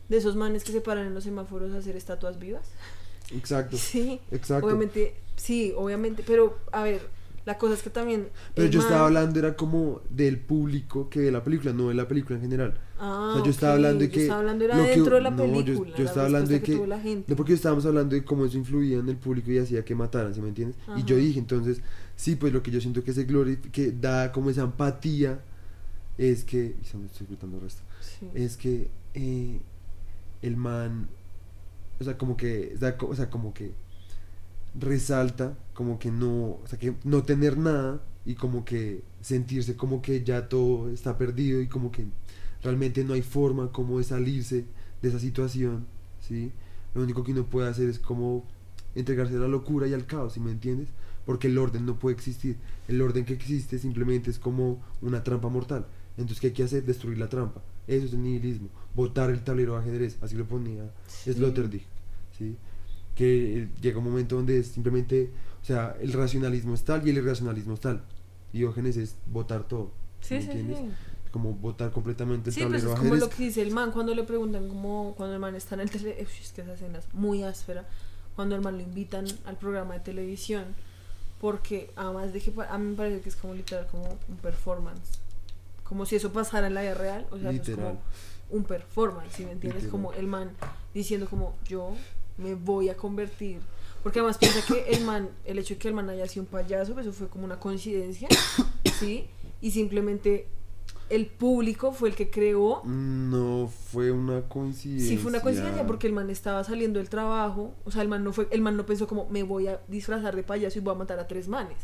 [0.09, 2.67] de esos manes que se paran en los semáforos a hacer estatuas vivas.
[3.31, 4.65] Exacto, Sí, exacto.
[4.67, 7.01] obviamente, sí, obviamente, pero a ver,
[7.45, 8.29] la cosa es que también...
[8.55, 11.93] Pero yo man- estaba hablando era como del público que ve la película, no de
[11.95, 12.77] la película en general.
[12.99, 15.21] Ah, o sea, yo estaba hablando de yo que estaba hablando era que- dentro de
[15.21, 15.91] la no, yo- película.
[15.97, 17.23] yo la estaba hablando de que-.
[17.27, 20.33] No, porque estábamos hablando de cómo eso influía en el público y hacía que mataran,
[20.33, 20.77] ¿sí me entiendes?
[20.97, 21.81] Y yo dije, entonces,
[22.15, 23.27] sí, pues lo que yo siento que se
[23.71, 25.39] que da como esa empatía
[26.17, 28.27] es que, y se me estoy gritando el resto, Sí.
[28.33, 29.59] es que eh,
[30.41, 31.07] el man,
[31.99, 33.71] o sea, como que, o sea, como que
[34.80, 40.01] resalta, como que no, o sea, que no tener nada y como que sentirse como
[40.01, 42.05] que ya todo está perdido y como que
[42.63, 44.65] realmente no hay forma como de salirse
[45.01, 45.86] de esa situación,
[46.28, 46.51] ¿sí?
[46.93, 48.45] Lo único que uno puede hacer es como
[48.95, 50.89] entregarse a la locura y al caos, ¿sí me entiendes?
[51.26, 52.57] Porque el orden no puede existir.
[52.88, 55.86] El orden que existe simplemente es como una trampa mortal.
[56.17, 56.86] Entonces, ¿qué hay que hacer?
[56.86, 57.61] Destruir la trampa.
[57.88, 58.69] Eso es el nihilismo.
[58.95, 60.17] Botar el tablero de ajedrez.
[60.21, 61.34] Así lo ponía Sí.
[61.34, 61.84] Sloterdijk,
[62.38, 62.55] ¿sí?
[63.16, 67.11] Que eh, llega un momento donde es simplemente, o sea, el racionalismo es tal y
[67.11, 68.03] el irracionalismo es tal.
[68.53, 69.91] Diógenes es botar todo.
[70.22, 70.89] Sí, ¿me sí, sí.
[71.32, 73.91] Como botar completamente el Sí, pues tablero es de como lo que dice el man
[73.91, 76.16] cuando le preguntan como cuando el man está en el tele...
[76.22, 77.86] Es que esa escena es muy áspera.
[78.36, 80.63] Cuando el man lo invitan al programa de televisión.
[81.41, 85.20] Porque además de que a mí me parece que es como literal como un performance.
[85.84, 87.28] Como si eso pasara en la vida real.
[87.32, 87.91] O sea, eso es Literal.
[87.91, 88.01] como
[88.49, 89.84] un performance, ¿sí me entiendes?
[89.84, 89.91] Literal.
[89.91, 90.51] Como el man
[90.93, 91.93] diciendo como yo
[92.38, 93.59] me voy a convertir.
[94.03, 96.49] Porque además piensa que el man, el hecho de que el man haya sido un
[96.49, 98.27] payaso, pues eso fue como una coincidencia,
[98.99, 99.27] ¿sí?
[99.61, 100.47] Y simplemente
[101.09, 105.07] el público fue el que creó No fue una coincidencia.
[105.09, 108.23] Sí, fue una coincidencia porque el man estaba saliendo del trabajo, o sea, el man
[108.23, 110.93] no fue, el man no pensó como me voy a disfrazar de payaso y voy
[110.93, 111.77] a matar a tres manes.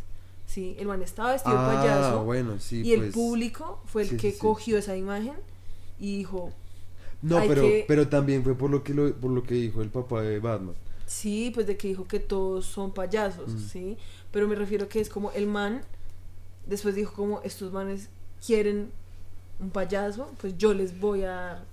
[0.45, 4.03] Sí, el man estaba vestido de Ah, payaso bueno, sí, y el pues, público fue
[4.03, 4.37] el sí, que sí.
[4.37, 5.35] cogió esa imagen
[5.99, 6.51] y dijo,
[7.21, 9.81] No, hay pero, que- pero también fue por lo que lo, por lo que dijo
[9.81, 10.75] el papá de Batman.
[11.05, 13.59] sí, pues de que dijo que todos son payasos, Mm.
[13.69, 13.97] sí,
[14.31, 15.81] pero me refiero que es como el man
[16.67, 18.09] después dijo como estos manes
[18.45, 18.91] quieren
[19.59, 21.63] un payaso, pues yo les voy a dar,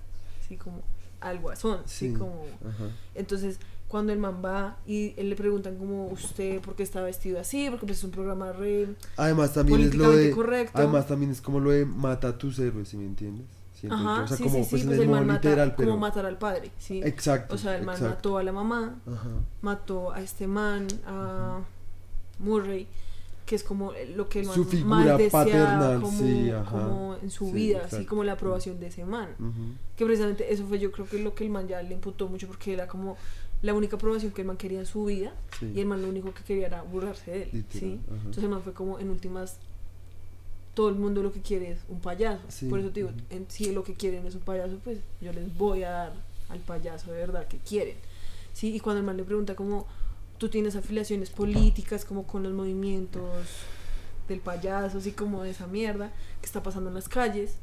[0.47, 0.81] sí, como
[1.21, 2.13] al guasón, sí, Sí.
[2.15, 2.89] como Ajá.
[3.15, 7.39] Entonces, cuando el man va y él le preguntan como usted por qué está vestido
[7.39, 10.77] así, porque pues es un programa re Además también es lo de correcto.
[10.77, 13.47] además también es como lo de mata a tus héroes, si me entiendes?
[13.87, 15.89] Ajá, o sea, sí, como sí, sí, pues, pues el el man mata, literal, pero
[15.91, 17.01] como matar al padre, sí.
[17.03, 17.55] Exacto.
[17.55, 18.15] O sea, el man exacto.
[18.15, 19.29] mató a la mamá, Ajá.
[19.61, 21.59] mató a este man, a
[22.39, 22.87] Murray,
[23.45, 26.71] que es como lo que el man Su más figura desea paternal, como, sí, ajá.
[26.71, 28.09] como en su Sí, vida, así exacto.
[28.09, 29.29] como la aprobación de ese man.
[29.39, 29.73] Ujú.
[29.95, 32.47] Que precisamente eso fue yo creo que lo que el man ya le imputó mucho
[32.47, 33.17] porque era como
[33.61, 35.71] la única aprobación que el man quería en su vida Sí.
[35.75, 37.99] y el man lo único que quería era burlarse de él, Literal, ¿sí?
[38.05, 38.15] ajá.
[38.17, 39.57] Entonces el man fue como en últimas
[40.79, 42.41] todo el mundo lo que quiere es un payaso.
[42.47, 45.33] Sí, Por eso te digo, en- si lo que quieren es un payaso, pues yo
[45.33, 46.13] les voy a dar
[46.47, 47.97] al payaso de verdad que quieren.
[48.53, 48.73] ¿sí?
[48.73, 49.87] Y cuando el man le pregunta como
[50.37, 53.29] tú tienes afiliaciones políticas como con los movimientos
[54.29, 57.55] del payaso, así como de esa mierda que está pasando en las calles,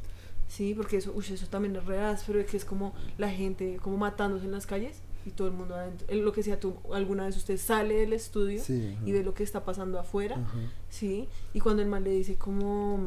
[0.46, 0.74] ¿sí?
[0.74, 4.44] Porque eso, uy, eso también es re áspero, que es como la gente como matándose
[4.44, 6.06] en las calles y todo el mundo adentro.
[6.14, 9.42] Lo que sea, tú alguna vez usted sale del estudio Sí, y ve lo que
[9.42, 10.58] está pasando afuera, Ajá.
[10.88, 11.28] ¿sí?
[11.52, 13.00] Y cuando el man le dice como,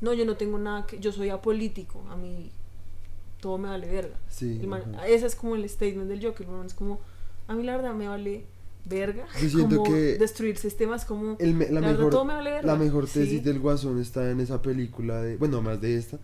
[0.00, 2.50] no, yo no tengo nada que, yo soy apolítico, a mí
[3.40, 4.16] todo me vale verga.
[4.28, 7.00] Sí, El man- ese es como el statement del Joker, el man es como,
[7.48, 8.44] a mí la verdad me vale
[8.84, 12.24] verga, Yo siento como que destruir sistemas como, El me- la, la verdad, mejor, todo
[12.24, 12.66] me vale verga.
[12.72, 13.38] la mejor tesis Sí.
[13.40, 16.18] del Guasón está en esa película de, bueno, más de esta,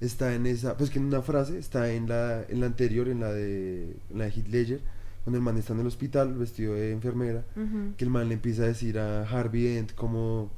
[0.00, 3.20] está en esa, pues que en una frase, está en la, en la anterior, en
[3.20, 4.80] la de, en la de Heath Ledger,
[5.24, 7.94] cuando el man está en el hospital vestido de enfermera, Ujú.
[7.96, 10.50] que el man le empieza a decir a Harvey Dent como,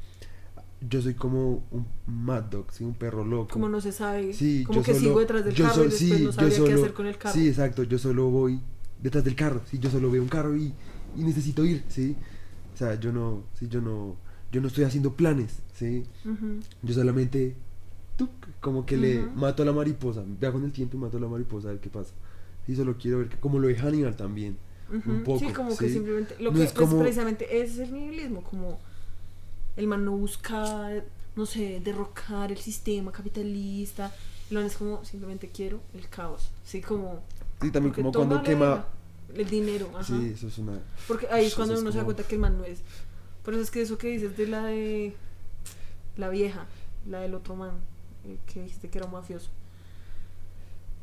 [0.89, 2.83] yo soy como un mad dog, ¿sí?
[2.85, 3.49] un perro loco.
[3.53, 5.99] como no se sabe, Sí, como que solo- sigo detrás del carro sol- y después
[6.19, 7.35] sí, no yo sabía qué solo- hacer con el carro.
[7.35, 8.61] Sí, exacto, yo solo voy
[9.03, 10.73] detrás del carro, sí, yo solo veo un carro y,
[11.17, 12.17] y necesito ir, sí.
[12.75, 14.17] O sea, yo no, sí, yo no,
[14.53, 16.03] yo no estoy haciendo planes, sí.
[16.25, 16.61] Ujú.
[16.83, 17.55] Yo solamente,
[18.17, 21.21] tuc, como que le mato a la mariposa, viajo en el tiempo y mato a
[21.21, 22.13] la mariposa a ver qué pasa.
[22.67, 24.57] Y solo quiero ver, que, como lo de Hannibal también.
[24.91, 27.93] Un poco, sí, como que simplemente, lo No que es pues, como- precisamente es el
[27.93, 28.79] nihilismo, como
[29.77, 30.91] el man no busca,
[31.35, 34.13] no sé, derrocar el sistema capitalista,
[34.51, 37.23] man es como, simplemente quiero el caos, sí, como...
[37.61, 38.87] Sí, también como cuando quema...
[39.35, 40.05] El dinero, ajá.
[40.05, 40.79] Sí, eso es una...
[41.09, 42.81] Porque ahí es cuando uno se da cuenta que el man no es...
[43.43, 45.15] Por eso es que eso que dices de la de...
[46.17, 46.67] La vieja,
[47.09, 47.73] la del otro man,
[48.53, 49.51] que dijiste que era un mafioso.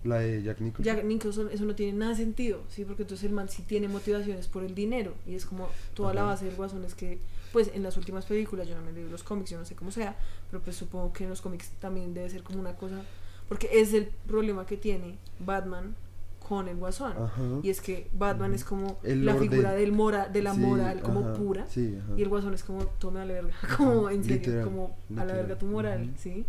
[0.04, 0.84] La de Jack Nicholson.
[0.84, 2.84] Jack Nicholson, eso no tiene nada de sentido, ¿sí?
[2.84, 5.14] Porque entonces el man sí tiene motivaciones por el dinero.
[5.26, 6.32] Y es como toda la Ajá.
[6.32, 7.20] base del guasón es que,
[7.54, 9.92] pues en las últimas películas, yo no me leí los cómics, yo no sé cómo
[9.92, 10.18] sea,
[10.52, 13.02] pero pues supongo que en los cómics también debe ser como una cosa.
[13.48, 15.96] Porque es el problema que tiene Batman
[16.50, 17.14] con el guasón.
[17.18, 17.42] Ajá.
[17.64, 21.02] Y es que Batman es como El la figura del mora, de la Sí, moral
[21.02, 21.66] como pura.
[21.70, 21.98] Sí.
[22.18, 25.14] Y el guasón es como, tome a la verga, como en serio, Literal, como a
[25.14, 25.38] la literal.
[25.48, 26.14] verga tu moral.
[26.18, 26.44] ¿sí?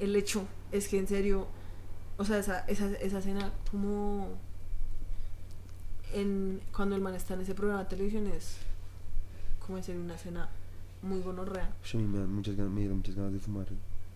[0.00, 1.46] El hecho es que en serio,
[2.18, 4.28] o sea, esa, esa, esa escena como
[6.12, 8.56] en, cuando el man está en ese programa de televisión es
[9.64, 10.48] como en serio una escena
[11.02, 11.74] muy gonorrea.
[11.82, 13.66] Ush, a mí me dan muchas ganas, me dieron muchas ganas de fumar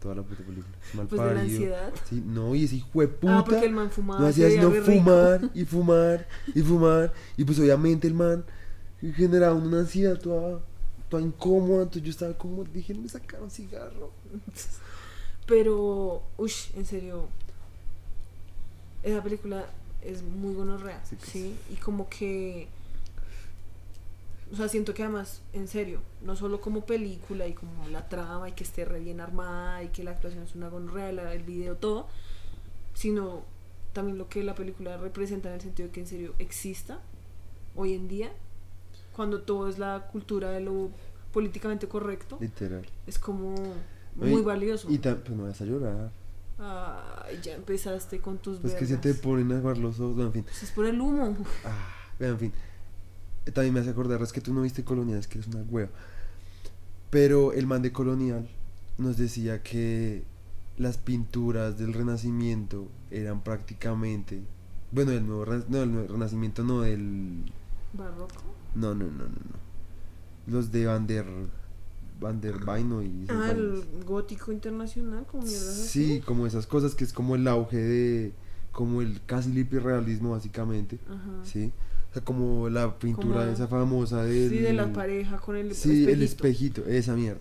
[0.01, 0.77] toda la puta película.
[0.89, 1.55] Es mal Pues de la parido.
[1.55, 1.93] ansiedad.
[2.09, 3.39] Sí, no, y ese hijo de puta.
[3.39, 4.21] Ah, porque el man fumaba.
[4.21, 4.85] no hacía sino rico.
[4.85, 7.13] fumar y fumar y fumar.
[7.37, 8.45] Y pues obviamente el man
[9.15, 10.61] generaba una ansiedad toda,
[11.09, 11.83] toda incómoda.
[11.85, 14.13] Entonces yo estaba como, déjenme sacar un cigarro.
[15.47, 17.29] Pero, uff, en serio,
[19.03, 19.67] esa película
[20.03, 21.57] es muy gonorrea, Sí ¿sí?
[21.69, 22.69] que Y como que,
[24.53, 28.49] o sea, siento que además, en serio, no solo como película y como la trama
[28.49, 31.43] y que esté re bien armada y que la actuación es una gonorrea, la- el
[31.43, 32.07] video, todo,
[32.95, 33.43] sino
[33.93, 37.01] también lo que la película representa en el sentido de que en serio exista
[37.75, 38.31] hoy en día,
[39.15, 40.91] cuando todo es la cultura de lo
[41.33, 42.87] políticamente correcto, Literal.
[43.07, 43.55] es como
[44.17, 44.91] muy valioso.
[44.91, 46.11] Y pues no vas a llorar.
[46.59, 50.15] Ay, ya empezaste con tus Pues que se te ponen a jugar los ojos.
[50.15, 50.43] Bueno, en fin.
[50.45, 51.37] Pues es por el humo.
[51.65, 52.53] Ah, en fin.
[53.53, 55.91] También me hace acordar, es que tú no viste Colonial, es que eres una hueva.
[57.11, 58.49] Pero el man de Colonial
[58.99, 60.25] nos decía que
[60.79, 64.43] las pinturas del Renacimiento eran prácticamente.
[64.91, 67.45] Bueno, el nuevo, no, el nuevo Renacimiento no, del.
[67.93, 68.43] Barroco.
[68.75, 70.53] No, no, no, no, no.
[70.53, 71.27] Los de Van der.
[72.21, 73.27] Van der Vaino y.
[73.29, 75.73] Ah, el gótico internacional, como mierda.
[75.73, 78.33] Sí, como esas cosas que es como el auge de.
[78.73, 80.99] Como el casi hiperrealismo, básicamente.
[81.09, 81.45] Ajá.
[81.45, 81.73] Sí.
[82.11, 84.49] O sea, como la pintura Como- esa famosa del...
[84.51, 86.83] Sí, de la pareja con el Sí, el espejito.
[86.83, 87.41] espejito, esa mierda.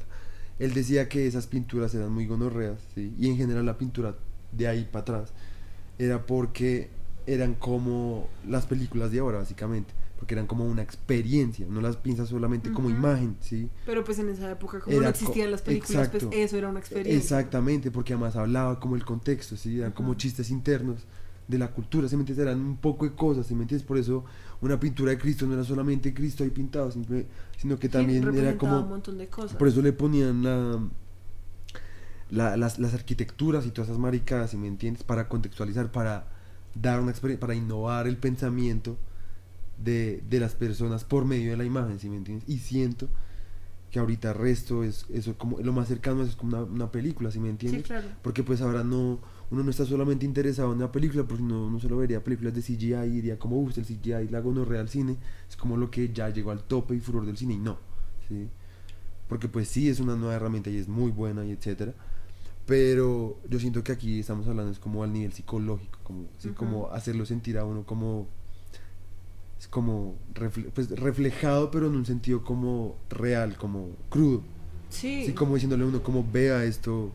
[0.60, 3.14] Él decía que esas pinturas eran muy gonorreas, ¿sí?
[3.18, 4.16] Y en general la pintura
[4.52, 5.34] de ahí para atrás
[5.98, 6.90] era porque
[7.28, 9.94] eran como las películas de ahora, básicamente.
[10.18, 13.70] Porque eran como una experiencia, no las piensas solamente como imagen, ¿sí?
[13.86, 16.30] Pero pues en esa época, como no Era existían las películas, exacto.
[16.30, 17.18] pues eso era una experiencia.
[17.18, 19.80] Exactamente, porque además hablaba como el contexto, ¿sí?
[19.80, 21.04] Eran como chistes internos
[21.48, 22.46] de la cultura, ¿sí me entiendes?
[22.48, 23.86] Eran un poco de cosas, ¿sí me entiendes?
[23.86, 24.24] Por eso
[24.62, 28.32] una pintura de Cristo no era solamente Cristo ahí pintado, sino que Sí, también era
[28.32, 28.90] representaba un como...
[28.90, 29.58] montón de cosas.
[29.58, 30.80] Por eso le ponían la,
[32.30, 35.04] la- las, las arquitecturas y todas esas maricadas, ¿sí me entiendes?
[35.04, 36.28] Para contextualizar, para
[36.74, 38.98] dar una experiencia, para innovar el pensamiento
[39.84, 42.48] de, de las personas por medio de la imagen, ¿sí me entiendes?
[42.50, 43.08] Y siento
[43.92, 47.40] que ahorita resto es eso como lo más cercano es como una, una película, ¿sí
[47.40, 47.84] me Sí, entiendes?
[47.84, 48.08] claro.
[48.22, 49.20] Porque pues ahora no,
[49.52, 52.62] uno no está solamente interesado en una película, porque no, no solo vería películas de
[52.62, 55.16] CGI y diría como gusta el CGI, la gonorrea al cine,
[55.50, 57.78] es como lo que ya llegó al tope y furor del cine y no,
[58.28, 58.50] ¿sí?
[59.30, 61.94] Porque pues sí es una nueva herramienta y es muy buena y etcétera,
[62.66, 66.50] pero yo siento que aquí estamos hablando es como al nivel psicológico, como, ¿sí?
[66.50, 68.28] Como hacerlo sentir a uno como
[69.60, 74.42] es como refle- pues, reflejado pero en un sentido como real, como crudo.
[74.90, 75.26] Sí.
[75.26, 77.12] Sí, como diciéndole a uno, como vea esto,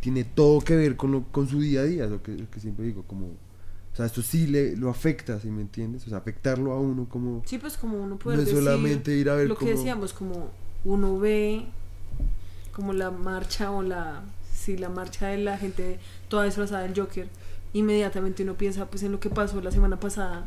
[0.00, 2.60] tiene todo que ver con, lo, con su día a día, lo que, lo que
[2.60, 6.06] siempre digo, como, o sea, esto sí le, lo afecta, ¿sí me entiendes?
[6.06, 9.28] O sea, afectarlo a uno como, Sí, pues como uno puede no es solamente ir
[9.30, 10.50] a ver lo que decíamos, como
[10.84, 11.66] uno ve
[12.72, 15.98] como la marcha o la sí, la marcha de la gente
[16.28, 17.28] toda disfrazada del Joker,
[17.72, 20.46] inmediatamente uno piensa pues en lo que pasó la semana pasada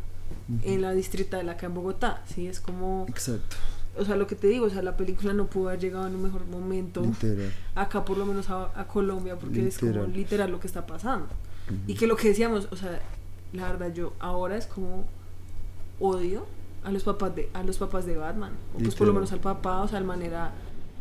[0.64, 3.56] en la distrital acá en Bogotá, sí, es como, Exacto,
[3.98, 6.16] o sea, lo que te digo, o sea, la película no pudo haber llegado en
[6.16, 7.52] un mejor momento literal.
[7.76, 10.14] acá por lo menos a, a Colombia porque es como Literal.
[10.14, 11.28] literal lo que está pasando.
[11.88, 12.00] Y Ujú.
[12.00, 13.00] que lo que decíamos, o sea,
[13.54, 15.06] la verdad yo ahora es como
[16.00, 16.46] odio
[16.84, 19.14] a los papás de a los papás de Batman, o pues por lo Literal.
[19.16, 20.52] menos al papá, o sea, de manera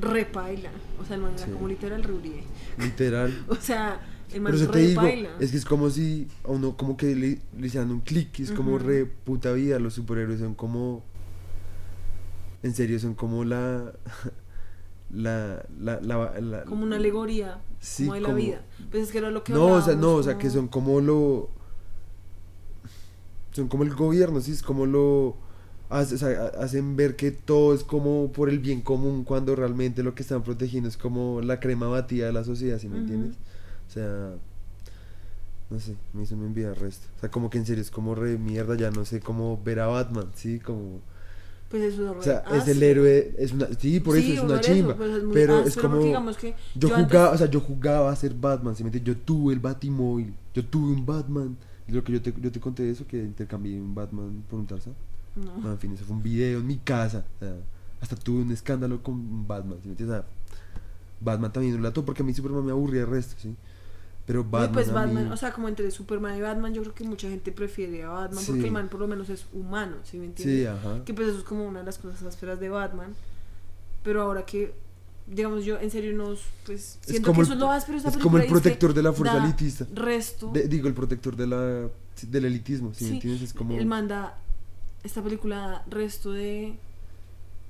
[0.00, 0.70] repaila,
[1.00, 1.52] o sea, de manera Sí.
[1.52, 2.42] como literal reuribe.
[2.78, 3.44] Literal.
[3.48, 4.00] O sea,
[4.32, 5.30] el man es eso te digo, repaila.
[5.40, 8.52] es que es como si a uno como que le, le hicieran un clic, es
[8.52, 11.02] como re puta vida, los superhéroes son como,
[12.62, 13.92] en serio, son como la,
[15.10, 18.64] la, la, la, la- como una alegoría Sí, como de la vida.
[18.90, 21.00] Pues es que era lo que No, o sea, no, o sea, que son como
[21.00, 21.48] lo.
[23.52, 25.36] Son como el gobierno, sí, es como lo.
[25.90, 29.56] hace- o sea, ha- hacen ver que todo es como por el bien común cuando
[29.56, 32.98] realmente lo que están protegiendo es como la crema batida de la sociedad, ¿sí me
[32.98, 33.36] entiendes?
[33.88, 34.34] O sea.
[35.70, 37.06] No sé, me hizo me envía el resto.
[37.16, 39.80] O sea, como que en serio es como re mierda, ya no sé cómo ver
[39.80, 40.60] a Batman, ¿sí?
[40.60, 41.00] Como.
[41.68, 42.84] Pues es O sea, es el sí.
[42.84, 43.68] héroe, es una.
[43.78, 44.96] Sí, por eso es una chimba.
[44.96, 45.98] pues es muy pero es como.
[45.98, 48.84] digamos que Yo, jugaba, o sea, yo jugaba a ser Batman, ¿sí?
[49.04, 51.56] Yo tuve el Batimóvil, yo tuve un Batman.
[51.86, 54.66] Y lo que yo te, yo te conté eso, que intercambié un Batman por un
[54.66, 54.94] Tarzan.
[55.36, 55.58] no.
[55.58, 57.24] No, en fin, eso fue un video en mi casa.
[57.36, 57.54] o sea,
[58.00, 60.02] hasta tuve un escándalo con Batman, ¿sí?
[60.02, 60.24] O sea,
[61.20, 63.54] Batman también lo lató porque a mí Superman me aburría el resto, ¿sí?
[64.28, 64.72] Pero Uy, Batman.
[64.74, 67.28] pues a Batman, mí- o sea, como entre Superman y Batman, yo creo que mucha
[67.28, 68.66] gente prefiere a Batman porque Sí.
[68.66, 70.58] el man por lo menos es humano, ¿sí me entiendes?
[70.60, 71.02] sí, ajá.
[71.04, 73.14] Que pues eso es como una de las cosas ásperas de Batman.
[74.04, 74.74] Pero ahora que,
[75.26, 76.34] digamos, yo en serio no,
[76.66, 78.52] pues Es siento como que el- eso es lo áspero es como el y es
[78.52, 79.86] protector de la fuerza elitista.
[79.94, 81.88] Resto, De- digo, el protector de la,
[82.28, 83.42] del elitismo, ¿sí, me Sí, entiendes?
[83.42, 83.76] Es como.
[83.78, 84.38] él manda,
[85.04, 86.78] esta película resto de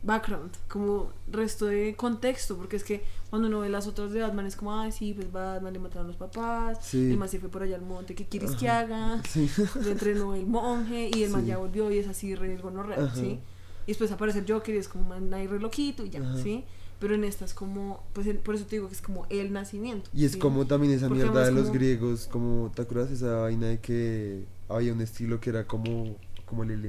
[0.03, 4.47] background, como resto de contexto, porque es que cuando uno ve las otras de Batman
[4.47, 7.11] es como, ay, sí, pues Batman le mataron a los papás, Sí.
[7.12, 9.22] el se fue por allá al monte, ¿qué quieres que haga?
[9.29, 9.51] Sí.
[9.85, 11.49] lo entrenó el monje y el man Sí.
[11.49, 13.14] ya volvió y es así re gonorrea, Ajá.
[13.14, 13.39] ¿sí?
[13.87, 16.20] Y después aparece el Joker y es como man ahí re loquito y ya.
[16.37, 16.64] ¿sí?
[17.01, 19.53] Pero en esta es como, pues el- por eso te digo que es como el
[19.53, 20.11] nacimiento.
[20.12, 20.39] Y es ¿sí?
[20.39, 23.79] como también esa Porque mierda de los como- griegos, como, ¿te acuerdas esa vaina de
[23.81, 26.87] que había un estilo que era como, como el el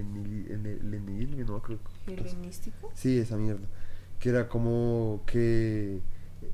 [0.65, 1.79] helenismo, no creo.
[2.07, 2.91] ¿Helenístico?
[2.95, 3.67] Sí, esa mierda.
[4.19, 5.99] Que era como que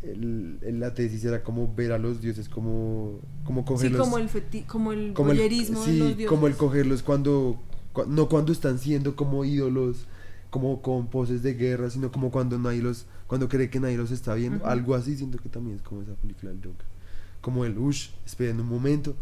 [0.03, 4.01] el, el- la tesis era como ver a los dioses como, como Sí, cogerlos.
[4.01, 6.27] como el, feti como el como el- sí, de los dioses.
[6.27, 7.59] como el cogerlos cuando,
[7.93, 10.05] cua- no cuando están siendo como ídolos,
[10.49, 14.11] como con poses de guerra, sino como cuando nadie los, cuando cree que nadie los
[14.11, 16.85] está viendo, algo así siento que también es como esa película del Joker.
[17.41, 19.15] Como el ush, esperen un momento.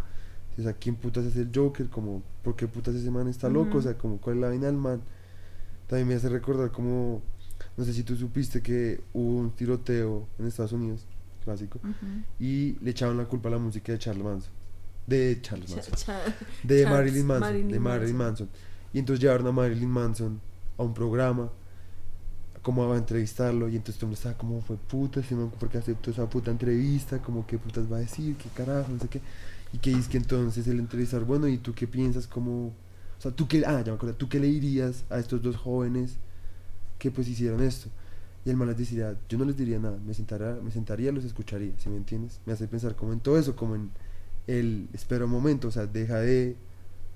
[0.57, 1.89] O sea, ¿quién putas es el Joker?
[1.89, 3.69] Como, ¿por qué putas ese man está loco?
[3.69, 3.77] Ujú.
[3.79, 5.01] O sea, como, ¿cuál es la vaina del man?
[5.87, 7.21] También me hace recordar como,
[7.77, 11.05] no sé si tú supiste que hubo un tiroteo en Estados Unidos,
[11.43, 11.79] clásico,
[12.39, 14.51] y le echaban la culpa a la música de Charles Manson.
[15.07, 16.21] De Charles Cha- Manson cha-
[16.63, 18.47] de Charles Marilyn Manson, Marilyn de Marilyn Manson.
[18.47, 18.49] Manson.
[18.93, 20.39] Y entonces llevaron a Marilyn Manson
[20.77, 21.49] a un programa
[22.61, 25.21] como a entrevistarlo y entonces todo el mundo estaba como fue puta,
[25.59, 27.21] ¿por qué aceptó esa puta entrevista?
[27.21, 29.19] Como qué putas va a decir, qué carajo, no sé qué.
[29.73, 33.31] Y que dice que entonces el entrevistador, bueno, ¿y tú qué piensas como o sea,
[33.31, 36.17] tú qué, ah, ya me acuerdo, tú qué le dirías a estos dos jóvenes
[37.03, 37.89] que pues hicieron esto?
[38.45, 41.25] Y el man les decía, yo no les diría nada, me sentaría, me sentaría, los
[41.25, 42.39] escucharía, ¿sí me entiendes?
[42.45, 43.91] Me hace pensar como en todo eso, como en
[44.47, 46.55] el espera un momento, o sea, deja de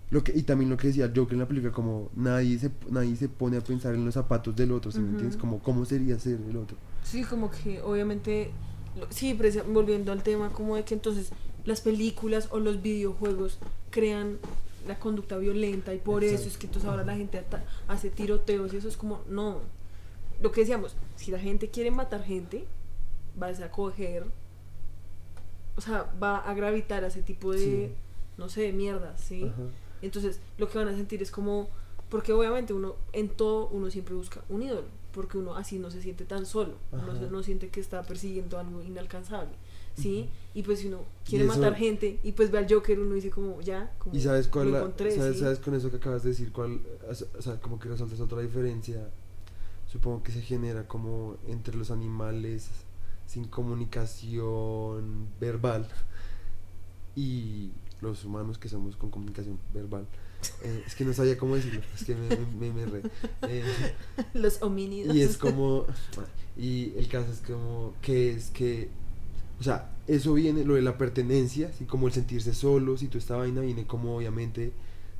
[0.10, 3.16] lo que y también lo que decía Joker en la película como nadie se nadie
[3.16, 5.12] se pone a pensar en los zapatos del otro, ¿sí me Ujú.
[5.14, 5.38] entiendes?
[5.38, 6.76] Como cómo sería ser el otro.
[7.06, 8.52] Sí, como que obviamente,
[9.00, 9.38] lo- sí,
[9.72, 11.30] volviendo al tema, como de que entonces
[11.66, 13.58] las películas o los videojuegos
[13.90, 14.38] crean
[14.88, 16.50] la conducta violenta y por eso Exacto.
[16.52, 17.44] es que entonces ahora la gente
[17.90, 19.60] hace tiroteos y eso es como, no.
[20.42, 22.66] Lo que decíamos, si la gente quiere matar gente,
[23.36, 24.26] vas a coger,
[25.76, 27.92] o sea, va a gravitar a ese tipo de, Sí.
[28.38, 29.44] no sé, de mierdas, ¿sí?
[29.44, 29.62] Ajá.
[30.02, 31.70] Entonces, lo que van a sentir es como
[32.10, 36.02] Porque obviamente uno, en todo, uno siempre busca un ídolo, porque uno así no se
[36.02, 39.52] siente tan solo, uno no siente que está persiguiendo algo inalcanzable,
[39.94, 40.30] ¿sí?
[40.54, 43.30] Y pues si uno quiere eso- matar gente y pues ve al Joker, uno dice
[43.30, 45.42] como, ya, como ¿Y sabes cuál lo la- encontré, sabes, ¿sí?
[45.42, 46.80] sabes con eso que acabas de decir cuál,
[47.38, 49.10] o sea, como que resaltas otra diferencia?
[49.88, 52.70] Supongo que se genera como entre los animales
[53.26, 55.88] sin comunicación verbal
[57.16, 60.06] y los humanos que somos con comunicación verbal.
[60.64, 63.02] Eh, es que no sabía cómo decirlo, es que me, me, re-
[63.48, 63.64] eh,
[64.36, 65.16] Los homínidos.
[65.16, 65.86] y es como
[66.56, 68.90] y el caso es como que es que
[69.60, 73.18] o sea eso viene lo de la pertenencia así como el sentirse solo si tú
[73.18, 74.74] esta vaina viene como obviamente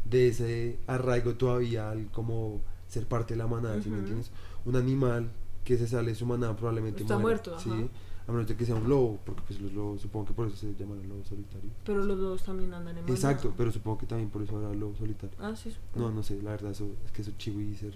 [0.10, 4.30] de ese arraigo todavía al como ser parte de la manada ¿sí me entiendes?
[4.66, 5.30] Un animal
[5.64, 7.70] que se sale de su manada probablemente Está muera, muerto, ¿sí?
[7.70, 7.88] ajá.
[8.28, 10.56] a menos de que sea un lobo porque pues los lobos supongo que por eso
[10.58, 13.14] se llaman lobos solitarios Pero los dos también andan en manada.
[13.14, 15.74] exacto pero supongo que también por eso habrá lobo solitario Ah, sí.
[15.96, 17.88] no, no sé, la verdad, eso, es que eso chivo y eso.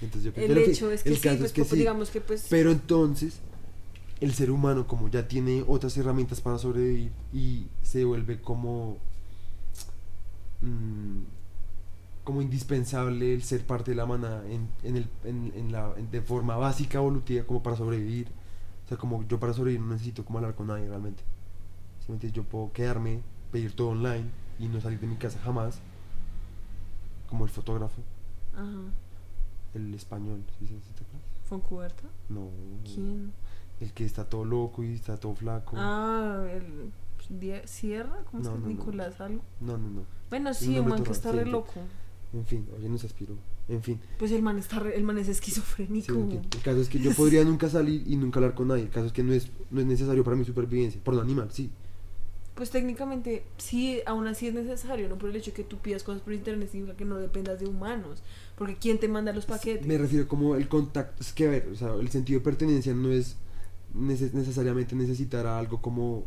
[0.00, 1.76] Entonces yo creo El hecho es que el sí, caso pues es que sí.
[1.76, 2.46] digamos que pues...
[2.48, 3.40] Pero entonces,
[4.20, 8.96] el ser humano, como ya tiene otras herramientas para sobrevivir y se vuelve como.
[10.62, 11.20] mm,
[12.28, 16.20] como indispensable el ser parte de la manada en, en el, en, en la, de
[16.20, 18.28] forma básica, evolutiva, como para sobrevivir.
[18.84, 21.22] O sea, como yo para sobrevivir no necesito como hablar con nadie realmente.
[22.00, 22.36] ¿Sí me entiendes?
[22.36, 24.26] Yo puedo quedarme, pedir todo online
[24.58, 25.80] y no salir de mi casa jamás.
[27.30, 28.02] Como el fotógrafo,
[28.54, 28.78] Ajá.
[29.72, 31.30] el español, ¿sí, sí, te acuerdas?
[31.44, 32.08] ¿Foncuberta?
[32.28, 32.50] No.
[32.84, 33.32] ¿Quién?
[33.80, 35.76] El que está todo loco y está todo flaco.
[35.78, 36.92] Ah, el...
[37.64, 38.18] ¿Sierra?
[38.30, 38.66] ¿Cómo No, es que no.
[38.66, 39.40] Nicolás algo?
[39.60, 40.02] No, no, no.
[40.28, 41.80] Bueno, sí, un man que está re loco.
[42.34, 43.34] En fin, oye, nos aspiró.
[43.68, 46.12] En fin, Pues el man está re- el man es sí, esquizofrénico.
[46.14, 46.40] en fin.
[46.54, 48.82] El caso es que yo podría nunca salir y nunca hablar con nadie.
[48.84, 51.00] El caso es que no es, no es necesario para mi supervivencia.
[51.02, 51.70] Por lo animal, sí.
[52.54, 56.02] Pues técnicamente sí, aún así es necesario, no por el hecho de que tú pidas
[56.02, 58.20] cosas por internet significa que no dependas de humanos,
[58.56, 59.86] porque ¿quién te manda los paquetes?
[59.86, 61.22] Me refiero como el contacto.
[61.22, 63.36] Es que, a ver, o sea, el sentido de pertenencia no es
[63.94, 66.24] neces- necesariamente necesitar algo como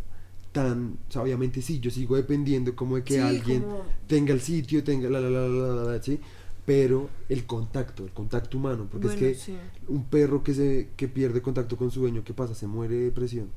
[0.52, 0.98] tan.
[1.08, 4.42] O sea, obviamente sí, yo sigo dependiendo como de que Sí, alguien como- tenga el
[4.42, 6.20] sitio, tenga la la la la ¿sí?
[6.66, 9.58] Pero el contacto, el contacto humano, porque bueno, es que sí.
[9.88, 12.54] un perro que se que pierde contacto con su dueño, ¿qué pasa?
[12.54, 13.50] Se muere de depresión.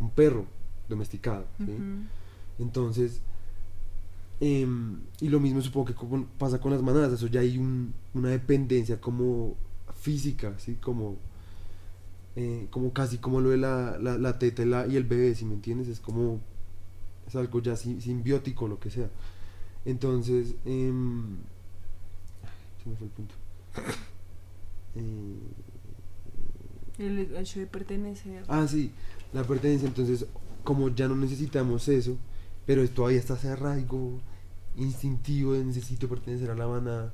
[0.00, 0.46] Un perro
[0.88, 1.72] domesticado, ¿sí?
[2.58, 3.20] Entonces,
[4.40, 7.92] em, y lo mismo supongo que con- pasa con las manadas, eso ya hay un-
[8.14, 9.54] una dependencia como
[10.00, 10.76] física, ¿sí?
[10.80, 11.16] Como,
[12.36, 15.34] eh, como casi como lo de la, la, la teta y, la- y el bebé,
[15.34, 15.88] si me entiendes?
[15.88, 16.40] Es como,
[17.26, 19.08] es algo ya si- simbiótico, lo que sea.
[19.84, 21.36] Entonces, em,
[22.82, 23.34] se me fue el punto.
[24.96, 25.38] Eh,
[26.98, 28.42] El hecho de pertenecer.
[28.48, 28.90] Ah, sí,
[29.32, 29.86] la pertenencia.
[29.88, 30.26] Entonces,
[30.64, 32.16] como ya no necesitamos eso,
[32.66, 34.20] pero todavía está ese arraigo
[34.76, 37.12] instintivo de necesito pertenecer a la manada,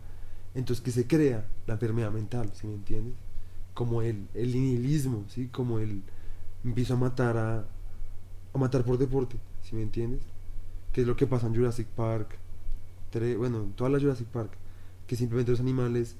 [0.55, 3.15] entonces que se crea la enfermedad mental, ¿sí me entiendes?
[3.77, 5.49] Como el, el nihilismo, ¿sí?
[5.53, 6.03] Como el
[6.65, 7.67] empiezo a matar a,
[8.55, 10.23] a matar por deporte, ¿sí me entiendes?
[10.93, 12.39] Que es lo que pasa en Jurassic Park,
[13.13, 14.53] tre- bueno, en toda la Jurassic Park,
[15.07, 16.17] que simplemente los animales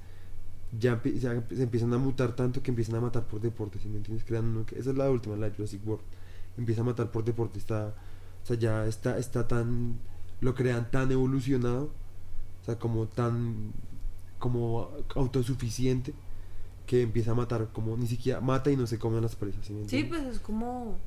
[0.79, 4.23] ya, se empiezan a mutar tanto que empiezan a matar por deporte, ¿sí me entiendes?
[4.23, 6.03] Crean esa es la última, la Jurassic World.
[6.59, 7.95] Empieza a matar por deporte, está,
[8.43, 9.97] o sea, ya está, está tan,
[10.41, 11.89] lo crean tan evolucionado,
[12.61, 13.71] o sea, como tan,
[14.37, 16.13] como autosuficiente,
[16.87, 19.67] que empieza a matar, como ni siquiera mata y no se come a las presas,
[19.87, 20.97] ¿sí pues es como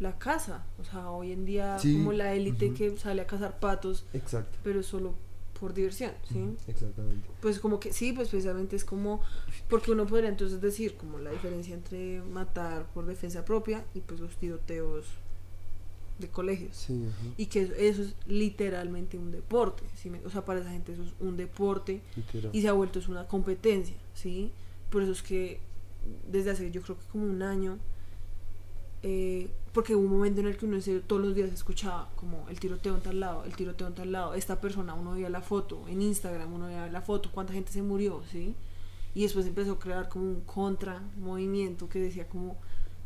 [0.00, 3.60] la caza, o sea, hoy en día Sí, como la élite que sale a cazar
[3.60, 4.58] patos, Exacto.
[4.64, 5.14] pero solo
[5.60, 6.56] por diversión, ¿sí?
[6.66, 7.28] Exactamente.
[7.40, 9.20] Pues como que sí, pues precisamente es como,
[9.68, 14.18] porque uno podría entonces decir como la diferencia entre matar por defensa propia y pues
[14.18, 15.06] los tiroteos
[16.22, 16.76] de colegios.
[16.76, 17.04] Sí,
[17.36, 20.10] Y que eso, eso es literalmente un deporte, ¿sí?
[20.24, 22.50] o sea, para esa gente eso es un deporte literal.
[22.54, 24.50] y se ha vuelto es una competencia, ¿sí?
[24.90, 25.60] Por eso es que
[26.30, 27.78] desde hace yo creo que como un año,
[29.02, 32.10] eh, porque hubo un momento en el que uno en serio todos los días escuchaba
[32.16, 35.30] como el tiroteo en tal lado, el tiroteo en tal lado, esta persona, uno veía
[35.30, 38.54] la foto, en Instagram uno veía la foto, cuánta gente se murió, ¿sí?
[39.14, 42.56] Y después empezó a crear como un contra movimiento que decía como,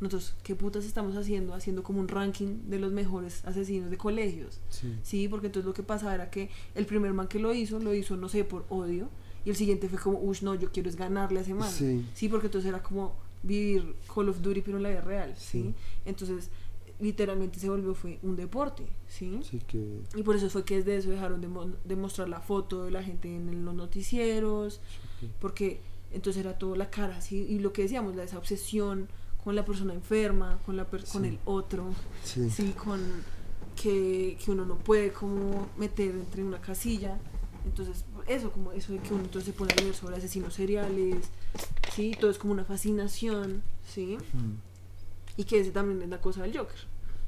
[0.01, 1.55] nosotros, ¿qué putas estamos haciendo?
[1.55, 4.60] Haciendo como un ranking de los mejores asesinos de colegios.
[4.68, 4.94] Sí.
[5.02, 7.94] Sí, porque entonces lo que pasaba era que el primer man que lo hizo, lo
[7.94, 9.09] hizo, no sé, por odio.
[9.44, 11.70] Y el siguiente fue como, uff, no, yo quiero es ganarle a ese man.
[11.70, 12.28] Sí.
[12.28, 15.35] porque entonces era como vivir Call of Duty, pero en la vida real.
[15.36, 15.62] ¿sí?
[15.62, 15.74] Sí.
[16.05, 16.51] Entonces,
[16.98, 18.85] literalmente se volvió fue un deporte.
[19.09, 19.39] ¿sí?
[19.48, 20.01] Sí que...
[20.16, 22.90] Y por eso fue que desde eso dejaron de, mo- de mostrar la foto de
[22.90, 24.81] la gente en los noticieros.
[25.20, 25.81] sí, Porque
[26.12, 27.47] entonces era todo la cara, ¿sí?
[27.48, 29.09] Y lo que decíamos, la, esa obsesión
[29.47, 31.94] con la persona enferma, con, la per- con el otro.
[32.24, 32.51] Sí.
[32.51, 33.01] Sí, con
[33.81, 37.16] que, que uno no puede como meter entre una casilla.
[37.64, 41.27] Entonces, eso, como eso de que uno entonces se pone a leer sobre asesinos seriales,
[41.94, 42.16] ¿sí?
[42.18, 44.18] Todo es como una fascinación, ¿sí?
[44.32, 45.40] Mm.
[45.40, 46.81] Y que ese también es la cosa del Joker,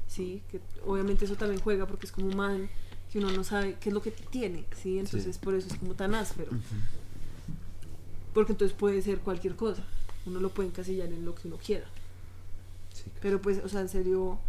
[0.09, 0.41] ¿sí?
[0.51, 2.69] Que obviamente eso también juega porque es como un man
[3.13, 4.99] que uno no sabe qué es lo que tiene, ¿sí?
[4.99, 6.51] Entonces por eso es como tan áspero.
[8.33, 9.83] Porque entonces puede ser cualquier cosa.
[10.25, 11.85] Uno lo puede encasillar en lo que uno quiera.
[13.21, 14.39] Pero pues, o sea, en serio,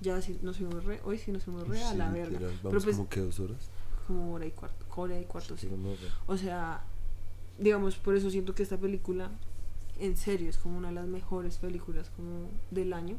[0.00, 2.30] ya si nos fuimos re, hoy sí nos fuimos re a sí, la verga.
[2.30, 2.58] literal.
[2.62, 3.70] Pero Vamos pues, como que dos horas.
[4.06, 5.68] como hora y cuarto, hora y cuarto, sí.
[6.26, 6.84] O sea,
[7.58, 9.30] digamos, por eso siento que esta película,
[9.98, 13.16] en serio, es como una de las mejores películas como del año.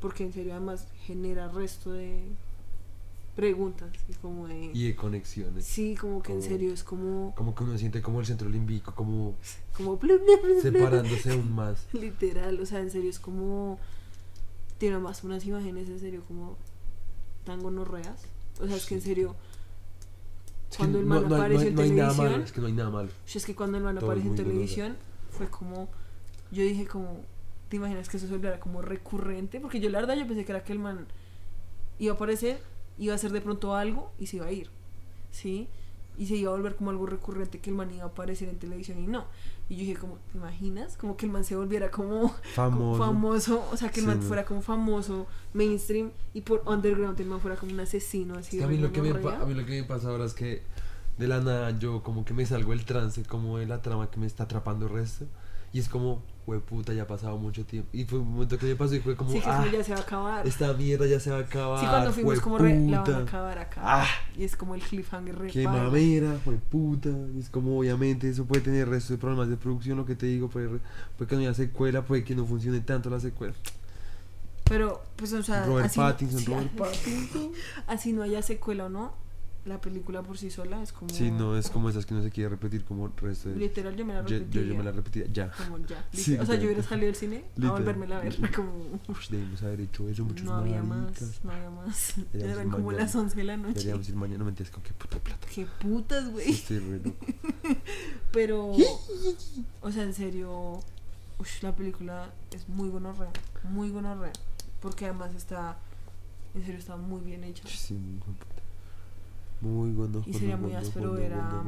[0.00, 2.24] Porque en serio además genera resto de
[3.36, 4.70] preguntas y como de...
[4.72, 5.64] Y de conexiones.
[5.64, 7.34] Sí, como que en serio es como...
[7.36, 9.34] Como que uno siente como el centro límbico, como
[9.76, 10.00] Como...
[10.62, 11.86] separándose aún más.
[11.92, 13.78] Literal, o sea, en serio es como...
[14.78, 16.56] Tiene más unas imágenes en serio como
[17.44, 18.24] tan gonorreas.
[18.60, 19.36] O sea, es que en serio...
[20.70, 22.32] Es que Cuando el no- man no hay- apareció no en no hay nada televisión-
[22.32, 23.08] malo, es que no hay nada malo.
[23.34, 24.52] Es que cuando el man Todo es apareció en gonorrea.
[24.54, 24.96] televisión
[25.30, 25.88] fue como...
[26.50, 27.20] Yo dije como...
[27.68, 29.58] ¿Te imaginas que eso se volviera como recurrente?
[29.60, 31.06] Porque yo la verdad yo pensé que era que el man
[31.98, 32.60] iba a aparecer,
[32.98, 34.70] iba a hacer de pronto algo y se iba a ir.
[35.32, 35.68] ¿Sí?
[36.18, 38.58] Y se iba a volver como algo recurrente que el man iba a aparecer en
[38.58, 39.24] televisión y no.
[39.68, 40.96] Y yo dije como, ¿te imaginas?
[40.96, 42.98] Como que el man se volviera como como Famoso.
[43.04, 47.26] famoso, o sea, que el Sí, man fuera como famoso, mainstream, y por underground el
[47.26, 48.56] man fuera como un asesino así.
[48.56, 50.34] Es que a mí, lo que me, a mí lo que me pasa ahora es
[50.34, 50.62] que
[51.18, 54.18] de la nada yo como que me salgo del trance, como de la trama que
[54.20, 55.26] me está atrapando el resto.
[55.72, 56.22] Y es como,
[56.68, 57.88] puta, ya ha pasado mucho tiempo.
[57.92, 59.92] Y fue un momento que me pasó y fue como, Sí, que ah, ya se
[59.92, 60.46] va a acabar.
[60.46, 61.80] esta mierda ya se va a acabar.
[61.80, 63.80] Sí, cuando fuimos como re, la van a acabar acá.
[63.84, 64.06] Ah.
[64.36, 67.10] Y es como el cliffhanger re Qué mamera, fue puta.
[67.34, 70.26] Y es como, obviamente, eso puede tener resto de problemas de producción, lo que te
[70.26, 70.48] digo.
[70.48, 70.80] Puede,
[71.16, 73.54] puede que no haya secuela, puede que no funcione tanto la secuela.
[74.68, 77.52] Pero, pues, o sea, Robert así, Pattinson, sí, Robert Pattinson.
[77.86, 79.14] así no haya secuela o no,
[79.66, 81.10] la película por sí sola es como...
[81.10, 83.56] Sí, no, es como esas que no se quiere repetir como resto de...
[83.56, 84.92] Literal, yo me la Yo, yo, yo me la
[85.32, 85.50] ya.
[85.50, 86.08] Como ya.
[86.12, 88.36] Sí, o sea, yo hubiera salido del cine a volverme a ver.
[88.54, 92.14] Como, debimos haber hecho eso muchos no había más, no había más.
[92.32, 93.04] Eran como mañana.
[93.04, 93.74] las 11 de la noche.
[93.74, 95.46] Deberíamos ir mañana, no mentiras, con qué puta plata.
[95.52, 96.50] Qué putas, güey.
[96.50, 97.26] Estoy re loco.
[98.32, 98.72] Pero,
[99.80, 100.80] o sea, en serio,
[101.38, 103.32] ush, la película es muy gonorrea,
[103.64, 104.32] muy gonorrea.
[104.80, 105.78] Porque además está,
[106.54, 107.66] en serio, está muy bien hecha.
[107.66, 108.20] Sí, muy.
[109.60, 110.22] Muy bueno.
[110.26, 111.62] Y sería muy áspero ver a-.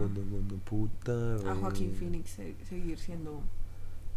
[1.51, 3.41] A Joaquín Phoenix se- seguir siendo,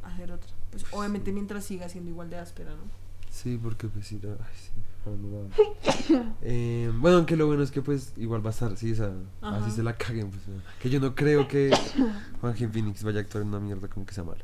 [0.03, 0.49] hacer otra.
[0.71, 2.83] Pues obviamente mientras siga siendo igual de áspera, ¿no?
[3.29, 4.71] Sí, porque pues sí, la- ay, sí,
[5.05, 8.93] no eh, Bueno, aunque lo bueno es que pues igual va a estar, sí,
[9.41, 10.29] así se la caguen.
[10.29, 11.71] Pues, eh, que yo no creo que
[12.41, 14.43] Joaquín Phoenix vaya a actuar en una mierda como que sea mala.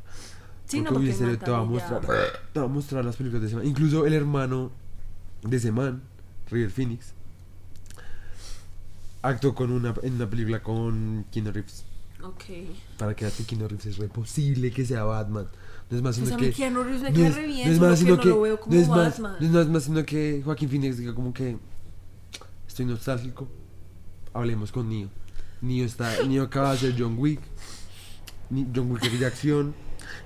[0.66, 2.00] Sí, no, porque uy, porque serio, te va a mostrar,
[2.52, 3.66] te va a mostrar las películas de ese man.
[3.66, 4.70] Incluso el hermano
[5.42, 6.02] de ese man,
[6.50, 7.12] River Phoenix,
[9.22, 11.84] actuó con una, en una película con Keanu Reeves.
[12.22, 12.44] Ok.
[12.98, 15.48] Para que Keanu Reeves es re posible que sea Batman.
[15.90, 16.70] No es más Pues sino mí que.
[16.70, 18.28] No es- más que sino no que.
[18.28, 21.56] no es más, no es más sino que Joaquín Phoenix diga como que.
[22.66, 23.48] Estoy nostálgico.
[24.34, 25.08] Hablemos con Neo.
[25.62, 26.22] Neo está.
[26.24, 27.40] Neo acaba de hacer John Wick.
[28.50, 29.74] John Wick es de acción.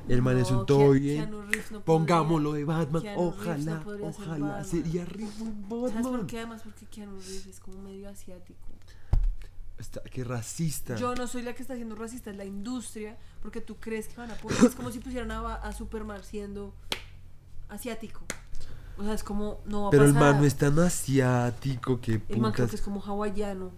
[0.09, 1.31] El man es un todo bien.
[1.31, 3.03] No Pongámoslo de Batman.
[3.03, 4.39] Keanu Ojalá, no ojalá.
[4.39, 4.65] Batman.
[4.65, 6.27] Sería re buen ¿Sabes por Batman.
[6.27, 6.39] qué?
[6.39, 8.59] Además porque Keanu Reeves es como medio asiático.
[9.79, 10.95] Está, qué racista.
[10.97, 14.17] Yo no soy la que está siendo racista, es la industria, porque tú crees que
[14.17, 14.65] van a poner.
[14.65, 16.73] Es como si pusieran a, a Superman siendo
[17.69, 18.21] asiático.
[18.99, 20.33] O sea, es como, no va a Pero el pasar.
[20.35, 23.73] man no es tan asiático que El man creo que es como hawaiano.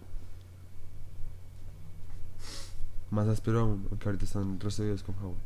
[3.11, 5.39] Más áspero aún, aunque ahorita están resueltos con Howard.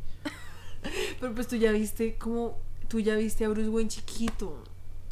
[1.21, 2.59] Pero pues tú ya viste como.
[2.89, 4.63] Tú ya viste a Bruce Wayne chiquito.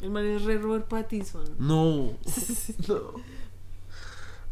[0.01, 1.43] El man es re Robert Pattinson.
[1.59, 2.13] No,
[2.87, 2.97] no.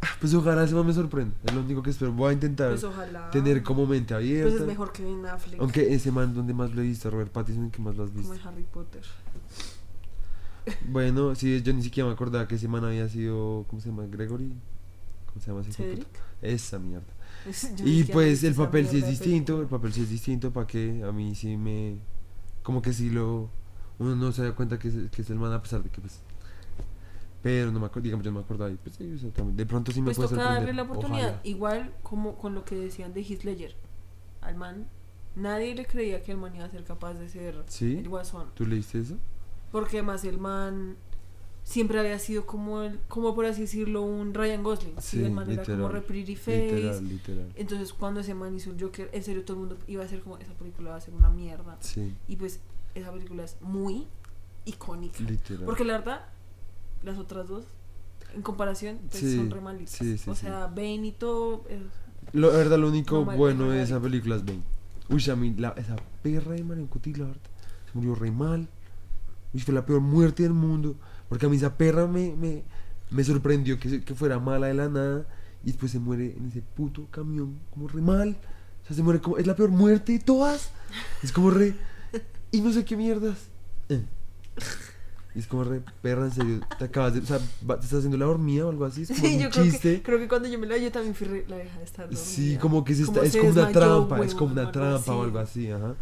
[0.02, 1.34] Ah, Pues ojalá ese me sorprenda.
[1.44, 2.12] Es lo único que espero.
[2.12, 3.30] Voy a intentar Pues ojalá.
[3.32, 4.50] tener como mente abierta.
[4.50, 5.60] Pues es mejor que Ben Affleck.
[5.60, 7.10] Aunque ese man, donde más lo he visto?
[7.10, 8.36] Robert Pattinson, que más lo has Como visto?
[8.36, 9.02] en Harry Potter.
[10.88, 13.66] Bueno, sí, yo ni siquiera me acordaba que ese man había sido.
[13.70, 14.06] ¿Cómo se llama?
[14.10, 14.52] Gregory.
[15.28, 16.08] ¿Cómo se llama ese Cedric.
[16.42, 17.06] Esa mierda.
[17.86, 21.12] Y pues el papel sí es distinto, el papel sí es distinto para que a
[21.12, 21.98] mí sí me...
[22.64, 23.50] Como que sí lo...
[24.00, 26.02] Uno no se da cuenta que es, que es el man a pesar de que
[26.02, 26.20] pues...
[27.42, 29.56] Pero no me acuerdo, digamos, yo no me acordaba y pues sí, o sea, también-
[29.56, 30.66] de pronto sí me Pues puede toca sorprender.
[30.66, 31.28] darle la oportunidad.
[31.28, 31.42] Ojalá.
[31.44, 33.76] Igual como con lo que decían de Ledger.
[34.42, 34.88] Al man,
[35.36, 37.98] nadie le creía que el man iba a ser capaz de ser ¿Sí?
[38.00, 38.48] el guasón.
[38.56, 39.18] ¿Tú leíste eso?
[39.72, 40.96] Porque además el man
[41.66, 44.94] siempre había sido como el, como por así decirlo, un Ryan Gosling.
[45.00, 46.72] Sí, Sí, el man era como literal, re pretty face.
[46.76, 47.52] Literal, literal.
[47.56, 50.22] Entonces cuando ese man hizo el Joker, en serio todo el mundo iba a ser
[50.22, 51.76] como, esa película va a ser una mierda.
[51.82, 52.60] Sí, Y pues
[52.94, 54.08] esa película es muy
[54.64, 55.20] icónica.
[55.24, 55.66] literal.
[55.66, 56.26] Porque la verdad,
[57.04, 57.66] las otras dos
[58.36, 59.92] en comparación, pues Sí, son re malitas.
[59.96, 61.64] sí, sí, o sea, Bane y todo.
[62.34, 64.62] Lo, la verdad, lo único No, bueno de esa película es Bane.
[65.10, 67.38] Uy, a mí, la, esa perra de Marion Cotillard
[67.86, 68.68] se murió re mal.
[69.54, 70.96] Uy, fue la peor muerte del mundo.
[71.30, 72.64] Porque a mí esa perra me, me,
[73.10, 75.26] me sorprendió que, que fuera mala de la nada.
[75.64, 78.38] Y después se muere en ese puto camión, como re mal.
[78.84, 79.38] O sea, se muere como.
[79.38, 80.70] Es la peor muerte de todas.
[81.24, 81.74] Es como re.
[82.52, 83.38] Y no sé qué mierdas.
[83.90, 84.02] Eh.
[85.34, 86.60] Y es como re, perra, en serio.
[86.78, 87.20] Te acabas de.
[87.20, 87.40] O sea,
[87.70, 89.02] va- te estás haciendo la dormida o algo así.
[89.02, 89.96] Es como Sí, un yo creo chiste.
[89.98, 92.06] que, creo que cuando yo me la yo también fui re- la deja de estar
[92.06, 92.22] dormida.
[92.24, 95.14] Sí, como que se está, es se como una desmayó, trampa, es como una trampa
[95.16, 95.66] o algo así.
[95.68, 95.96] así, ajá.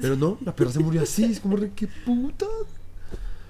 [0.00, 2.46] Pero no, la perra se murió así, es como re, qué puta.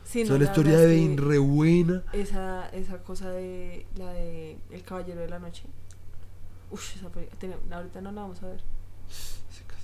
[0.05, 2.03] Sí, o no, sea, la la historia de Bane re buena.
[2.13, 5.65] Esa, esa cosa de la de El Caballero de la Noche.
[6.71, 7.57] Uf, esa película.
[7.77, 8.61] Ahorita no la vamos a ver.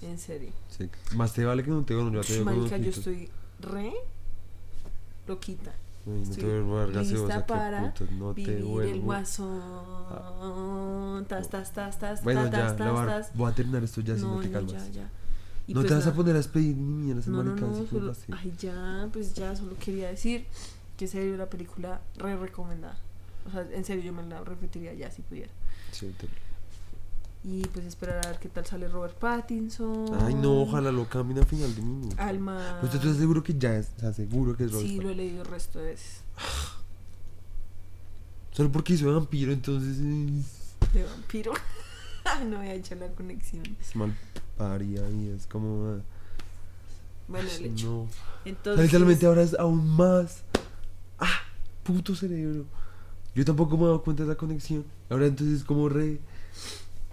[0.02, 0.50] En serio.
[1.14, 3.28] Más te vale que no te veo, yo Marica, estoy
[3.60, 3.92] re
[5.26, 5.72] loquita.
[6.06, 8.44] Ay, no te lista para no te
[8.90, 9.60] el guasón.
[11.28, 13.30] Tas, tas, tas, tas, Bueno, tas, ya, tas, la var- tas.
[13.34, 14.72] voy a terminar esto ya si no, No, te no, calmas.
[14.72, 15.10] ya, ya.
[15.70, 18.12] Y no pues te vas a poner a despedir ni mierdas, No, no, no, solo,
[18.32, 20.44] ay, ya, pues ya, solo quería decir
[20.96, 22.98] que se dio la película re recomendada.
[23.46, 25.52] O sea, en serio, yo me la repetiría ya si pudiera.
[25.92, 26.26] Sí, te-
[27.48, 30.06] Y pues esperar a ver qué tal sale Robert Pattinson.
[30.22, 32.16] Ay, no, ojalá lo cambien al final de minuto.
[32.18, 32.78] Alma.
[32.80, 35.14] Pues tú seguro que ya es, o sea, seguro que es Robert Sí, lo he
[35.14, 36.22] leído el resto de veces.
[38.50, 41.52] Solo porque hizo vampiro, entonces es, De vampiro.
[42.50, 43.62] no había hecho la conexión.
[43.80, 44.16] es mal
[44.60, 45.94] paria y es como...
[45.96, 46.00] ah,
[47.28, 47.86] Bueno, el hecho.
[47.86, 48.08] No.
[48.44, 48.84] Entonces.
[48.84, 50.42] literalmente ahora es aún más.
[51.18, 51.40] ¡Ah!
[51.82, 52.64] Puto cerebro.
[53.34, 54.84] Yo tampoco me he dado cuenta de la conexión.
[55.08, 56.20] Ahora entonces es como re.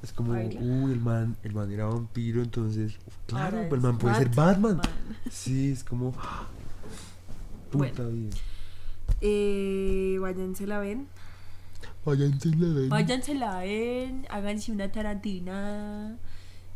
[0.03, 0.60] Es como, Baila.
[0.60, 2.94] uy, el man, el man era vampiro, entonces.
[3.07, 4.78] uf, claro, el man puede ser Batman.
[4.78, 4.95] Batman.
[5.32, 6.14] Sí, es como.
[6.19, 6.48] ¡ah!
[7.72, 8.10] Puta Bueno.
[8.11, 8.36] vida.
[9.22, 11.07] Eh, váyanse la ven.
[12.06, 12.90] Váyanse la ven.
[12.90, 14.26] Váyanse la ven.
[14.30, 16.18] Háganse una tarantina.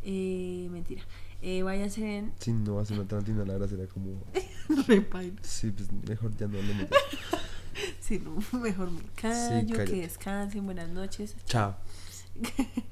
[0.04, 1.04] Eh, mentira.
[1.42, 2.34] Eh, váyanse ven.
[2.40, 4.24] Si no hace una tarantina, la verdad será como.
[4.88, 5.38] Repail.
[5.42, 6.88] Sí, pues mejor ya no hablemos.
[8.02, 9.66] Si no, mejor me callo.
[9.76, 9.92] cállate.
[9.92, 10.66] que descansen.
[10.66, 11.36] Buenas noches.
[11.46, 11.78] Chao.